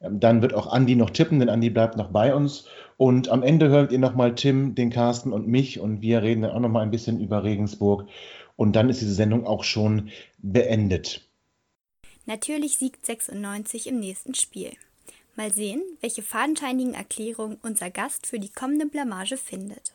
[0.00, 2.66] Ähm, dann wird auch Andi noch tippen, denn Andi bleibt noch bei uns.
[2.96, 6.52] Und am Ende hört ihr nochmal Tim, den Carsten und mich und wir reden dann
[6.52, 8.06] auch nochmal ein bisschen über Regensburg.
[8.56, 10.08] Und dann ist diese Sendung auch schon
[10.38, 11.28] beendet.
[12.24, 14.70] Natürlich siegt 96 im nächsten Spiel.
[15.34, 19.92] Mal sehen, welche fadenscheinigen Erklärungen unser Gast für die kommende Blamage findet.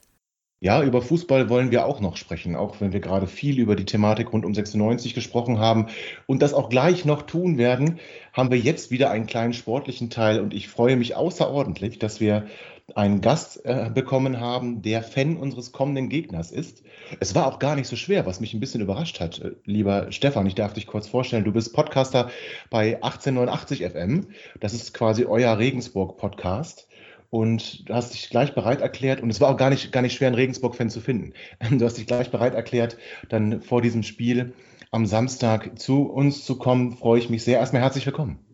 [0.59, 3.85] Ja, über Fußball wollen wir auch noch sprechen, auch wenn wir gerade viel über die
[3.85, 5.85] Thematik rund um 96 gesprochen haben
[6.25, 7.99] und das auch gleich noch tun werden,
[8.33, 12.47] haben wir jetzt wieder einen kleinen sportlichen Teil und ich freue mich außerordentlich, dass wir
[12.95, 16.83] einen Gast äh, bekommen haben, der Fan unseres kommenden Gegners ist.
[17.19, 19.39] Es war auch gar nicht so schwer, was mich ein bisschen überrascht hat.
[19.39, 22.29] Äh, lieber Stefan, ich darf dich kurz vorstellen, du bist Podcaster
[22.69, 24.27] bei 1889 FM.
[24.59, 26.87] Das ist quasi euer Regensburg-Podcast.
[27.29, 30.13] Und du hast dich gleich bereit erklärt, und es war auch gar nicht, gar nicht
[30.13, 31.33] schwer, einen Regensburg-Fan zu finden.
[31.69, 32.97] Du hast dich gleich bereit erklärt,
[33.27, 34.53] dann vor diesem Spiel
[34.91, 36.95] am Samstag zu uns zu kommen.
[36.95, 37.59] Freue ich mich sehr.
[37.59, 38.46] Erstmal herzlich willkommen.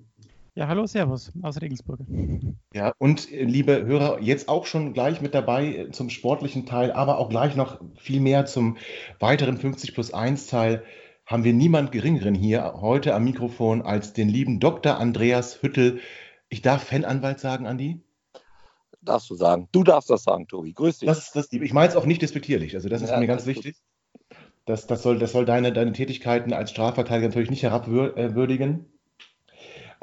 [0.56, 2.02] Ja, hallo, Servus aus Regensburg.
[2.76, 6.92] Ja, und äh, liebe Hörer, jetzt auch schon gleich mit dabei äh, zum sportlichen Teil,
[6.92, 8.78] aber auch gleich noch viel mehr zum
[9.20, 10.84] weiteren 50 plus 1 Teil
[11.26, 15.00] haben wir niemand Geringeren hier heute am Mikrofon als den lieben Dr.
[15.00, 16.02] Andreas Hüttel.
[16.50, 18.04] Ich darf Fananwalt sagen, Andi?
[19.02, 19.70] Darfst du sagen.
[19.72, 20.74] Du darfst das sagen, Tobi.
[20.74, 21.08] Grüß dich.
[21.08, 22.76] Das, das, ich meine es auch nicht despektierlich.
[22.76, 23.78] Also das ist ja, mir ganz wichtig.
[24.66, 28.93] Das, das, soll, das soll deine, deine Tätigkeiten als Strafverteidiger natürlich nicht herabwürdigen.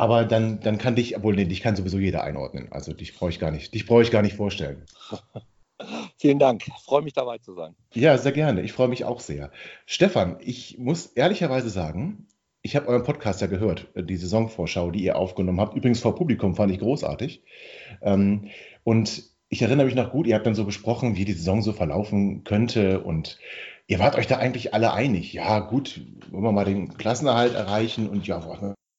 [0.01, 2.68] Aber dann, dann kann dich, obwohl, nee, dich kann sowieso jeder einordnen.
[2.70, 4.86] Also dich brauche ich gar nicht, dich brauche ich gar nicht vorstellen.
[6.16, 6.66] Vielen Dank.
[6.66, 7.74] Ich freue mich dabei zu sein.
[7.93, 8.62] Ja, sehr gerne.
[8.62, 9.51] Ich freue mich auch sehr.
[9.85, 12.27] Stefan, ich muss ehrlicherweise sagen,
[12.62, 15.77] ich habe euren Podcast ja gehört, äh, die Saisonvorschau, die ihr aufgenommen habt.
[15.77, 17.43] Übrigens vor Publikum fand ich großartig.
[18.01, 18.48] Ähm,
[18.85, 21.72] und ich erinnere mich noch gut, ihr habt dann so besprochen, wie die Saison so
[21.74, 23.01] verlaufen könnte.
[23.01, 23.39] Und
[23.86, 25.35] ihr wart euch da eigentlich alle einig.
[25.35, 26.01] Ja, gut,
[26.31, 28.40] wollen wir mal den Klassenerhalt erreichen und ja,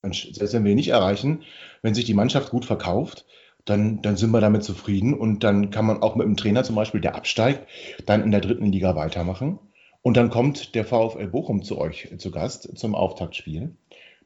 [0.03, 1.43] selbst wenn wir ihn nicht erreichen,
[1.81, 3.25] wenn sich die Mannschaft gut verkauft,
[3.65, 6.75] dann, dann sind wir damit zufrieden und dann kann man auch mit dem Trainer zum
[6.75, 7.67] Beispiel, der absteigt,
[8.05, 9.59] dann in der dritten Liga weitermachen.
[10.01, 13.75] Und dann kommt der VfL Bochum zu euch zu Gast zum Auftaktspiel,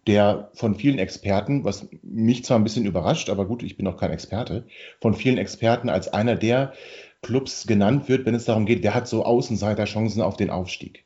[0.08, 3.98] der von vielen Experten, was mich zwar ein bisschen überrascht, aber gut, ich bin auch
[3.98, 4.68] kein Experte,
[5.02, 6.74] von vielen Experten als einer der
[7.22, 11.05] Clubs genannt wird, wenn es darum geht, wer hat so Außenseiterchancen auf den Aufstieg.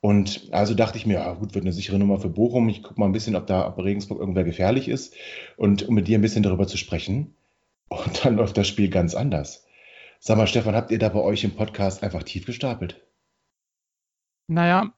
[0.00, 2.68] Und also dachte ich mir, ja, gut, wird eine sichere Nummer für Bochum.
[2.68, 5.14] Ich gucke mal ein bisschen, ob da ob Regensburg irgendwer gefährlich ist
[5.56, 7.34] und um mit dir ein bisschen darüber zu sprechen.
[7.88, 9.64] Und dann läuft das Spiel ganz anders.
[10.18, 13.00] Sag mal, Stefan, habt ihr da bei euch im Podcast einfach tief gestapelt?
[14.48, 14.92] Naja,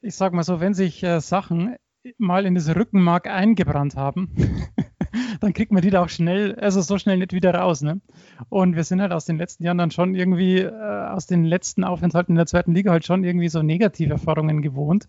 [0.00, 1.76] ich sag mal so, wenn sich äh, Sachen
[2.18, 4.34] mal in das Rückenmark eingebrannt haben,
[5.40, 7.82] dann kriegt man die da auch schnell, also so schnell nicht wieder raus.
[7.82, 8.00] Ne?
[8.48, 11.84] Und wir sind halt aus den letzten Jahren dann schon irgendwie, äh, aus den letzten
[11.84, 15.08] Aufenthalten in der zweiten Liga halt schon irgendwie so negative Erfahrungen gewohnt.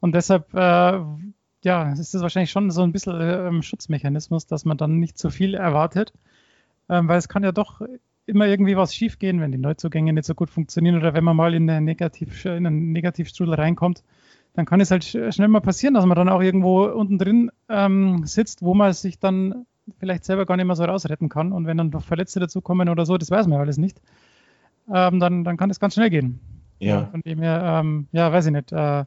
[0.00, 1.00] Und deshalb, äh,
[1.64, 5.30] ja, ist das wahrscheinlich schon so ein bisschen äh, Schutzmechanismus, dass man dann nicht zu
[5.30, 6.12] viel erwartet.
[6.88, 7.80] Ähm, weil es kann ja doch
[8.26, 11.54] immer irgendwie was schiefgehen, wenn die Neuzugänge nicht so gut funktionieren oder wenn man mal
[11.54, 14.02] in, eine Negativ, in einen Negativstrudel reinkommt
[14.54, 18.24] dann kann es halt schnell mal passieren, dass man dann auch irgendwo unten drin ähm,
[18.24, 19.66] sitzt, wo man sich dann
[19.98, 21.52] vielleicht selber gar nicht mehr so rausretten kann.
[21.52, 24.00] Und wenn dann noch Verletzte dazukommen oder so, das weiß man ja alles nicht,
[24.92, 26.40] ähm, dann, dann kann es ganz schnell gehen.
[26.78, 27.06] Ja.
[27.06, 28.72] Von dem her, ähm, ja, weiß ich nicht.
[28.72, 29.04] Äh,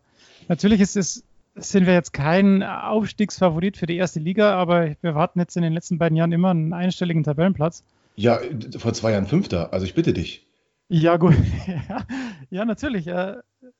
[0.48, 1.24] natürlich ist es,
[1.56, 5.74] sind wir jetzt kein Aufstiegsfavorit für die erste Liga, aber wir warten jetzt in den
[5.74, 7.84] letzten beiden Jahren immer einen einstelligen Tabellenplatz.
[8.15, 8.40] Ja,
[8.78, 10.47] vor zwei Jahren Fünfter, also ich bitte dich.
[10.89, 11.35] Ja, gut.
[12.49, 13.07] ja, natürlich.
[13.07, 13.35] Äh,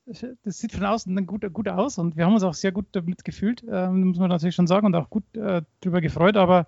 [0.06, 3.24] das sieht von außen gut, gut aus und wir haben uns auch sehr gut damit
[3.24, 6.38] gefühlt, ähm, muss man natürlich schon sagen, und auch gut äh, darüber gefreut.
[6.38, 6.66] Aber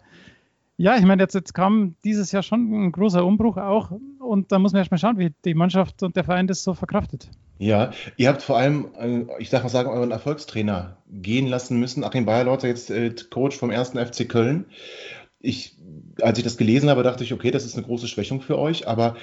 [0.78, 4.60] ja, ich meine, jetzt, jetzt kam dieses Jahr schon ein großer Umbruch auch und da
[4.60, 7.30] muss man erstmal schauen, wie die Mannschaft und der Verein das so verkraftet.
[7.58, 12.04] Ja, ihr habt vor allem, äh, ich sag mal sagen, euren Erfolgstrainer gehen lassen müssen.
[12.06, 12.92] Achim Bayerlauter, jetzt
[13.32, 14.66] Coach vom ersten FC Köln.
[15.42, 15.78] Ich,
[16.22, 18.88] als ich das gelesen habe, dachte ich, okay, das ist eine große Schwächung für euch,
[18.88, 19.16] aber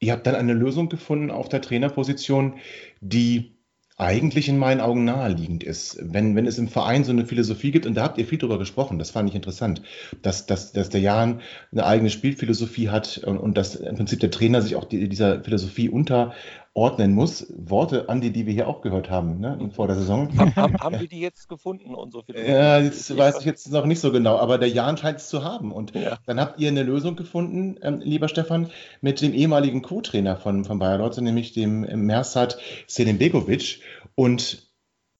[0.00, 2.56] ihr habt dann eine Lösung gefunden auf der Trainerposition,
[3.00, 3.54] die
[4.00, 5.98] eigentlich in meinen Augen naheliegend ist.
[6.00, 8.58] Wenn, wenn es im Verein so eine Philosophie gibt, und da habt ihr viel drüber
[8.58, 9.82] gesprochen, das fand ich interessant,
[10.22, 14.30] dass, dass, dass der Jan eine eigene Spielphilosophie hat und, und dass im Prinzip der
[14.30, 16.32] Trainer sich auch die, dieser Philosophie unter,
[16.80, 17.46] ordnen muss.
[17.54, 20.34] Worte, Andi, die wir hier auch gehört haben ne, vor der Saison.
[20.38, 21.94] Haben, haben wir die jetzt gefunden?
[21.94, 25.28] Unsere ja, jetzt weiß ich jetzt noch nicht so genau, aber der Jan scheint es
[25.28, 25.72] zu haben.
[25.72, 26.16] Und ja.
[26.24, 28.70] dann habt ihr eine Lösung gefunden, ähm, lieber Stefan,
[29.02, 33.82] mit dem ehemaligen Co-Trainer von, von Bayer Leute, nämlich dem Mersat Selimbegovic.
[34.14, 34.70] Und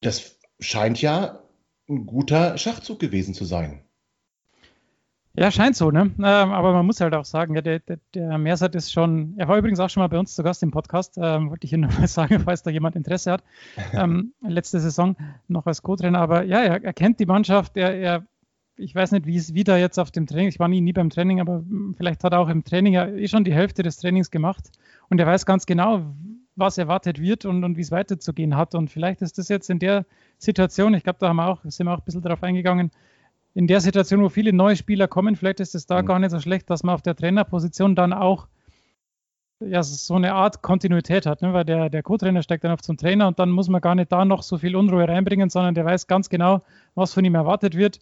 [0.01, 1.41] das scheint ja
[1.91, 3.85] ein guter Schachzug gewesen zu sein.
[5.41, 6.03] Ja, scheint so, ne?
[6.03, 9.49] Ähm, aber man muss halt auch sagen, ja, der, der, der Mersat ist schon, er
[9.49, 11.89] war übrigens auch schon mal bei uns zu Gast im Podcast, ähm, wollte ich Ihnen
[11.89, 13.43] nur mal sagen, falls da jemand Interesse hat,
[13.95, 15.17] ähm, letzte Saison
[15.49, 18.27] noch als Co-Trainer, aber ja, er, er, kennt die Mannschaft, er, er
[18.77, 21.09] ich weiß nicht, wie es wieder jetzt auf dem Training, ich war nie, nie beim
[21.09, 21.65] Training, aber
[21.97, 24.71] vielleicht hat er auch im Training ja eh schon die Hälfte des Trainings gemacht
[25.09, 26.03] und er weiß ganz genau,
[26.55, 29.79] was erwartet wird und, und wie es weiterzugehen hat und vielleicht ist das jetzt in
[29.79, 30.05] der
[30.37, 32.91] Situation, ich glaube, da haben wir auch, sind wir auch ein bisschen darauf eingegangen,
[33.55, 36.07] in der Situation, wo viele neue Spieler kommen, vielleicht ist es da mhm.
[36.07, 38.49] gar nicht so schlecht, dass man auf der Trainerposition dann auch
[39.61, 41.53] ja, so eine Art Kontinuität hat, ne?
[41.53, 44.11] weil der, der Co-Trainer steigt dann auf zum Trainer und dann muss man gar nicht
[44.11, 46.63] da noch so viel Unruhe reinbringen, sondern der weiß ganz genau,
[46.95, 47.99] was von ihm erwartet wird,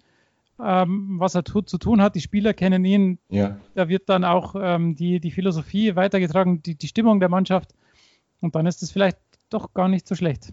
[0.65, 2.15] ähm, was er tut, zu tun hat.
[2.15, 3.19] Die Spieler kennen ihn.
[3.29, 3.59] Ja.
[3.75, 7.75] Da wird dann auch ähm, die, die Philosophie weitergetragen, die, die Stimmung der Mannschaft
[8.41, 9.19] und dann ist es vielleicht
[9.51, 10.53] doch gar nicht so schlecht.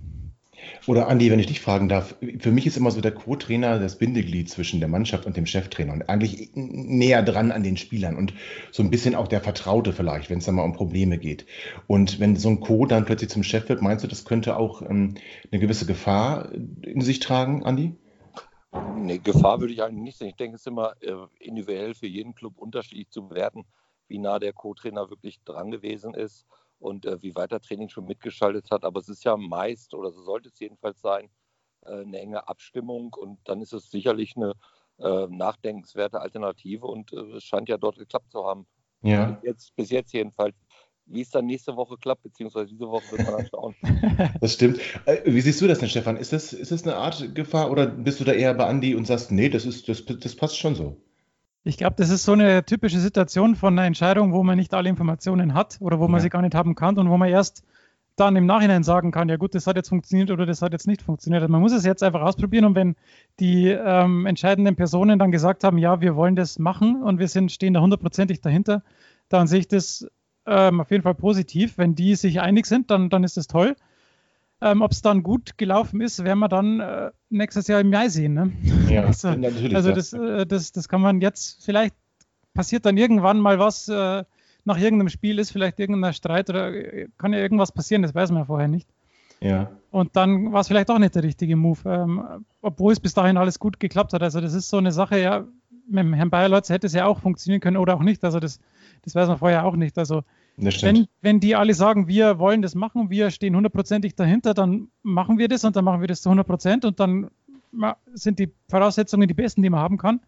[0.88, 3.98] Oder Andi, wenn ich dich fragen darf, für mich ist immer so der Co-Trainer das
[3.98, 8.34] Bindeglied zwischen der Mannschaft und dem Cheftrainer und eigentlich näher dran an den Spielern und
[8.72, 11.45] so ein bisschen auch der Vertraute vielleicht, wenn es dann mal um Probleme geht.
[11.88, 14.82] Und wenn so ein Co dann plötzlich zum Chef wird, meinst du, das könnte auch
[14.82, 15.15] ähm,
[15.52, 17.95] eine gewisse Gefahr in sich tragen, Andi?
[18.98, 20.30] Nee, Gefahr würde ich eigentlich nicht sehen.
[20.30, 23.65] Ich denke, es ist immer äh, individuell für jeden Club unterschiedlich zu bewerten,
[24.07, 26.45] wie nah der Co-Trainer wirklich dran gewesen ist
[26.85, 28.83] und äh, wie weit der Training schon mitgeschaltet hat.
[28.83, 31.29] Aber es ist ja meist, oder so sollte es jedenfalls sein,
[31.81, 34.53] äh, eine enge Abstimmung und dann ist es sicherlich eine
[34.99, 38.67] äh, nachdenkenswerte Alternative und äh, es scheint ja dort geklappt zu haben.
[39.01, 39.31] Ja.
[39.31, 40.55] Bis jetzt, bis jetzt jedenfalls.
[41.07, 43.75] Wie es dann nächste Woche klappt, beziehungsweise diese Woche wird man dann schauen.
[44.41, 44.79] Das stimmt.
[45.05, 46.17] Äh, wie siehst du das denn, Stefan?
[46.17, 49.05] Ist das, ist das eine Art Gefahr oder bist du da eher bei Andi und
[49.05, 51.05] sagst, nee, das, ist, das, das passt schon so?
[51.67, 54.87] Ich glaube, das ist so eine typische Situation von einer Entscheidung, wo man nicht alle
[54.87, 56.21] Informationen hat oder wo man ja.
[56.21, 57.63] sie gar nicht haben kann und wo man erst
[58.15, 60.85] dann im Nachhinein sagen kann, ja gut, das hat jetzt funktioniert oder das hat jetzt
[60.85, 61.41] nicht funktioniert.
[61.41, 62.95] Also man muss es jetzt einfach ausprobieren und wenn
[63.39, 67.51] die ähm, entscheidenden Personen dann gesagt haben, ja, wir wollen das machen und wir sind,
[67.51, 68.83] stehen da hundertprozentig dahinter,
[69.27, 70.07] dann sehe ich das
[70.45, 71.79] ähm, auf jeden Fall positiv.
[71.79, 73.75] Wenn die sich einig sind, dann, dann ist das toll.
[74.61, 78.07] Ähm, Ob es dann gut gelaufen ist, werden wir dann äh, nächstes Jahr im Mai
[78.07, 78.34] sehen.
[78.34, 78.52] Ne?
[78.90, 79.76] Ja, also, natürlich.
[79.76, 81.95] Also das, äh, das, das kann man jetzt, vielleicht
[82.53, 84.23] passiert dann irgendwann mal was, äh,
[84.64, 88.32] nach irgendeinem Spiel ist vielleicht irgendein Streit oder äh, kann ja irgendwas passieren, das weiß
[88.32, 88.90] man ja vorher nicht.
[89.41, 89.69] Ja.
[89.91, 93.38] Und dann war es vielleicht auch nicht der richtige Move, ähm, obwohl es bis dahin
[93.38, 94.23] alles gut geklappt hat.
[94.23, 95.45] Also das ist so eine Sache, ja,
[95.88, 98.23] mit dem Herrn Bayerlotz hätte es ja auch funktionieren können oder auch nicht.
[98.23, 98.60] Also das,
[99.03, 99.98] das weiß man vorher auch nicht.
[99.98, 100.23] Also
[100.57, 105.38] wenn, wenn die alle sagen, wir wollen das machen, wir stehen hundertprozentig dahinter, dann machen
[105.38, 107.30] wir das und dann machen wir das zu 100 Prozent und dann
[108.14, 110.22] sind die Voraussetzungen die besten, die man haben kann.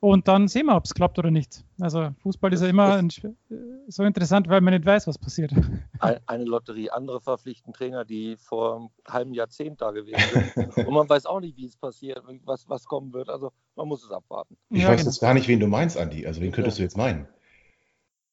[0.00, 1.64] Und dann sehen wir, ob es klappt oder nicht.
[1.80, 3.08] Also Fußball ist ja immer ein,
[3.88, 5.50] so interessant, weil man nicht weiß, was passiert.
[6.26, 10.20] Eine Lotterie, andere verpflichten Trainer, die vor einem halben Jahrzehnt da gewesen
[10.54, 10.76] sind.
[10.86, 13.30] Und man weiß auch nicht, wie es passiert, was, was kommen wird.
[13.30, 14.58] Also man muss es abwarten.
[14.68, 15.10] Ich ja, weiß genau.
[15.10, 16.26] jetzt gar nicht, wen du meinst, Andi.
[16.26, 16.82] Also wen könntest ja.
[16.82, 17.26] du jetzt meinen?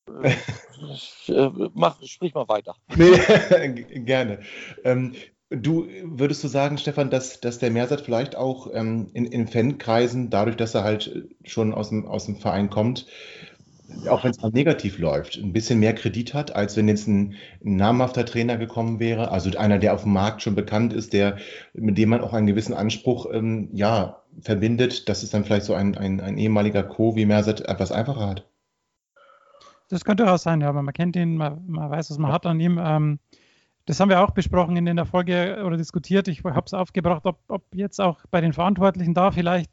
[0.08, 2.76] Äh, mach, sprich mal weiter.
[2.96, 4.40] Nee, gerne.
[4.84, 5.14] Ähm,
[5.50, 10.30] du würdest du sagen, Stefan, dass, dass der Mehrsatz vielleicht auch ähm, in, in Fankreisen,
[10.30, 13.06] dadurch, dass er halt schon aus dem, aus dem Verein kommt,
[14.08, 17.36] auch wenn es mal negativ läuft, ein bisschen mehr Kredit hat, als wenn jetzt ein,
[17.64, 21.38] ein, namhafter Trainer gekommen wäre, also einer, der auf dem Markt schon bekannt ist, der,
[21.74, 25.74] mit dem man auch einen gewissen Anspruch ähm, ja, verbindet, dass es dann vielleicht so
[25.74, 27.16] ein, ein, ein ehemaliger Co.
[27.16, 28.48] wie Mersat etwas einfacher hat.
[29.92, 32.46] Das könnte auch sein, ja, aber man kennt ihn, man, man weiß, was man hat
[32.46, 32.80] an ihm.
[32.82, 33.20] Ähm,
[33.86, 36.28] das haben wir auch besprochen in der Folge oder diskutiert.
[36.30, 39.72] Ich habe es aufgebracht, ob, ob, jetzt auch bei den Verantwortlichen da vielleicht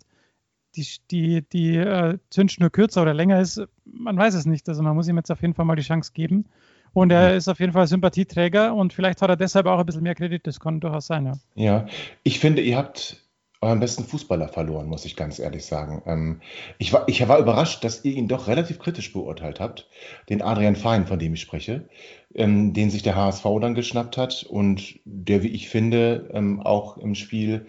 [0.74, 3.62] die, die, die äh, Zündschnur kürzer oder länger ist.
[3.84, 4.68] Man weiß es nicht.
[4.68, 6.46] Also man muss ihm jetzt auf jeden Fall mal die Chance geben.
[6.94, 10.02] Und er ist auf jeden Fall Sympathieträger und vielleicht hat er deshalb auch ein bisschen
[10.02, 10.46] mehr Kredit.
[10.46, 11.32] Das kann durchaus sein, ja.
[11.54, 11.86] Ja,
[12.24, 13.22] ich finde, ihr habt
[13.60, 16.02] euren besten Fußballer verloren, muss ich ganz ehrlich sagen.
[16.06, 16.40] Ähm,
[16.78, 19.88] ich, war, ich war überrascht, dass ihr ihn doch relativ kritisch beurteilt habt,
[20.28, 21.88] den Adrian Fein, von dem ich spreche,
[22.34, 26.98] ähm, den sich der HSV dann geschnappt hat und der, wie ich finde, ähm, auch
[26.98, 27.66] im Spiel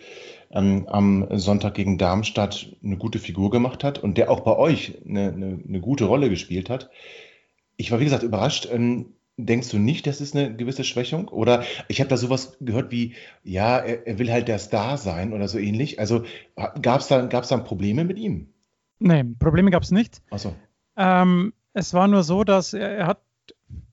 [0.52, 5.02] ähm, am Sonntag gegen Darmstadt eine gute Figur gemacht hat und der auch bei euch
[5.08, 6.92] eine, eine, eine gute Rolle gespielt hat.
[7.78, 8.68] Ich war, wie gesagt, überrascht.
[9.46, 11.30] Denkst du nicht, das ist eine gewisse Schwächung?
[11.30, 13.14] Oder ich habe da sowas gehört wie,
[13.44, 16.00] ja, er, er, will halt der Star sein oder so ähnlich.
[16.00, 16.24] Also
[16.82, 18.50] gab es da, gab's da Probleme mit ihm?
[19.00, 20.22] Nee, Probleme gab es nicht.
[20.30, 20.54] Achso.
[20.98, 23.22] Ähm, es war nur so, dass er, er, hat,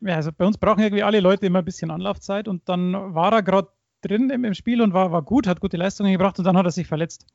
[0.01, 3.33] ja, also bei uns brauchen irgendwie alle Leute immer ein bisschen Anlaufzeit und dann war
[3.33, 3.69] er gerade
[4.01, 6.67] drin im, im, Spiel und war, war gut, hat gute Leistungen gebracht und dann hat
[6.67, 7.27] er sich verletzt.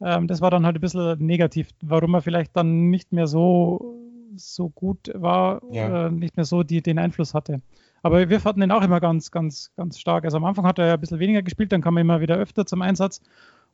[0.00, 3.99] Ähm, das war dann halt ein bisschen negativ, warum er vielleicht dann nicht mehr so
[4.36, 6.06] so gut war, ja.
[6.06, 7.60] äh, nicht mehr so die, den Einfluss hatte.
[8.02, 10.24] Aber wir fanden ihn auch immer ganz, ganz, ganz stark.
[10.24, 12.36] Also am Anfang hat er ja ein bisschen weniger gespielt, dann kam er immer wieder
[12.36, 13.20] öfter zum Einsatz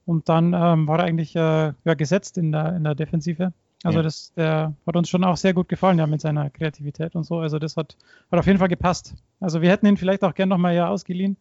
[0.05, 3.53] und dann ähm, war er eigentlich äh, ja, gesetzt in der, in der Defensive.
[3.85, 4.03] Also ja.
[4.03, 7.39] das der hat uns schon auch sehr gut gefallen, ja, mit seiner Kreativität und so.
[7.39, 7.97] Also das hat,
[8.31, 9.15] hat auf jeden Fall gepasst.
[9.39, 11.37] Also wir hätten ihn vielleicht auch gern nochmal ja ausgeliehen.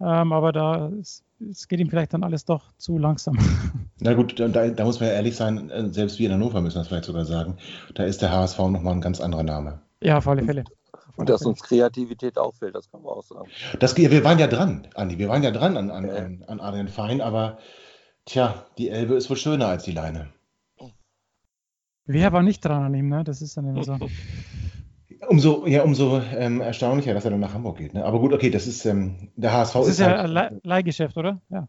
[0.00, 0.90] Ähm, aber da
[1.50, 3.38] es geht ihm vielleicht dann alles doch zu langsam.
[4.00, 6.78] Na gut, da, da, muss man ja ehrlich sein, äh, selbst wir in Hannover müssen
[6.78, 7.56] das vielleicht sogar sagen.
[7.94, 9.80] Da ist der HSV nochmal ein ganz anderer Name.
[10.00, 10.64] Ja, auf alle Fälle.
[11.16, 13.48] Und dass uns Kreativität auffällt, das kann man auch sagen.
[13.78, 16.46] Das, wir waren ja dran, Andi, wir waren ja dran an, an, ja.
[16.48, 17.58] an Adrian Fein, aber
[18.24, 20.32] tja, die Elbe ist wohl schöner als die Leine.
[22.06, 23.24] Wer war nicht dran an ihm, ne?
[23.24, 23.96] Das ist dann immer so.
[25.28, 27.94] Umso, ja, umso ähm, erstaunlicher, dass er dann nach Hamburg geht.
[27.94, 28.04] Ne?
[28.04, 29.74] Aber gut, okay, das ist ähm, der HSV.
[29.74, 31.40] Das ist, ist ja halt, ein Leihgeschäft, oder?
[31.50, 31.68] Ja.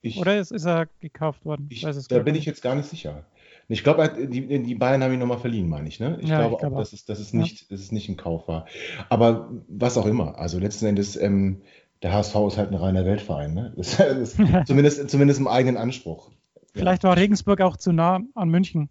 [0.00, 1.68] Ich, oder ist, ist, er gekauft worden?
[1.70, 3.24] Ich, da bin ich jetzt gar nicht sicher.
[3.68, 6.00] Ich glaube, die, die Bayern haben ihn nochmal verliehen, meine ich.
[6.00, 6.18] Ne?
[6.20, 7.66] Ich ja, glaube ich auch, dass es, dass, es nicht, ja.
[7.70, 8.66] dass es nicht ein Kauf war.
[9.08, 10.38] Aber was auch immer.
[10.38, 11.62] Also letzten Endes, ähm,
[12.02, 13.54] der HSV ist halt ein reiner Weltverein.
[13.54, 13.72] Ne?
[13.76, 14.36] Das, das
[14.66, 16.30] zumindest, zumindest im eigenen Anspruch.
[16.74, 18.88] Vielleicht war Regensburg auch zu nah an München.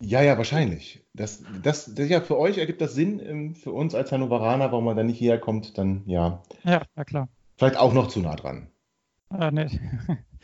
[0.00, 1.04] Ja, ja, wahrscheinlich.
[1.12, 4.86] Das, das, das, ja, für euch ergibt das Sinn, ähm, für uns als Hannoveraner, warum
[4.86, 6.42] man da nicht hierher kommt, dann ja.
[6.64, 7.28] Ja, ja klar.
[7.58, 8.68] Vielleicht auch noch zu nah dran.
[9.30, 9.80] Äh, nee.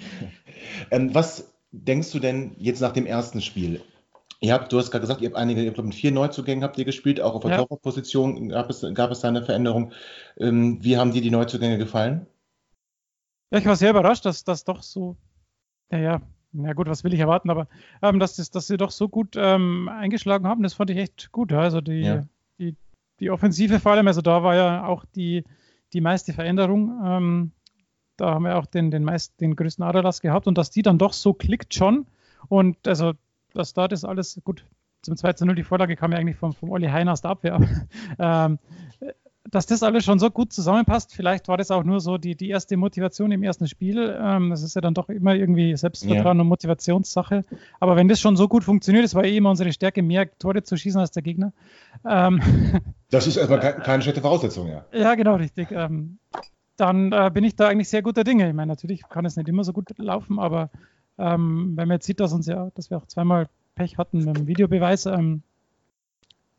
[0.90, 3.80] ähm, was denkst du denn jetzt nach dem ersten Spiel?
[4.40, 6.76] Ihr habt, du hast gerade gesagt, ihr habt einige, ich glaube, mit vier Neuzugängen habt
[6.76, 7.56] ihr gespielt, auch auf der ja.
[7.56, 9.92] Torwartposition gab es, gab es da eine Veränderung.
[10.38, 12.26] Ähm, wie haben dir die Neuzugänge gefallen?
[13.50, 15.16] Ja, ich war sehr überrascht, dass das doch so,
[15.88, 16.20] naja,
[16.56, 17.68] na gut, was will ich erwarten, aber
[18.02, 21.32] ähm, dass, das, dass sie doch so gut ähm, eingeschlagen haben, das fand ich echt
[21.32, 21.52] gut.
[21.52, 22.24] Also die, ja.
[22.58, 22.76] die,
[23.20, 25.44] die Offensive vor allem, also da war ja auch die,
[25.92, 27.00] die meiste Veränderung.
[27.04, 27.52] Ähm,
[28.16, 30.98] da haben wir auch den, den, meist, den größten Aderlass gehabt und dass die dann
[30.98, 32.06] doch so klickt schon.
[32.48, 33.12] Und also,
[33.52, 34.64] dass da das alles gut.
[35.02, 37.30] Zum 2 zu 0 die Vorlage kam ja eigentlich vom, vom Olli Heiner aus der
[37.30, 37.60] Abwehr.
[38.18, 38.58] ähm,
[39.50, 41.14] dass das alles schon so gut zusammenpasst.
[41.14, 44.16] Vielleicht war das auch nur so die, die erste Motivation im ersten Spiel.
[44.20, 46.42] Ähm, das ist ja dann doch immer irgendwie Selbstvertrauen ja.
[46.42, 47.44] und Motivationssache.
[47.80, 50.62] Aber wenn das schon so gut funktioniert, das war eh immer unsere Stärke, mehr Tore
[50.62, 51.52] zu schießen als der Gegner.
[52.04, 52.40] Ähm,
[53.10, 54.84] das ist erstmal keine, keine schlechte Voraussetzung, ja.
[54.92, 55.70] Ja, genau, richtig.
[55.70, 56.18] Ähm,
[56.76, 58.48] dann äh, bin ich da eigentlich sehr guter Dinge.
[58.48, 60.70] Ich meine, natürlich kann es nicht immer so gut laufen, aber
[61.18, 64.36] ähm, wenn man jetzt sieht, dass uns ja, dass wir auch zweimal Pech hatten mit
[64.36, 65.42] dem Videobeweis, ähm,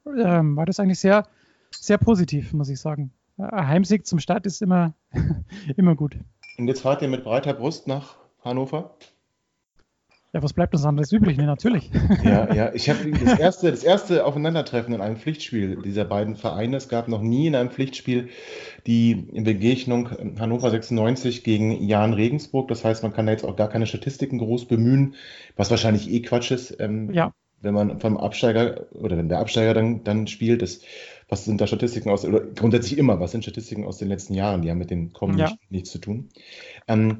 [0.05, 1.23] ähm, war das eigentlich sehr
[1.71, 3.11] sehr positiv, muss ich sagen.
[3.37, 4.93] Ein Heimsieg zum Start ist immer,
[5.77, 6.17] immer gut.
[6.57, 8.97] Und jetzt fahrt ihr mit breiter Brust nach Hannover?
[10.33, 11.37] Ja, was bleibt uns anderes übrig?
[11.37, 11.89] Nee, natürlich.
[12.23, 12.73] Ja, ja.
[12.73, 16.77] Ich habe das erste, das erste Aufeinandertreffen in einem Pflichtspiel dieser beiden Vereine.
[16.77, 18.29] Es gab noch nie in einem Pflichtspiel
[18.85, 22.67] die Begegnung Hannover 96 gegen Jan Regensburg.
[22.67, 25.15] Das heißt, man kann da jetzt auch gar keine Statistiken groß bemühen,
[25.55, 26.79] was wahrscheinlich eh Quatsch ist.
[26.79, 27.33] Ähm, ja.
[27.59, 30.81] Wenn man vom Absteiger oder wenn der Absteiger dann, dann spielt, das
[31.29, 34.61] was sind da Statistiken aus, oder grundsätzlich immer, was sind Statistiken aus den letzten Jahren,
[34.61, 35.53] die haben mit den kommenden ja.
[35.69, 36.29] nichts zu tun.
[36.87, 37.19] Ähm,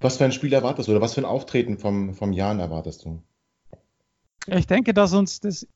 [0.00, 3.04] was für ein Spiel erwartest du oder was für ein Auftreten vom, vom Jan erwartest
[3.04, 3.22] du?
[4.46, 5.66] Ich denke, dass uns das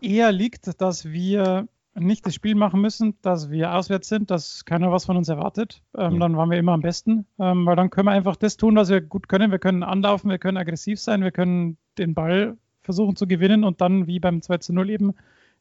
[0.00, 4.92] eher liegt, dass wir nicht das Spiel machen müssen, dass wir auswärts sind, dass keiner
[4.92, 5.82] was von uns erwartet.
[5.96, 6.18] Ähm, ja.
[6.20, 8.88] Dann waren wir immer am besten, ähm, weil dann können wir einfach das tun, was
[8.88, 9.50] wir gut können.
[9.50, 13.80] Wir können anlaufen, wir können aggressiv sein, wir können den Ball versuchen zu gewinnen und
[13.80, 15.14] dann wie beim 2 zu 0 eben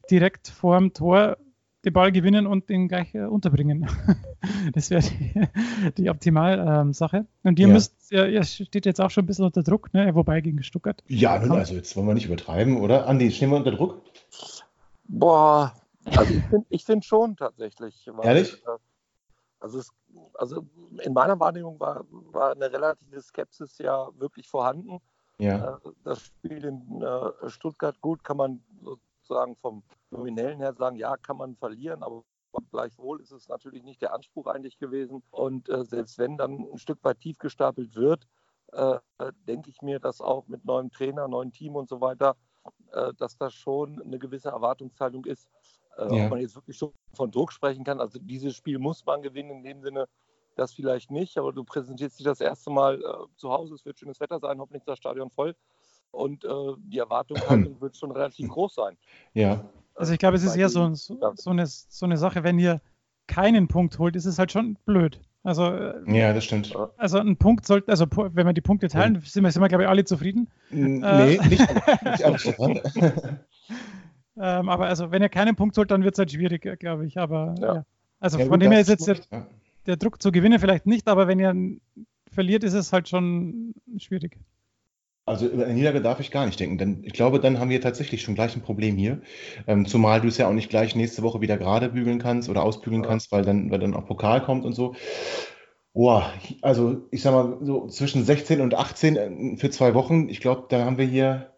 [0.10, 1.38] direkt vor dem Tor
[1.86, 3.88] den Ball gewinnen und den gleich äh, unterbringen.
[4.74, 7.18] das wäre die, die Optimalsache.
[7.18, 7.74] Ähm, und ihr ja.
[7.74, 10.14] müsst, ihr, ihr, steht jetzt auch schon ein bisschen unter Druck, ne?
[10.16, 11.04] wobei gegen Stuttgart.
[11.08, 13.08] Ja, nun, also jetzt wollen wir nicht übertreiben, oder?
[13.08, 14.02] Andi, stehen wir unter Druck?
[15.08, 15.74] Boah,
[16.06, 18.10] also ich finde ich find schon tatsächlich.
[18.12, 18.54] Weil, Ehrlich?
[18.66, 18.78] Äh,
[19.60, 19.91] also, es,
[20.36, 20.66] also
[21.04, 24.99] in meiner Wahrnehmung war, war eine relative Skepsis ja wirklich vorhanden.
[25.40, 25.76] Ja.
[25.76, 28.64] Äh, das Spiel in äh, Stuttgart gut kann man
[29.28, 32.24] sozusagen vom Nominellen her sagen, ja, kann man verlieren, aber
[32.72, 35.22] gleichwohl ist es natürlich nicht der Anspruch eigentlich gewesen.
[35.32, 38.28] Und äh, selbst wenn dann ein Stück weit tief gestapelt wird,
[38.72, 38.99] äh,
[39.48, 42.36] denke ich mir, dass auch mit neuem Trainer, neuem Team und so weiter,
[42.94, 45.48] äh, dass da schon eine gewisse Erwartungshaltung ist.
[45.98, 46.26] Äh, ja.
[46.26, 47.99] Ob man jetzt wirklich schon von Druck sprechen kann.
[47.99, 50.08] Also dieses Spiel muss man gewinnen, in dem Sinne,
[50.56, 53.99] das vielleicht nicht, aber du präsentierst dich das erste Mal äh, zu Hause, es wird
[53.99, 55.56] schönes Wetter sein, hoffentlich ist das Stadion voll
[56.18, 56.48] und äh,
[56.80, 58.98] die Erwartungshaltung wird schon relativ groß sein.
[59.34, 59.64] Ja.
[59.95, 62.81] Also ich glaube, es ist eher so, so, so, eine, so eine Sache, wenn ihr
[63.27, 65.19] keinen Punkt holt, ist es halt schon blöd.
[65.44, 66.76] Also, äh, ja, das stimmt.
[66.98, 69.22] Also ein Punkt sollte, also wenn wir die Punkte teilen, ja.
[69.22, 70.49] sind wir, sind wir, glaube ich, alle zufrieden.
[70.72, 71.60] Nee, äh, nicht,
[72.03, 72.38] nicht alle
[74.38, 77.18] ähm, aber also wenn ihr keinen Punkt holt, dann wird es halt schwierig, glaube ich.
[77.18, 77.76] Aber ja.
[77.76, 77.85] ja.
[78.19, 79.18] Also ja, von gut, dem her ist jetzt der,
[79.85, 81.56] der, Druck zu gewinnen vielleicht nicht, aber wenn ihr
[82.31, 84.38] verliert, ist es halt schon schwierig.
[85.28, 87.82] Also über eine Niederlage darf ich gar nicht denken, denn ich glaube, dann haben wir
[87.82, 89.22] tatsächlich schon gleich ein Problem hier.
[89.68, 92.64] Ähm, zumal du es ja auch nicht gleich nächste Woche wieder gerade bügeln kannst oder
[92.64, 93.10] ausbügeln ja.
[93.10, 94.95] kannst, weil dann, weil dann auch Pokal kommt und so.
[95.94, 96.32] Boah,
[96.62, 100.68] also ich sag mal, so zwischen 16 und 18 äh, für zwei Wochen, ich glaube,
[100.70, 101.57] da haben wir hier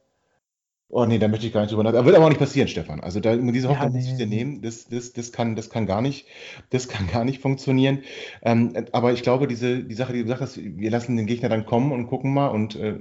[0.92, 2.08] Oh nee, da möchte ich gar nicht drüber nachdenken.
[2.08, 3.00] Wird aber auch nicht passieren, Stefan.
[3.00, 4.00] Also da, diese Hoffnung ja, nee.
[4.00, 4.64] muss ich dir nehmen.
[4.64, 6.26] Das, das, das, kann, das kann gar nicht,
[6.72, 8.00] das kann gar nicht funktionieren.
[8.42, 11.48] Ähm, aber ich glaube, diese, die Sache, die du gesagt hast, wir lassen den Gegner
[11.48, 12.98] dann kommen und gucken mal und äh,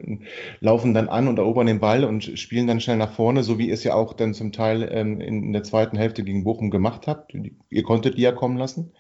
[0.60, 3.69] laufen dann an und erobern den Ball und spielen dann schnell nach vorne, so wie
[3.69, 7.06] ihr es ja auch dann zum Teil ähm, in der zweiten Hälfte gegen Bochum gemacht
[7.06, 7.32] habt.
[7.70, 8.93] Ihr konntet die ja kommen lassen.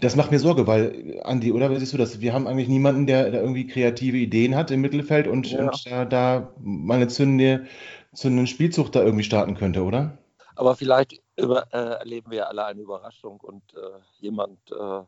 [0.00, 2.20] Das macht mir Sorge, weil, Andi, oder wie siehst du das?
[2.20, 5.64] Wir haben eigentlich niemanden, der, der irgendwie kreative Ideen hat im Mittelfeld und, ja.
[5.64, 7.66] und da, da mal eine zündende,
[8.12, 10.16] zündende Spielzug da irgendwie starten könnte, oder?
[10.54, 15.02] Aber vielleicht über, äh, erleben wir alle eine Überraschung und äh, jemand äh,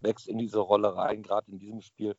[0.00, 2.16] wächst in diese Rolle rein, gerade in diesem Spiel.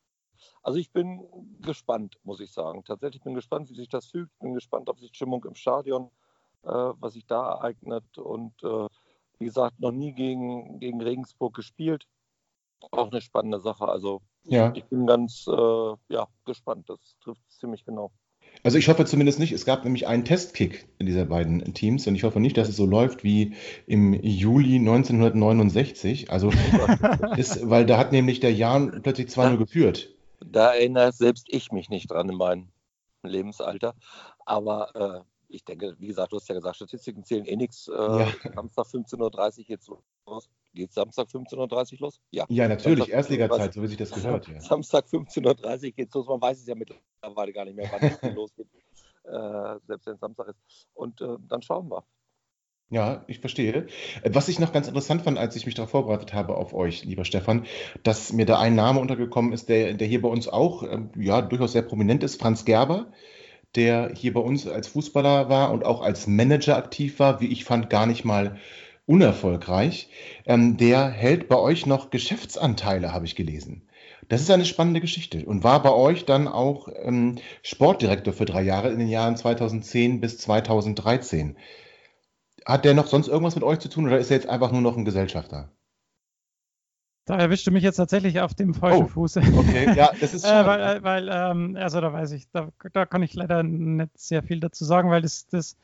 [0.61, 1.23] Also ich bin
[1.61, 2.83] gespannt, muss ich sagen.
[2.83, 4.31] Tatsächlich bin gespannt, wie sich das fügt.
[4.39, 6.11] Bin gespannt auf die Stimmung im Stadion,
[6.63, 8.87] äh, was sich da ereignet und äh,
[9.41, 12.05] wie gesagt, noch nie gegen, gegen Regensburg gespielt.
[12.91, 13.87] Auch eine spannende Sache.
[13.87, 14.71] Also ja.
[14.75, 16.89] ich bin ganz äh, ja, gespannt.
[16.89, 18.11] Das trifft ziemlich genau.
[18.63, 19.51] Also ich hoffe zumindest nicht.
[19.51, 22.75] Es gab nämlich einen Testkick in dieser beiden Teams und ich hoffe nicht, dass es
[22.75, 23.55] so läuft wie
[23.87, 26.31] im Juli 1969.
[26.31, 26.51] Also
[27.37, 30.09] ist, weil da hat nämlich der Jan plötzlich 2-0 geführt.
[30.39, 32.69] Da erinnere selbst ich mich nicht dran in meinem
[33.23, 33.95] Lebensalter.
[34.45, 37.87] Aber äh, ich denke, wie gesagt, du hast ja gesagt, Statistiken zählen eh nichts.
[37.87, 38.27] Äh, ja.
[38.55, 40.49] Samstag 15.30 Uhr geht's los.
[40.73, 42.19] Geht Samstag 15.30 Uhr los?
[42.31, 44.47] Ja, ja natürlich, Erstligazeit, so wie sich das gehört.
[44.47, 44.59] Ja.
[44.61, 46.27] Samstag 15.30 Uhr geht's los.
[46.27, 48.67] Man weiß es ja mittlerweile gar nicht mehr, wann es losgeht.
[49.23, 50.87] Äh, selbst wenn es Samstag ist.
[50.93, 52.03] Und äh, dann schauen wir.
[52.89, 53.87] Ja, ich verstehe.
[54.25, 57.23] Was ich noch ganz interessant fand, als ich mich darauf vorbereitet habe auf euch, lieber
[57.23, 57.65] Stefan,
[58.03, 61.41] dass mir da ein Name untergekommen ist, der, der hier bei uns auch ähm, ja,
[61.41, 63.13] durchaus sehr prominent ist, Franz Gerber
[63.75, 67.63] der hier bei uns als Fußballer war und auch als Manager aktiv war, wie ich
[67.63, 68.57] fand, gar nicht mal
[69.05, 70.09] unerfolgreich.
[70.45, 73.87] Ähm, der hält bei euch noch Geschäftsanteile, habe ich gelesen.
[74.29, 78.61] Das ist eine spannende Geschichte und war bei euch dann auch ähm, Sportdirektor für drei
[78.61, 81.57] Jahre in den Jahren 2010 bis 2013.
[82.65, 84.81] Hat der noch sonst irgendwas mit euch zu tun oder ist er jetzt einfach nur
[84.81, 85.69] noch ein Gesellschafter?
[87.31, 89.37] Da erwischte mich jetzt tatsächlich auf dem falschen oh, Fuß.
[89.37, 93.05] Okay, ja, das ist äh, weil, äh, weil ähm, also da weiß ich, da, da,
[93.05, 95.77] kann ich leider nicht sehr viel dazu sagen, weil das, das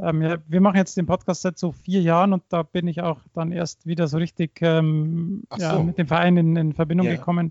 [0.00, 3.00] ähm, ja, wir machen jetzt den Podcast seit so vier Jahren und da bin ich
[3.00, 5.82] auch dann erst wieder so richtig ähm, ja, so.
[5.82, 7.16] mit dem Verein in, in Verbindung yeah.
[7.16, 7.50] gekommen.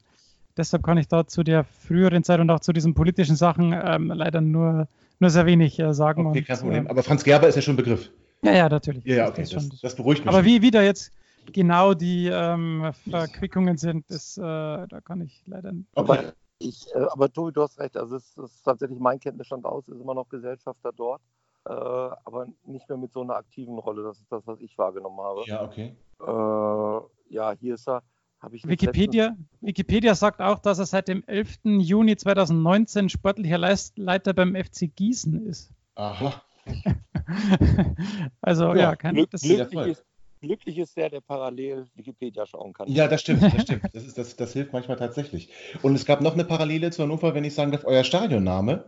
[0.56, 4.08] Deshalb kann ich da zu der früheren Zeit und auch zu diesen politischen Sachen ähm,
[4.08, 4.88] leider nur,
[5.20, 6.28] nur sehr wenig äh, sagen.
[6.28, 6.86] Okay, kein Problem.
[6.86, 8.10] Äh, Aber Franz Gerber ist ja schon ein Begriff.
[8.42, 9.04] Ja, ja, natürlich.
[9.04, 10.34] Ja, okay, das, das, das beruhigt mich.
[10.34, 11.12] Aber wie wieder jetzt
[11.54, 15.90] genau die ähm, Verquickungen sind, das, äh, da kann ich leider nicht.
[15.96, 17.98] Aber, ich, äh, aber Tobi, du hast recht.
[17.98, 21.22] Also, es ist tatsächlich mein Kenntnisstand aus, ist immer noch Gesellschafter dort,
[21.66, 24.04] äh, aber nicht mehr mit so einer aktiven Rolle.
[24.04, 25.44] Das ist das, was ich wahrgenommen habe.
[25.46, 25.96] Ja, okay.
[26.20, 28.04] Äh, ja, hier ist er.
[28.40, 31.58] Wikipedia, Wikipedia sagt auch, dass er seit dem 11.
[31.64, 35.74] Juni 2019 sportlicher Leiter beim FC Gießen ist.
[35.96, 36.44] Aha.
[38.42, 40.06] also ja, ja kein Glück, das glücklich, ist,
[40.40, 42.88] glücklich ist der, der parallel Wikipedia schauen kann.
[42.90, 43.84] Ja, das stimmt, das stimmt.
[43.94, 45.50] Das, ist, das, das hilft manchmal tatsächlich.
[45.82, 48.86] Und es gab noch eine Parallele zu Hannover, wenn ich sagen darf, euer Stadionname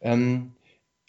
[0.00, 0.52] ähm,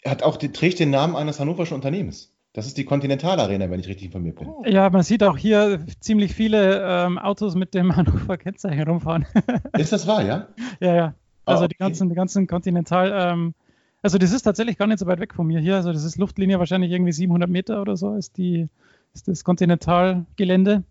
[0.04, 2.32] hat auch die, trägt den Namen eines hannoverschen Unternehmens.
[2.54, 4.52] Das ist die Continental Arena, wenn ich richtig informiert bin.
[4.66, 9.26] Ja, man sieht auch hier ziemlich viele ähm, Autos mit dem Hannover Kennzeichen rumfahren.
[9.78, 10.48] ist das wahr, ja?
[10.80, 11.14] Ja, ja.
[11.44, 11.74] Also ah, okay.
[11.74, 13.54] die ganzen, die ganzen Continental, ähm,
[14.02, 15.76] also das ist tatsächlich gar nicht so weit weg von mir hier.
[15.76, 18.68] Also das ist Luftlinie wahrscheinlich irgendwie 700 Meter oder so ist die,
[19.14, 20.84] ist das Kontinentalgelände.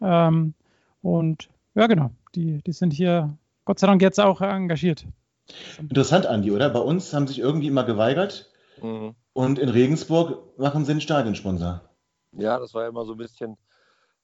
[0.00, 0.54] Ähm,
[1.02, 5.06] und ja, genau, die, die sind hier Gott sei Dank jetzt auch engagiert.
[5.78, 6.70] Interessant, Andi, oder?
[6.70, 8.50] Bei uns haben sich irgendwie immer geweigert.
[8.82, 9.14] Mhm.
[9.32, 11.82] Und in Regensburg machen sie einen Stadionsponsor.
[12.32, 13.56] Ja, das war ja immer so ein bisschen,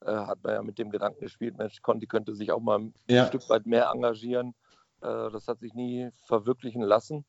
[0.01, 2.93] äh, hat man ja mit dem Gedanken gespielt, Mensch, Conti könnte sich auch mal ein
[3.09, 3.25] ja.
[3.25, 4.53] Stück weit mehr engagieren.
[5.01, 7.25] Äh, das hat sich nie verwirklichen lassen.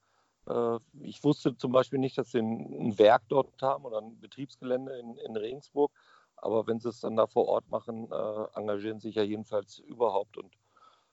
[0.49, 4.99] Äh, ich wusste zum Beispiel nicht, dass sie ein, Werk dort haben oder ein Betriebsgelände
[4.99, 5.93] in, in Regensburg.
[6.37, 10.37] Aber wenn sie es dann da vor Ort machen, äh, engagieren sich ja jedenfalls überhaupt
[10.37, 10.53] und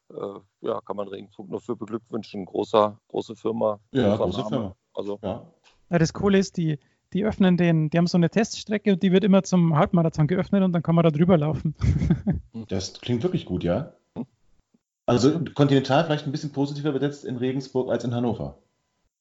[0.09, 2.45] äh, ja, kann man Regensburg nur für beglückwünschen.
[2.45, 3.79] Großer, große Firma.
[3.91, 4.49] Ja, große Name.
[4.49, 4.75] Firma.
[4.93, 5.45] Also, ja.
[5.89, 5.99] ja.
[5.99, 6.79] Das Coole ist, die,
[7.13, 10.63] die öffnen den, die haben so eine Teststrecke und die wird immer zum Halbmarathon geöffnet
[10.63, 11.75] und dann kann man da drüber laufen.
[12.67, 13.93] das klingt wirklich gut, ja.
[15.05, 18.57] Also kontinental vielleicht ein bisschen positiver besetzt in Regensburg als in Hannover.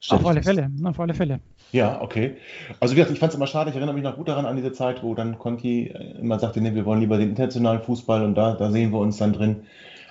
[0.08, 1.40] Auf alle Fälle, auf alle Fälle.
[1.70, 2.36] Ja, okay.
[2.80, 4.56] Also wie gesagt, ich fand es immer schade, ich erinnere mich noch gut daran an
[4.56, 5.86] diese Zeit, wo dann Conti
[6.20, 9.16] immer sagte, nee, wir wollen lieber den internationalen Fußball und da, da sehen wir uns
[9.16, 9.62] dann drin.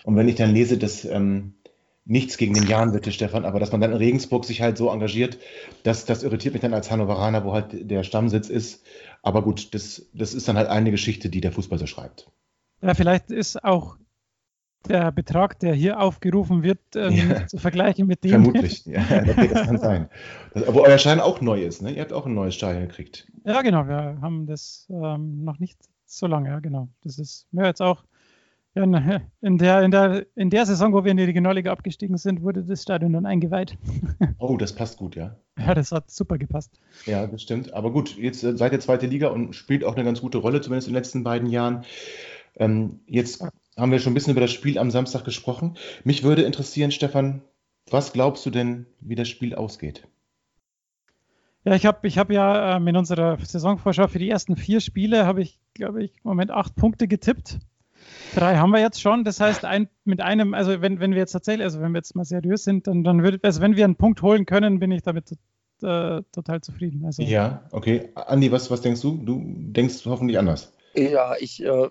[0.04, 1.54] Und wenn ich dann lese, dass ähm,
[2.06, 4.90] nichts gegen den Jan bitte, Stefan, aber dass man dann in Regensburg sich halt so
[4.90, 5.38] engagiert,
[5.84, 8.84] das, das irritiert mich dann als Hannoveraner, wo halt der Stammsitz ist.
[9.22, 12.32] Aber gut, das, das ist dann halt eine Geschichte, die der Fußball so schreibt.
[12.82, 13.98] Ja, vielleicht ist auch
[14.88, 17.48] der Betrag, der hier aufgerufen wird, ähm, ja.
[17.48, 18.32] zu vergleichen mit dem.
[18.32, 20.10] Vermutlich, ja, okay, das kann sein.
[20.53, 21.91] Das, aber euer Schein auch neu ist, ne?
[21.91, 23.28] Ihr habt auch ein neues Stadion gekriegt.
[23.45, 26.90] Ja, genau, wir haben das ähm, noch nicht so lange, ja, genau.
[27.03, 28.03] Das ist mir jetzt auch
[28.74, 32.41] ja, in, der, in, der, in der Saison, wo wir in die Regionalliga abgestiegen sind,
[32.41, 33.78] wurde das Stadion dann eingeweiht.
[34.38, 35.36] Oh, das passt gut, ja.
[35.60, 36.72] Ja, das hat super gepasst.
[37.06, 37.74] Ja, das stimmt.
[37.74, 40.62] Aber gut, jetzt äh, seid ihr zweite Liga und spielt auch eine ganz gute Rolle,
[40.62, 41.84] zumindest in den letzten beiden Jahren.
[42.56, 43.45] Ähm, jetzt
[43.82, 45.76] haben wir schon ein bisschen über das Spiel am Samstag gesprochen.
[46.03, 47.41] Mich würde interessieren, Stefan,
[47.90, 50.08] was glaubst du denn, wie das Spiel ausgeht?
[51.64, 55.26] Ja, ich habe ich hab ja ähm, in unserer Saisonvorschau für die ersten vier Spiele,
[55.26, 57.60] habe ich, glaube ich, im Moment acht Punkte getippt.
[58.36, 59.24] Drei haben wir jetzt schon.
[59.24, 62.16] Das heißt, ein, mit einem, also wenn, wenn wir jetzt tatsächlich, also wenn wir jetzt
[62.16, 65.02] mal seriös sind, dann, dann würde, also wenn wir einen Punkt holen können, bin ich
[65.02, 65.32] damit
[65.82, 67.03] äh, total zufrieden.
[67.06, 68.10] Also, ja, okay.
[68.14, 69.18] Andi, was, was denkst du?
[69.18, 70.72] Du denkst hoffentlich anders.
[70.94, 71.90] Ja, ich äh,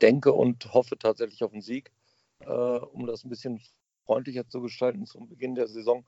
[0.00, 1.92] denke und hoffe tatsächlich auf einen Sieg,
[2.40, 3.60] äh, um das ein bisschen
[4.04, 6.04] freundlicher zu gestalten zum Beginn der Saison.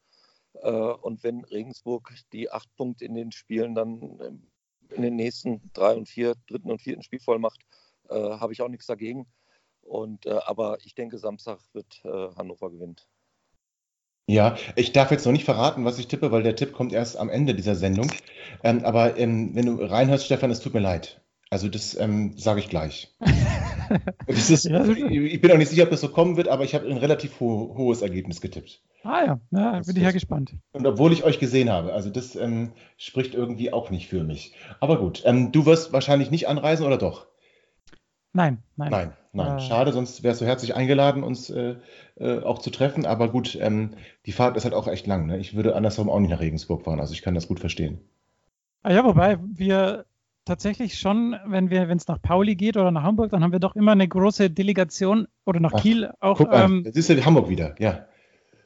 [0.54, 4.46] Äh, und wenn Regensburg die acht Punkte in den Spielen dann ähm,
[4.90, 7.60] in den nächsten drei und vier, dritten und vierten Spiel voll macht,
[8.08, 9.26] äh, habe ich auch nichts dagegen.
[9.82, 12.96] Und, äh, aber ich denke, Samstag wird äh, Hannover gewinnen.
[14.28, 17.16] Ja, ich darf jetzt noch nicht verraten, was ich tippe, weil der Tipp kommt erst
[17.16, 18.12] am Ende dieser Sendung.
[18.62, 21.20] Ähm, aber ähm, wenn du reinhörst, Stefan, es tut mir leid.
[21.50, 23.12] Also das ähm, sage ich gleich.
[24.26, 26.96] ist, ich bin auch nicht sicher, ob das so kommen wird, aber ich habe ein
[26.96, 28.82] relativ ho hohes Ergebnis getippt.
[29.02, 30.54] Ah ja, ja bin ich ja gespannt.
[30.72, 34.54] Und obwohl ich euch gesehen habe, also das ähm, spricht irgendwie auch nicht für mich.
[34.80, 37.26] Aber gut, ähm, du wirst wahrscheinlich nicht anreisen oder doch?
[38.32, 38.90] Nein, nein.
[38.90, 39.56] Nein, nein.
[39.56, 41.76] Äh, Schade, sonst wärst du herzlich eingeladen, uns äh,
[42.16, 43.06] äh, auch zu treffen.
[43.06, 43.94] Aber gut, ähm,
[44.26, 45.26] die Fahrt ist halt auch echt lang.
[45.26, 45.38] Ne?
[45.38, 48.00] Ich würde andersrum auch nicht nach Regensburg fahren, also ich kann das gut verstehen.
[48.82, 50.06] Ah ja, wobei wir
[50.50, 53.60] tatsächlich schon, wenn wir, wenn es nach Pauli geht oder nach Hamburg, dann haben wir
[53.60, 56.38] doch immer eine große Delegation oder nach Ach, Kiel auch.
[56.38, 58.06] Guck mal, ähm, das ist ja Hamburg wieder, ja.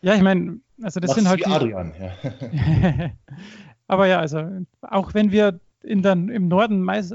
[0.00, 1.40] Ja, ich meine, also das Mach's sind halt.
[1.40, 3.10] Wie die, Adrian, ja.
[3.86, 4.42] aber ja, also
[4.80, 7.14] auch wenn wir in den, im Norden meist,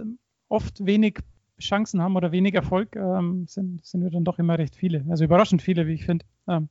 [0.50, 1.18] oft wenig
[1.60, 5.04] Chancen haben oder wenig Erfolg, ähm, sind, sind wir dann doch immer recht viele.
[5.10, 6.70] Also überraschend viele, wie ich finde, ähm,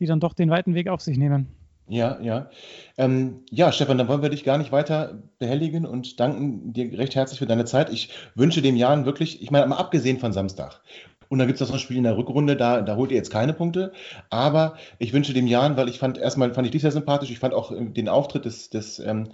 [0.00, 1.46] die dann doch den weiten Weg auf sich nehmen.
[1.92, 2.48] Ja, ja.
[2.96, 7.14] Ähm, ja, Stefan, dann wollen wir dich gar nicht weiter behelligen und danken dir recht
[7.14, 7.92] herzlich für deine Zeit.
[7.92, 10.80] Ich wünsche dem Jan wirklich, ich meine, mal abgesehen von Samstag.
[11.28, 13.30] Und dann gibt es noch ein Spiel in der Rückrunde, da, da holt ihr jetzt
[13.30, 13.92] keine Punkte.
[14.30, 17.30] Aber ich wünsche dem Jan, weil ich fand, erstmal fand ich dich sehr sympathisch.
[17.30, 19.28] Ich fand auch den Auftritt des, des, ähm,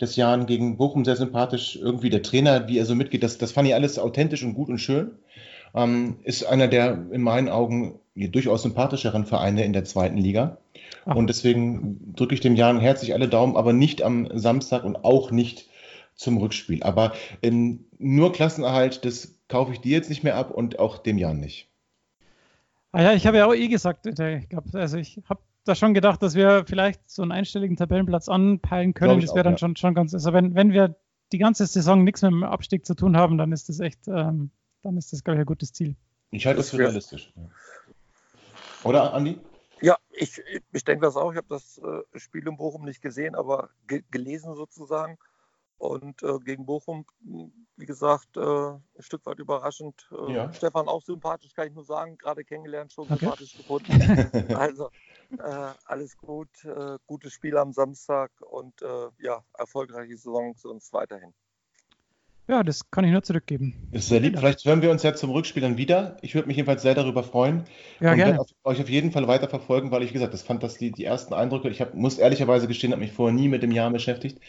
[0.00, 1.74] des Jan gegen Bochum sehr sympathisch.
[1.74, 4.68] Irgendwie der Trainer, wie er so mitgeht, das, das fand ich alles authentisch und gut
[4.68, 5.18] und schön.
[5.74, 10.58] Ähm, ist einer der in meinen Augen durchaus sympathischeren Vereine in der zweiten Liga.
[11.06, 11.14] Ach.
[11.14, 15.30] Und deswegen drücke ich dem Jan herzlich alle Daumen, aber nicht am Samstag und auch
[15.30, 15.68] nicht
[16.14, 16.82] zum Rückspiel.
[16.82, 21.18] Aber in, nur Klassenerhalt, das kaufe ich dir jetzt nicht mehr ab und auch dem
[21.18, 21.68] Jan nicht.
[22.92, 25.74] Ah ja, ich habe ja auch eh gesagt, äh, ich glaube, also ich habe da
[25.74, 29.20] schon gedacht, dass wir vielleicht so einen einstelligen Tabellenplatz anpeilen können.
[29.20, 29.58] Das wäre dann ja.
[29.58, 30.94] schon, schon ganz, also wenn, wenn wir
[31.32, 34.50] die ganze Saison nichts mit dem Abstieg zu tun haben, dann ist das echt, ähm,
[34.82, 35.96] dann ist das, glaube ich, ein gutes Ziel.
[36.30, 37.32] Ich halte das für realistisch.
[38.84, 39.38] Oder, Andi?
[39.84, 40.42] Ja, ich,
[40.72, 41.30] ich denke das auch.
[41.32, 45.18] Ich habe das äh, Spiel in Bochum nicht gesehen, aber ge gelesen sozusagen.
[45.76, 47.04] Und äh, gegen Bochum,
[47.76, 50.08] wie gesagt, äh, ein Stück weit überraschend.
[50.10, 50.52] Äh, ja.
[50.54, 52.16] Stefan auch sympathisch, kann ich nur sagen.
[52.16, 53.18] Gerade kennengelernt, schon okay.
[53.18, 53.92] sympathisch gefunden.
[54.56, 54.88] also
[55.38, 56.64] äh, alles gut.
[56.64, 58.80] Äh, gutes Spiel am Samstag und
[59.18, 61.34] ja, erfolgreiche Saison zu uns weiterhin.
[62.46, 63.88] Ja, das kann ich nur zurückgeben.
[63.90, 64.38] Ist sehr lieb.
[64.38, 66.18] Vielleicht hören wir uns ja zum Rückspiel dann wieder.
[66.20, 67.64] Ich würde mich jedenfalls sehr darüber freuen.
[68.00, 68.38] Ja, und.
[68.38, 71.04] Auf, euch auf jeden Fall weiter verfolgen, weil ich gesagt, das fand das die, die
[71.04, 71.70] ersten Eindrücke.
[71.70, 74.40] Ich hab, muss ehrlicherweise gestehen, habe mich vorher nie mit dem Jahr beschäftigt.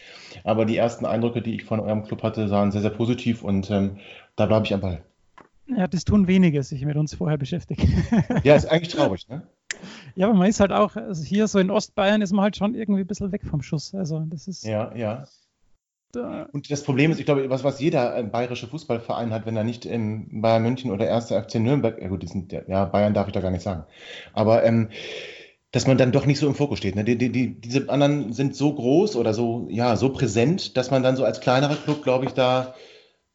[0.44, 3.70] Aber die ersten Eindrücke, die ich von eurem Club hatte, sahen sehr, sehr positiv und
[3.70, 3.96] ähm,
[4.36, 5.02] da bleibe ich am Ball.
[5.66, 8.04] Ja, das tun wenige, sich mit uns vorher beschäftigen.
[8.44, 9.42] ja, ist eigentlich traurig, ne?
[10.14, 12.74] Ja, aber man ist halt auch, also hier so in Ostbayern ist man halt schon
[12.74, 13.94] irgendwie ein bisschen weg vom Schuss.
[13.94, 14.64] Also das ist.
[14.64, 15.24] Ja, ja.
[16.12, 16.48] Da.
[16.52, 19.64] Und das Problem ist, ich glaube, was, was jeder äh, bayerische Fußballverein hat, wenn er
[19.64, 21.26] nicht in Bayern München oder 1.
[21.26, 23.84] FC Nürnberg, ja gut, die sind, ja, Bayern darf ich da gar nicht sagen,
[24.32, 24.88] aber ähm,
[25.72, 26.94] dass man dann doch nicht so im Fokus steht.
[26.94, 27.04] Ne?
[27.04, 31.02] Die, die, die, diese anderen sind so groß oder so, ja, so präsent, dass man
[31.02, 32.74] dann so als kleinerer Club, glaube ich, da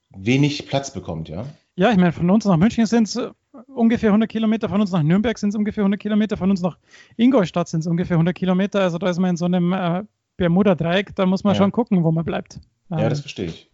[0.10, 1.46] wenig Platz bekommt, ja.
[1.76, 3.30] Ja, ich meine, von uns nach München sind es äh,
[3.68, 6.78] ungefähr 100 Kilometer, von uns nach Nürnberg sind es ungefähr 100 Kilometer, von uns nach
[7.16, 8.82] Ingolstadt sind es ungefähr 100 Kilometer.
[8.82, 10.04] Also da ist man in so einem äh,
[10.42, 11.60] Bermuda-Dreieck, da muss man ja.
[11.60, 12.60] schon gucken, wo man bleibt.
[12.90, 13.70] Ja, das verstehe ich.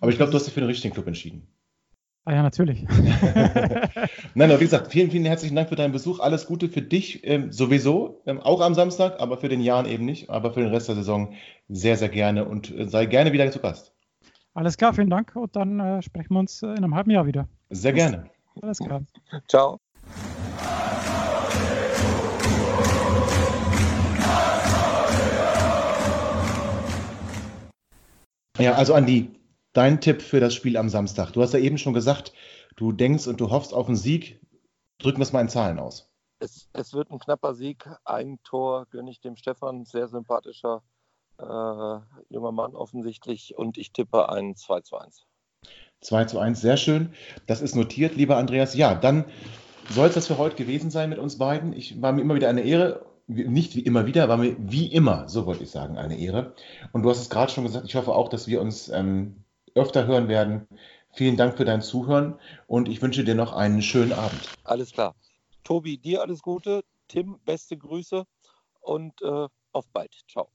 [0.00, 1.46] Aber ich glaube, du hast dich für den richtigen Club entschieden.
[2.24, 2.82] Ah ja, natürlich.
[4.34, 6.18] Nein, aber wie gesagt, vielen, vielen herzlichen Dank für deinen Besuch.
[6.18, 10.04] Alles Gute für dich ähm, sowieso, ähm, auch am Samstag, aber für den Jahren eben
[10.04, 10.30] nicht.
[10.30, 11.34] Aber für den Rest der Saison
[11.68, 13.92] sehr, sehr gerne und äh, sei gerne wieder zu Gast.
[14.54, 17.26] Alles klar, vielen Dank und dann äh, sprechen wir uns äh, in einem halben Jahr
[17.26, 17.48] wieder.
[17.70, 18.30] Sehr gerne.
[18.60, 19.02] Alles klar.
[19.48, 19.80] Ciao.
[28.62, 29.28] Ja, also Andi,
[29.72, 31.32] dein Tipp für das Spiel am Samstag.
[31.32, 32.32] Du hast ja eben schon gesagt,
[32.76, 34.40] du denkst und du hoffst auf einen Sieg.
[34.98, 36.08] Drücken wir es mal in Zahlen aus.
[36.38, 37.90] Es, es wird ein knapper Sieg.
[38.04, 40.84] Ein Tor gönne ich dem Stefan, sehr sympathischer
[41.38, 41.44] äh,
[42.28, 43.58] junger Mann offensichtlich.
[43.58, 45.26] Und ich tippe ein 2 zu 1.
[46.02, 47.12] 2 zu 1, sehr schön.
[47.48, 48.76] Das ist notiert, lieber Andreas.
[48.76, 49.24] Ja, dann
[49.90, 51.72] soll es das für heute gewesen sein mit uns beiden.
[51.72, 55.28] Ich war mir immer wieder eine Ehre, nicht wie immer wieder, war mir wie immer,
[55.28, 56.54] so wollte ich sagen, eine Ehre.
[56.92, 59.44] Und du hast es gerade schon gesagt, ich hoffe auch, dass wir uns ähm,
[59.74, 60.66] öfter hören werden.
[61.14, 64.40] Vielen Dank für dein Zuhören und ich wünsche dir noch einen schönen Abend.
[64.64, 65.14] Alles klar.
[65.64, 66.82] Tobi, dir alles Gute.
[67.08, 68.24] Tim, beste Grüße
[68.80, 70.14] und äh, auf bald.
[70.30, 70.48] Ciao.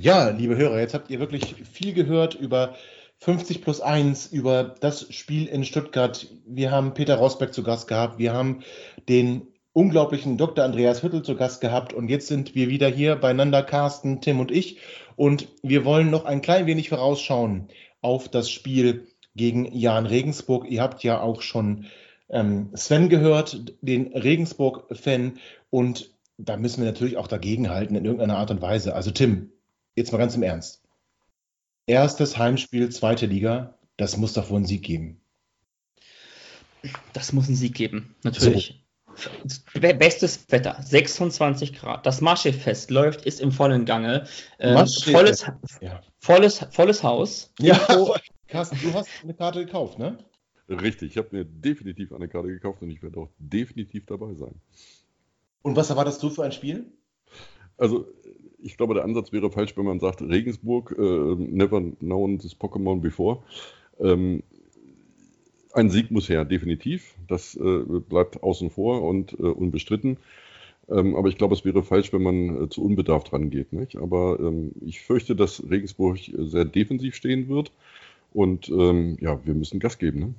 [0.00, 2.76] Ja, liebe Hörer, jetzt habt ihr wirklich viel gehört über
[3.18, 6.26] 50 plus 1, über das Spiel in Stuttgart.
[6.46, 8.18] Wir haben Peter Rosberg zu Gast gehabt.
[8.18, 8.62] Wir haben
[9.08, 10.64] den unglaublichen Dr.
[10.64, 11.92] Andreas Hüttel zu Gast gehabt.
[11.92, 14.78] Und jetzt sind wir wieder hier beieinander, Carsten, Tim und ich.
[15.16, 17.68] Und wir wollen noch ein klein wenig vorausschauen
[18.00, 20.70] auf das Spiel gegen Jan Regensburg.
[20.70, 21.86] Ihr habt ja auch schon
[22.28, 25.38] ähm, Sven gehört, den Regensburg-Fan.
[25.70, 28.94] Und da müssen wir natürlich auch dagegenhalten in irgendeiner Art und Weise.
[28.94, 29.50] Also Tim,
[29.96, 30.82] jetzt mal ganz im Ernst.
[31.88, 35.22] Erstes Heimspiel, zweite Liga, das muss doch wohl einen Sieg geben.
[37.14, 38.84] Das muss einen Sieg geben, natürlich.
[39.16, 39.80] So.
[39.80, 42.04] Bestes Wetter, 26 Grad.
[42.04, 44.26] Das Maschefest läuft, ist im vollen Gange.
[44.58, 45.46] Äh, volles,
[45.80, 46.02] ja.
[46.20, 47.54] volles, volles Haus.
[47.58, 47.74] Ja,
[48.48, 50.18] Carsten, du hast eine Karte gekauft, ne?
[50.68, 54.54] Richtig, ich habe mir definitiv eine Karte gekauft und ich werde auch definitiv dabei sein.
[55.62, 56.92] Und was erwartest du für ein Spiel?
[57.78, 58.06] Also
[58.62, 63.00] ich glaube, der Ansatz wäre falsch, wenn man sagt, Regensburg, äh, never known this Pokémon
[63.00, 63.42] before.
[64.00, 64.42] Ähm,
[65.72, 67.14] ein Sieg muss her, definitiv.
[67.28, 70.16] Das äh, bleibt außen vor und äh, unbestritten.
[70.88, 73.72] Ähm, aber ich glaube, es wäre falsch, wenn man äh, zu unbedarft rangeht.
[73.72, 73.96] Nicht?
[73.96, 77.72] Aber ähm, ich fürchte, dass Regensburg sehr defensiv stehen wird.
[78.32, 80.20] Und ähm, ja, wir müssen Gas geben.
[80.20, 80.34] Ne?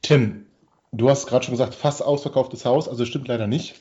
[0.00, 0.46] Tim,
[0.90, 2.88] du hast gerade schon gesagt, fast ausverkauftes Haus.
[2.88, 3.76] Also stimmt leider nicht.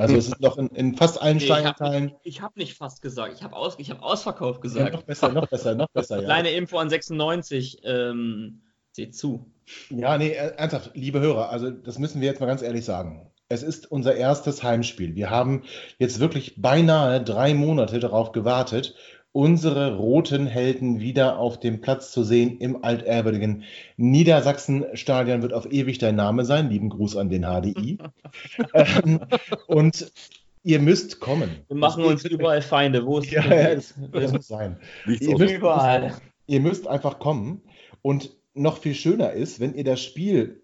[0.00, 2.04] Also es ist noch in, in fast allen nee, Steinteilen.
[2.04, 4.92] Ich habe nicht, hab nicht, fast gesagt, ich habe aus, hab Ausverkauf gesagt.
[4.92, 6.16] Ja, noch besser, noch besser, noch besser.
[6.18, 6.24] Ja.
[6.24, 8.62] Kleine Info an 96, ähm,
[8.92, 9.46] seht zu.
[9.90, 13.30] Ja, nee, ernsthaft, liebe Hörer, also das müssen wir jetzt mal ganz ehrlich sagen.
[13.48, 15.16] Es ist unser erstes Heimspiel.
[15.16, 15.64] Wir haben
[15.98, 18.94] jetzt wirklich beinahe drei Monate darauf gewartet
[19.32, 23.64] unsere roten Helden wieder auf dem Platz zu sehen im altehrwürdigen
[23.96, 26.68] Niedersachsen-Stadion wird auf ewig dein Name sein.
[26.68, 27.98] Lieben Gruß an den HDI.
[28.74, 29.20] ähm,
[29.68, 30.12] und
[30.64, 31.50] ihr müsst kommen.
[31.68, 33.06] Wir machen uns überall Feinde.
[33.06, 34.78] Wo ist ja, das, das muss sein.
[35.06, 36.14] Ihr müsst, überall.
[36.46, 37.62] ihr müsst einfach kommen.
[38.02, 40.62] Und noch viel schöner ist, wenn ihr das Spiel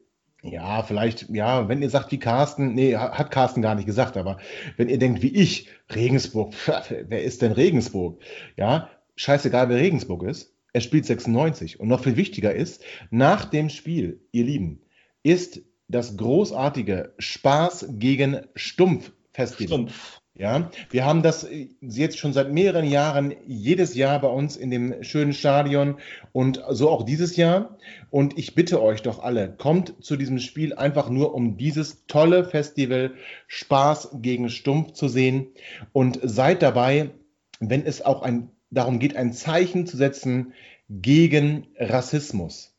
[0.50, 4.38] ja, vielleicht, ja, wenn ihr sagt wie Carsten, nee, hat Carsten gar nicht gesagt, aber
[4.76, 6.54] wenn ihr denkt wie ich, Regensburg,
[7.08, 8.20] wer ist denn Regensburg?
[8.56, 11.80] Ja, scheißegal, wer Regensburg ist, er spielt 96.
[11.80, 14.82] Und noch viel wichtiger ist, nach dem Spiel, ihr Lieben,
[15.22, 19.66] ist das großartige Spaß gegen Stumpf Festival.
[19.66, 20.20] Stumpf.
[20.38, 24.70] Ja, wir haben das äh, jetzt schon seit mehreren Jahren jedes Jahr bei uns in
[24.70, 25.96] dem schönen Stadion
[26.32, 27.78] und so auch dieses Jahr.
[28.10, 32.44] Und ich bitte euch doch alle, kommt zu diesem Spiel einfach nur, um dieses tolle
[32.44, 33.14] Festival
[33.46, 35.46] Spaß gegen Stumpf zu sehen
[35.92, 37.12] und seid dabei,
[37.60, 40.52] wenn es auch ein, darum geht, ein Zeichen zu setzen
[40.90, 42.76] gegen Rassismus,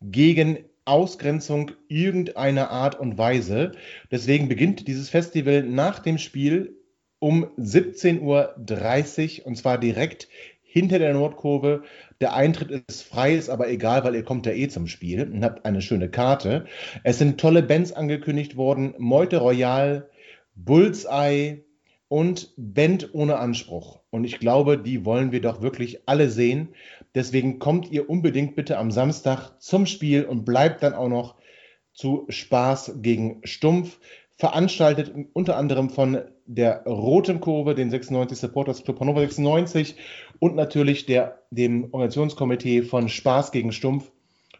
[0.00, 3.72] gegen Ausgrenzung irgendeiner Art und Weise.
[4.12, 6.79] Deswegen beginnt dieses Festival nach dem Spiel
[7.20, 10.28] um 17.30 Uhr und zwar direkt
[10.62, 11.84] hinter der Nordkurve.
[12.20, 15.44] Der Eintritt ist frei, ist aber egal, weil ihr kommt ja eh zum Spiel und
[15.44, 16.66] habt eine schöne Karte.
[17.04, 18.94] Es sind tolle Bands angekündigt worden.
[18.98, 20.08] Meute Royal,
[20.54, 21.64] Bullseye
[22.08, 24.00] und Band ohne Anspruch.
[24.10, 26.70] Und ich glaube, die wollen wir doch wirklich alle sehen.
[27.14, 31.36] Deswegen kommt ihr unbedingt bitte am Samstag zum Spiel und bleibt dann auch noch
[31.92, 33.98] zu Spaß gegen Stumpf.
[34.40, 39.96] Veranstaltet unter anderem von der Roten Kurve, den 96 Supporters Club Hannover 96
[40.38, 44.10] und natürlich der, dem Organisationskomitee von Spaß gegen Stumpf.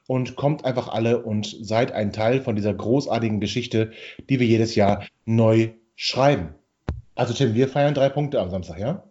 [0.07, 3.93] Und kommt einfach alle und seid ein Teil von dieser großartigen Geschichte,
[4.29, 6.55] die wir jedes Jahr neu schreiben.
[7.15, 9.05] Also Tim, wir feiern drei Punkte am Samstag, ja?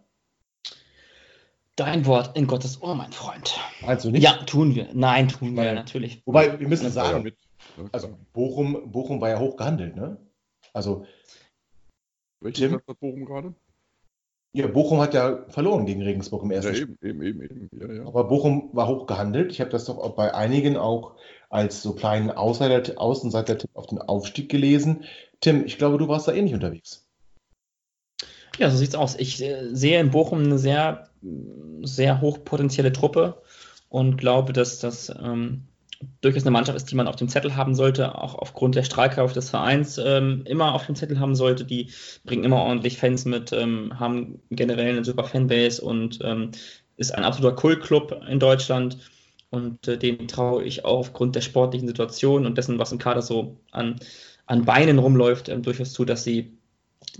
[1.74, 3.58] Dein Wort in Gottes Ohr, mein Freund.
[3.86, 4.22] Also nicht?
[4.22, 4.88] Ja, tun wir.
[4.92, 6.22] Nein, tun wir natürlich.
[6.26, 7.32] Wobei, wir müssen sagen,
[7.92, 10.18] also Bochum, Bochum war ja hoch gehandelt, ne?
[10.72, 11.06] Also.
[12.40, 13.54] Welches hat Bochum gerade?
[14.52, 17.68] Ja, Bochum hat ja verloren gegen Regensburg im ersten ja, eben, eben, eben, eben.
[17.80, 18.06] Ja, ja.
[18.06, 19.52] Aber Bochum war hoch gehandelt.
[19.52, 21.14] Ich habe das doch bei einigen auch
[21.50, 25.04] als so kleinen Außenseiter-Tipp auf den Aufstieg gelesen.
[25.40, 27.06] Tim, ich glaube, du warst da ähnlich unterwegs.
[28.58, 29.16] Ja, so sieht's aus.
[29.16, 31.08] Ich äh, sehe in Bochum eine sehr,
[31.82, 33.40] sehr hochpotenzielle Truppe
[33.88, 35.68] und glaube, dass das ähm,
[36.20, 39.36] durchaus eine Mannschaft ist, die man auf dem Zettel haben sollte, auch aufgrund der Strahlkraft
[39.36, 41.64] des Vereins ähm, immer auf dem Zettel haben sollte.
[41.64, 41.90] Die
[42.24, 46.52] bringen immer ordentlich Fans mit, ähm, haben generell eine super Fanbase und ähm,
[46.96, 48.98] ist ein absoluter Kultclub in Deutschland.
[49.50, 53.20] Und äh, den traue ich auch aufgrund der sportlichen Situation und dessen, was im Kader
[53.20, 53.96] so an,
[54.46, 56.59] an Beinen rumläuft, ähm, durchaus zu, dass sie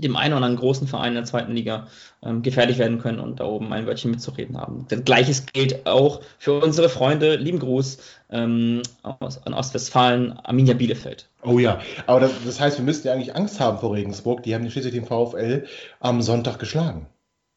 [0.01, 1.87] dem einen oder anderen großen Verein in der zweiten Liga
[2.23, 4.87] ähm, gefährlich werden können und da oben ein Wörtchen mitzureden haben.
[4.89, 7.99] Das Gleiches gilt auch für unsere Freunde, lieben Gruß,
[8.31, 11.29] ähm, aus, an Ostwestfalen, Arminia Bielefeld.
[11.43, 14.43] Oh ja, aber das, das, heißt, wir müssten ja eigentlich Angst haben vor Regensburg.
[14.43, 15.67] Die haben schließlich den VfL
[16.01, 17.07] am Sonntag geschlagen.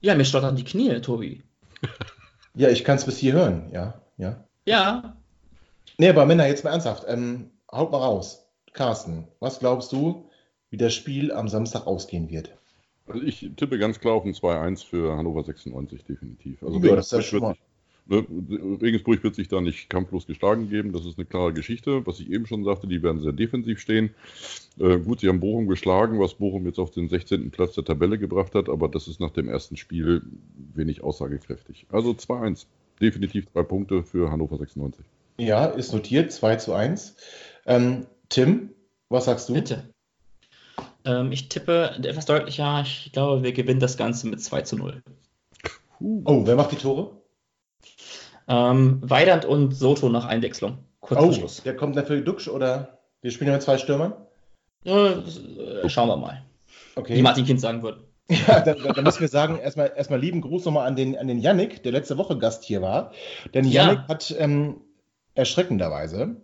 [0.01, 1.43] Ja, mir stottern die Knie, Tobi.
[2.55, 3.95] ja, ich kann es bis hier hören, ja.
[4.17, 4.43] Ja.
[4.65, 5.15] Ja.
[5.97, 7.03] Nee, aber Männer, jetzt mal ernsthaft.
[7.07, 8.45] Ähm, haut mal raus.
[8.73, 10.29] Carsten, was glaubst du,
[10.73, 12.49] wie das Spiel am Samstag ausgehen wird.
[13.05, 16.63] Also ich tippe ganz klar auf ein 2-1 für Hannover 96, definitiv.
[16.63, 17.55] Also ja, das ist ja schon mal.
[18.07, 18.25] Ne,
[18.81, 22.07] Regensburg wird sich da nicht kampflos geschlagen geben, das ist eine klare Geschichte.
[22.07, 24.15] Was ich eben schon sagte, die werden sehr defensiv stehen.
[24.79, 27.51] Äh, gut, sie haben Bochum geschlagen, was Bochum jetzt auf den 16.
[27.51, 30.23] Platz der Tabelle gebracht hat, aber das ist nach dem ersten Spiel
[30.73, 31.85] wenig aussagekräftig.
[31.91, 32.65] Also 2-1,
[32.99, 35.05] definitiv drei Punkte für Hannover 96.
[35.37, 37.15] Ja, ist notiert, 2 zu 1.
[37.67, 38.71] Ähm, Tim,
[39.09, 39.53] was sagst du?
[39.53, 39.92] Bitte.
[41.05, 42.81] Ähm, ich tippe etwas deutlicher.
[42.81, 45.03] Ich glaube, wir gewinnen das Ganze mit 2 zu 0.
[45.99, 47.11] Oh, wer macht die Tore?
[48.47, 50.79] Ähm, Weidand und Soto nach Einwechslung.
[50.99, 51.63] Kurz oh, Schluss.
[51.63, 54.13] Der kommt dafür Duxch oder wir spielen ja mit zwei Stürmern?
[54.83, 55.15] Äh,
[55.87, 56.43] schauen wir mal.
[56.95, 57.15] Okay.
[57.15, 58.03] Wie Martin Kind sagen würde.
[58.29, 61.39] Ja, da, da, müssen wir sagen, erstmal, erstmal lieben Gruß nochmal an den, an den
[61.39, 63.11] Yannick, der letzte Woche Gast hier war.
[63.53, 63.83] Denn ja.
[63.83, 64.77] Yannick hat ähm,
[65.35, 66.37] erschreckenderweise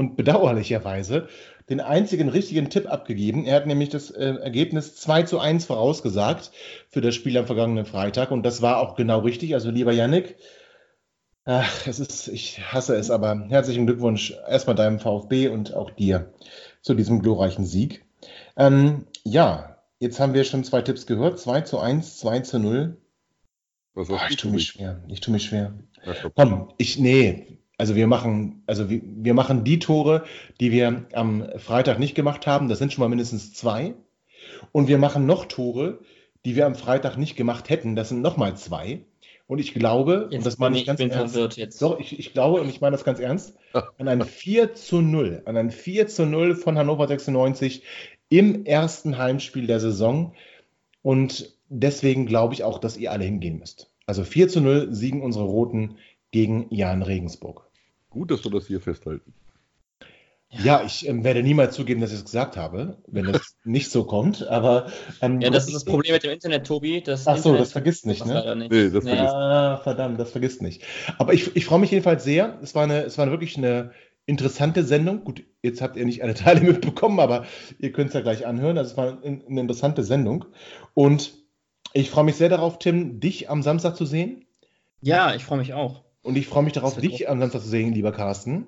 [0.00, 1.28] und bedauerlicherweise
[1.68, 3.44] den einzigen richtigen Tipp abgegeben.
[3.44, 6.52] Er hat nämlich das äh, Ergebnis 2 zu 1 vorausgesagt
[6.88, 9.52] für das Spiel am vergangenen Freitag und das war auch genau richtig.
[9.52, 10.36] Also lieber Yannick,
[11.44, 16.32] ach, es ist, ich hasse es, aber herzlichen Glückwunsch erstmal deinem VfB und auch dir
[16.80, 18.06] zu diesem glorreichen Sieg.
[18.56, 21.38] Ähm, ja, jetzt haben wir schon zwei Tipps gehört.
[21.38, 22.96] 2 zu 1, 2 zu 0.
[23.94, 25.04] Oh, ich tue mich schwer.
[25.08, 25.74] Ich tue mich schwer.
[26.06, 30.24] Ja, Komm, ich, nee, also wir machen, also wir, wir machen die Tore,
[30.60, 32.68] die wir am Freitag nicht gemacht haben.
[32.68, 33.94] Das sind schon mal mindestens zwei.
[34.70, 36.00] Und wir machen noch Tore,
[36.44, 37.96] die wir am Freitag nicht gemacht hätten.
[37.96, 39.06] Das sind nochmal zwei.
[39.46, 41.32] Und ich glaube, jetzt und das meine ich ganz bin ernst.
[41.32, 41.80] Verwirrt jetzt.
[41.80, 45.40] Doch, ich, ich glaube, und ich meine das ganz ernst, an ein 4 zu 0,
[45.46, 47.82] an ein 4 zu 0 von Hannover 96
[48.28, 50.34] im ersten Heimspiel der Saison.
[51.00, 53.90] Und deswegen glaube ich auch, dass ihr alle hingehen müsst.
[54.04, 55.96] Also 4 zu 0 siegen unsere Roten
[56.30, 57.69] gegen Jan Regensburg.
[58.10, 59.32] Gut, dass wir das hier festhalten.
[60.50, 63.90] Ja, ja ich ähm, werde niemals zugeben, dass ich es gesagt habe, wenn es nicht
[63.90, 64.46] so kommt.
[64.48, 67.02] Aber ähm, ja, das ist das Problem mit dem Internet, Tobi.
[67.02, 68.56] Das Ach so, Internet das vergisst nicht, ne?
[68.56, 68.70] Nicht.
[68.72, 69.32] Nee, das vergisst.
[69.32, 70.82] Ja, verdammt, das vergisst nicht.
[71.18, 72.58] Aber ich, ich freue mich jedenfalls sehr.
[72.62, 73.92] Es war eine, es war wirklich eine
[74.26, 75.22] interessante Sendung.
[75.22, 77.46] Gut, jetzt habt ihr nicht alle Teile mitbekommen, aber
[77.78, 78.76] ihr könnt es ja gleich anhören.
[78.76, 80.46] Also es war eine, eine interessante Sendung.
[80.94, 81.32] Und
[81.92, 84.46] ich freue mich sehr darauf, Tim, dich am Samstag zu sehen.
[85.00, 86.02] Ja, ich freue mich auch.
[86.22, 88.66] Und ich freue mich darauf, dich am Samstag zu sehen, lieber Carsten.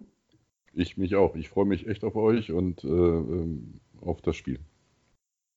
[0.72, 1.34] Ich mich auch.
[1.36, 4.58] Ich freue mich echt auf euch und äh, ähm, auf das Spiel.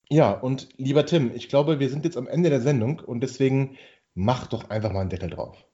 [0.10, 3.78] Ja, und lieber Tim, ich glaube, wir sind jetzt am Ende der Sendung und deswegen
[4.14, 5.66] mach doch einfach mal einen Deckel drauf.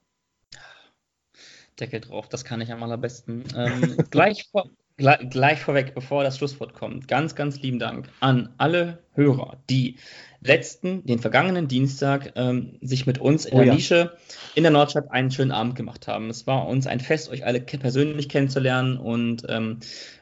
[1.80, 3.44] Deckel drauf, das kann ich am allerbesten.
[3.56, 8.54] Ähm, gleich, vor, gleich, gleich vorweg, bevor das Schlusswort kommt, ganz, ganz lieben Dank an
[8.58, 9.98] alle Hörer, die
[10.44, 13.74] letzten, den vergangenen Dienstag, ähm, sich mit uns in oh, der ja.
[13.74, 14.18] Nische
[14.56, 16.30] in der Nordstadt einen schönen Abend gemacht haben.
[16.30, 19.80] Es war uns ein Fest, euch alle persönlich kennenzulernen und ähm,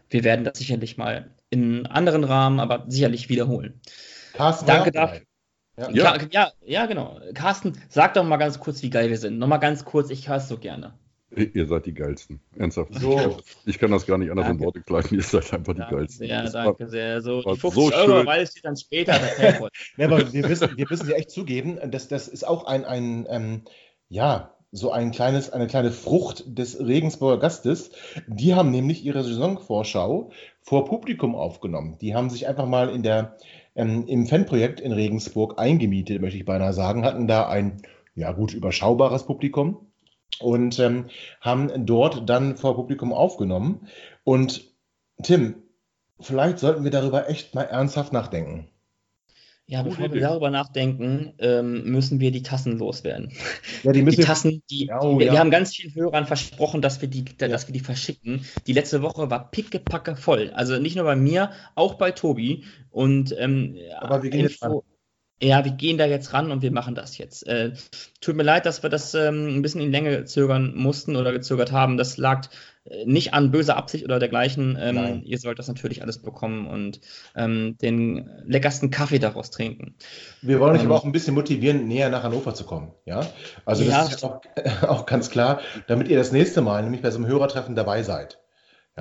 [0.10, 3.80] wir werden das sicherlich mal in anderen Rahmen, aber sicherlich wiederholen.
[4.34, 5.22] Carsten, Danke dafür.
[5.78, 6.18] Ja.
[6.32, 6.52] Ja.
[6.66, 6.86] ja.
[6.86, 7.20] genau.
[7.34, 9.40] Carsten, sag doch mal ganz kurz, wie geil wir sind.
[9.40, 10.94] Nochmal ganz kurz, ich höre es so gerne.
[11.36, 12.40] Ihr seid die geilsten.
[12.58, 12.94] Ernsthaft.
[12.96, 13.38] So.
[13.66, 14.62] Ich, kann, das gar nicht anders danke.
[14.62, 15.18] in Worte kleiden.
[15.18, 16.28] Ihr seid einfach die geilsten.
[16.28, 17.22] Ja, das danke war, sehr.
[17.22, 19.14] So, die 50 so Euro, weil es dir dann später
[19.98, 23.28] ja, aber wir müssen, wir müssen ja echt zugeben, dass das ist auch ein, ein
[23.30, 23.62] ähm,
[24.08, 27.92] ja, so ein kleines, eine kleine Frucht des Regensburger Gastes.
[28.28, 30.32] Die haben nämlich ihre Saisonvorschau
[30.62, 31.98] vor Publikum aufgenommen.
[32.02, 33.38] Die haben sich einfach mal in der,
[33.76, 37.82] ähm, im Fanprojekt in Regensburg eingemietet, möchte ich beinahe sagen, hatten da ein,
[38.16, 39.89] ja gut, überschaubares Publikum
[40.40, 41.06] und ähm,
[41.42, 43.88] haben dort dann vor Publikum aufgenommen.
[44.24, 44.64] Und
[45.24, 45.56] Tim,
[46.20, 48.70] vielleicht sollten wir darüber echt mal ernsthaft nachdenken.
[49.70, 50.16] Ja, bevor Idee.
[50.16, 53.32] wir darüber nachdenken, ähm, müssen wir die Tassen loswerden.
[53.84, 55.34] Ja, die, die Tassen, die, ja, oh, wir, ja.
[55.34, 58.44] wir, haben ganz vielen Hörern versprochen, dass wir die, dass wir die verschicken.
[58.66, 60.50] Die letzte Woche war pickepacke voll.
[60.56, 62.66] Also nicht nur bei mir, auch bei Tobi.
[62.90, 64.80] Und ähm, Aber wir gehen jetzt ran.
[65.42, 67.48] Ja, wir gehen da jetzt ran und wir machen das jetzt.
[67.48, 67.72] Äh,
[68.20, 71.72] tut mir leid, dass wir das ähm, ein bisschen in Länge zögern mussten oder gezögert
[71.72, 71.96] haben.
[71.96, 72.48] Das lag
[72.84, 74.78] äh, nicht an böser Absicht oder dergleichen.
[74.80, 77.00] Ähm, ihr sollt das natürlich alles bekommen und
[77.36, 79.96] ähm, den leckersten Kaffee daraus trinken.
[80.42, 82.92] Wir wollen euch aber ähm, auch ein bisschen motivieren, näher nach Hannover zu kommen.
[83.06, 83.22] Ja,
[83.64, 84.42] also das ja, ist auch,
[84.82, 88.40] auch ganz klar, damit ihr das nächste Mal nämlich bei so einem Hörertreffen dabei seid.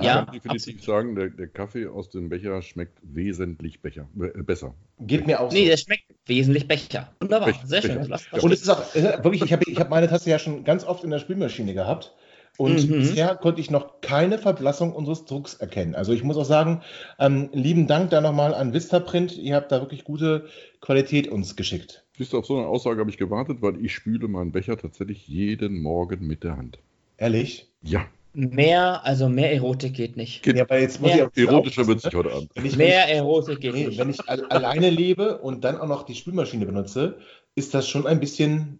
[0.02, 0.82] Ja, ja, ich kann definitiv absolut.
[0.82, 4.74] sagen, der, der, Kaffee aus dem Becher schmeckt wesentlich Becher, äh, besser.
[5.00, 5.56] Geht mir auch so.
[5.56, 7.12] Nee, der schmeckt wesentlich Becher.
[7.20, 8.08] Wunderbar, Becher, sehr schön.
[8.08, 8.42] Becher.
[8.42, 11.04] Und es ist auch, wirklich, ich habe ich hab meine Tasse ja schon ganz oft
[11.04, 12.14] in der Spülmaschine gehabt.
[12.58, 12.98] Und mhm.
[12.98, 15.94] bisher konnte ich noch keine Verblassung unseres Drucks erkennen.
[15.94, 16.82] Also ich muss auch sagen,
[17.20, 19.38] ähm, lieben Dank da nochmal an Vistaprint.
[19.38, 20.48] Ihr habt da wirklich gute
[20.80, 22.04] Qualität uns geschickt.
[22.16, 25.28] Siehst du, auf so eine Aussage habe ich gewartet, weil ich spüle meinen Becher tatsächlich
[25.28, 26.80] jeden Morgen mit der Hand.
[27.16, 27.70] Ehrlich?
[27.80, 28.06] Ja.
[28.40, 30.44] Mehr, also mehr Erotik geht nicht.
[30.44, 32.52] Geht, ja, aber jetzt muss mehr, ich erotischer wird sich heute Abend.
[32.54, 33.98] Ich, mehr Erotik geht nee, nicht.
[33.98, 37.18] Wenn ich alleine lebe und dann auch noch die Spülmaschine benutze,
[37.56, 38.78] ist das schon ein bisschen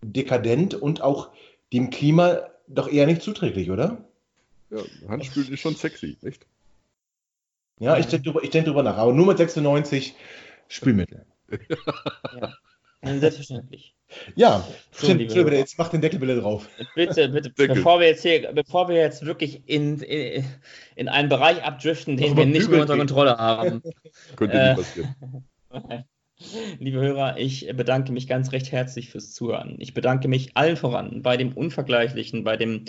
[0.00, 1.32] dekadent und auch
[1.70, 3.98] dem Klima doch eher nicht zuträglich, oder?
[4.70, 6.46] Ja, Handspülen ist schon sexy, echt?
[7.80, 10.14] Ja, ich denke drüber, denk drüber nach, aber nur mit 96
[10.68, 11.26] Spülmittel.
[12.40, 12.54] ja.
[13.04, 13.94] Selbstverständlich.
[14.36, 16.68] Ja, so, stimmt, bitte, jetzt mach den Deckel bitte drauf.
[16.94, 20.44] Bitte, bitte, bevor wir jetzt hier, bevor wir jetzt wirklich in, in,
[20.94, 23.82] in einen Bereich abdriften, den wir nicht mehr unter Kontrolle haben.
[24.36, 25.14] Könnte äh, nicht passieren.
[26.78, 29.76] Liebe Hörer, ich bedanke mich ganz recht herzlich fürs Zuhören.
[29.78, 32.84] Ich bedanke mich allen voran bei dem Unvergleichlichen, bei dem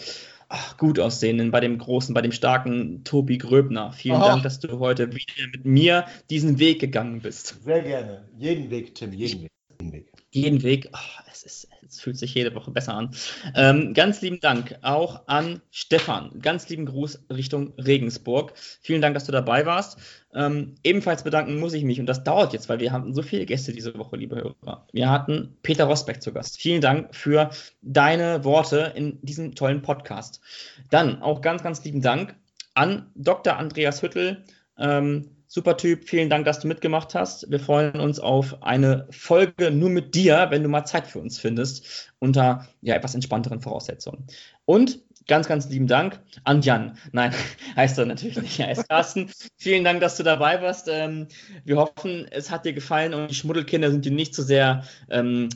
[0.49, 3.91] ach, gut aussehenden, bei dem großen, bei dem starken Tobi Gröbner.
[3.93, 4.29] Vielen Aha.
[4.29, 7.63] Dank, dass du heute wieder mit mir diesen Weg gegangen bist.
[7.63, 8.27] Sehr gerne.
[8.37, 9.51] Jeden Weg, Tim, jeden Weg.
[9.79, 10.11] Jeden Weg.
[10.31, 10.89] Jeden Weg.
[10.93, 13.15] Oh, es, ist, es fühlt sich jede Woche besser an.
[13.55, 16.39] Ähm, ganz lieben Dank auch an Stefan.
[16.41, 18.53] Ganz lieben Gruß Richtung Regensburg.
[18.81, 19.97] Vielen Dank, dass du dabei warst.
[20.33, 23.45] Ähm, ebenfalls bedanken muss ich mich, und das dauert jetzt, weil wir hatten so viele
[23.45, 24.87] Gäste diese Woche, liebe Hörer.
[24.91, 26.59] Wir hatten Peter Rosbeck zu Gast.
[26.59, 27.49] Vielen Dank für
[27.81, 30.41] deine Worte in diesem tollen Podcast.
[30.89, 32.35] Dann auch ganz, ganz lieben Dank
[32.73, 33.57] an Dr.
[33.57, 34.43] Andreas Hüttel.
[34.77, 37.49] Ähm, Super Typ, vielen Dank, dass du mitgemacht hast.
[37.49, 41.39] Wir freuen uns auf eine Folge nur mit dir, wenn du mal Zeit für uns
[41.39, 44.27] findest, unter ja, etwas entspannteren Voraussetzungen.
[44.65, 46.97] Und ganz, ganz lieben Dank an Jan.
[47.13, 47.33] Nein,
[47.77, 48.59] heißt er natürlich nicht.
[48.59, 49.31] Er heißt Carsten.
[49.55, 50.89] Vielen Dank, dass du dabei warst.
[50.91, 51.29] Ähm,
[51.63, 54.83] wir hoffen, es hat dir gefallen und die Schmuddelkinder sind dir nicht zu so sehr
[55.09, 55.47] ähm,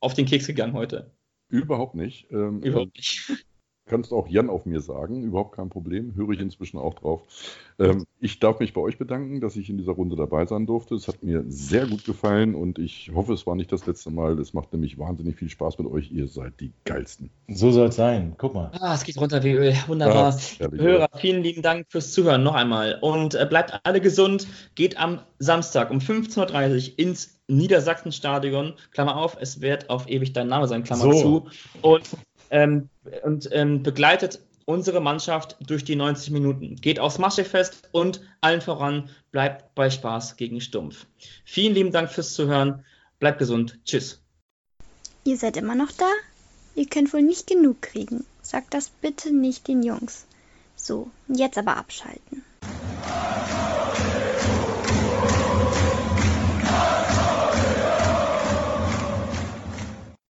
[0.00, 1.10] auf den Keks gegangen heute.
[1.50, 2.30] Überhaupt nicht.
[2.30, 3.44] Ähm, Überhaupt nicht.
[3.86, 7.22] Kannst auch Jan auf mir sagen, überhaupt kein Problem, höre ich inzwischen auch drauf.
[7.78, 10.94] Ähm, ich darf mich bei euch bedanken, dass ich in dieser Runde dabei sein durfte.
[10.94, 14.38] Es hat mir sehr gut gefallen und ich hoffe, es war nicht das letzte Mal.
[14.38, 16.10] Es macht nämlich wahnsinnig viel Spaß mit euch.
[16.10, 17.30] Ihr seid die geilsten.
[17.48, 18.34] So soll es sein.
[18.38, 18.70] Guck mal.
[18.80, 19.74] Ah, es geht runter wie Öl.
[19.86, 20.38] Wunderbar.
[20.58, 22.98] Ja, Hörer, vielen lieben Dank fürs Zuhören noch einmal.
[23.02, 24.46] Und äh, bleibt alle gesund.
[24.74, 28.74] Geht am Samstag um 15.30 Uhr ins Niedersachsenstadion.
[28.92, 31.20] Klammer auf, es wird auf ewig dein Name sein, Klammer so.
[31.20, 31.46] zu.
[31.82, 32.08] Und
[32.50, 32.88] ähm,
[33.22, 36.76] und ähm, begleitet unsere Mannschaft durch die 90 Minuten.
[36.76, 41.06] Geht aufs Maschefest und allen voran bleibt bei Spaß gegen Stumpf.
[41.44, 42.84] Vielen lieben Dank fürs Zuhören.
[43.18, 43.78] Bleibt gesund.
[43.84, 44.22] Tschüss.
[45.24, 46.10] Ihr seid immer noch da?
[46.74, 48.24] Ihr könnt wohl nicht genug kriegen.
[48.42, 50.26] Sagt das bitte nicht den Jungs.
[50.76, 52.42] So, jetzt aber abschalten.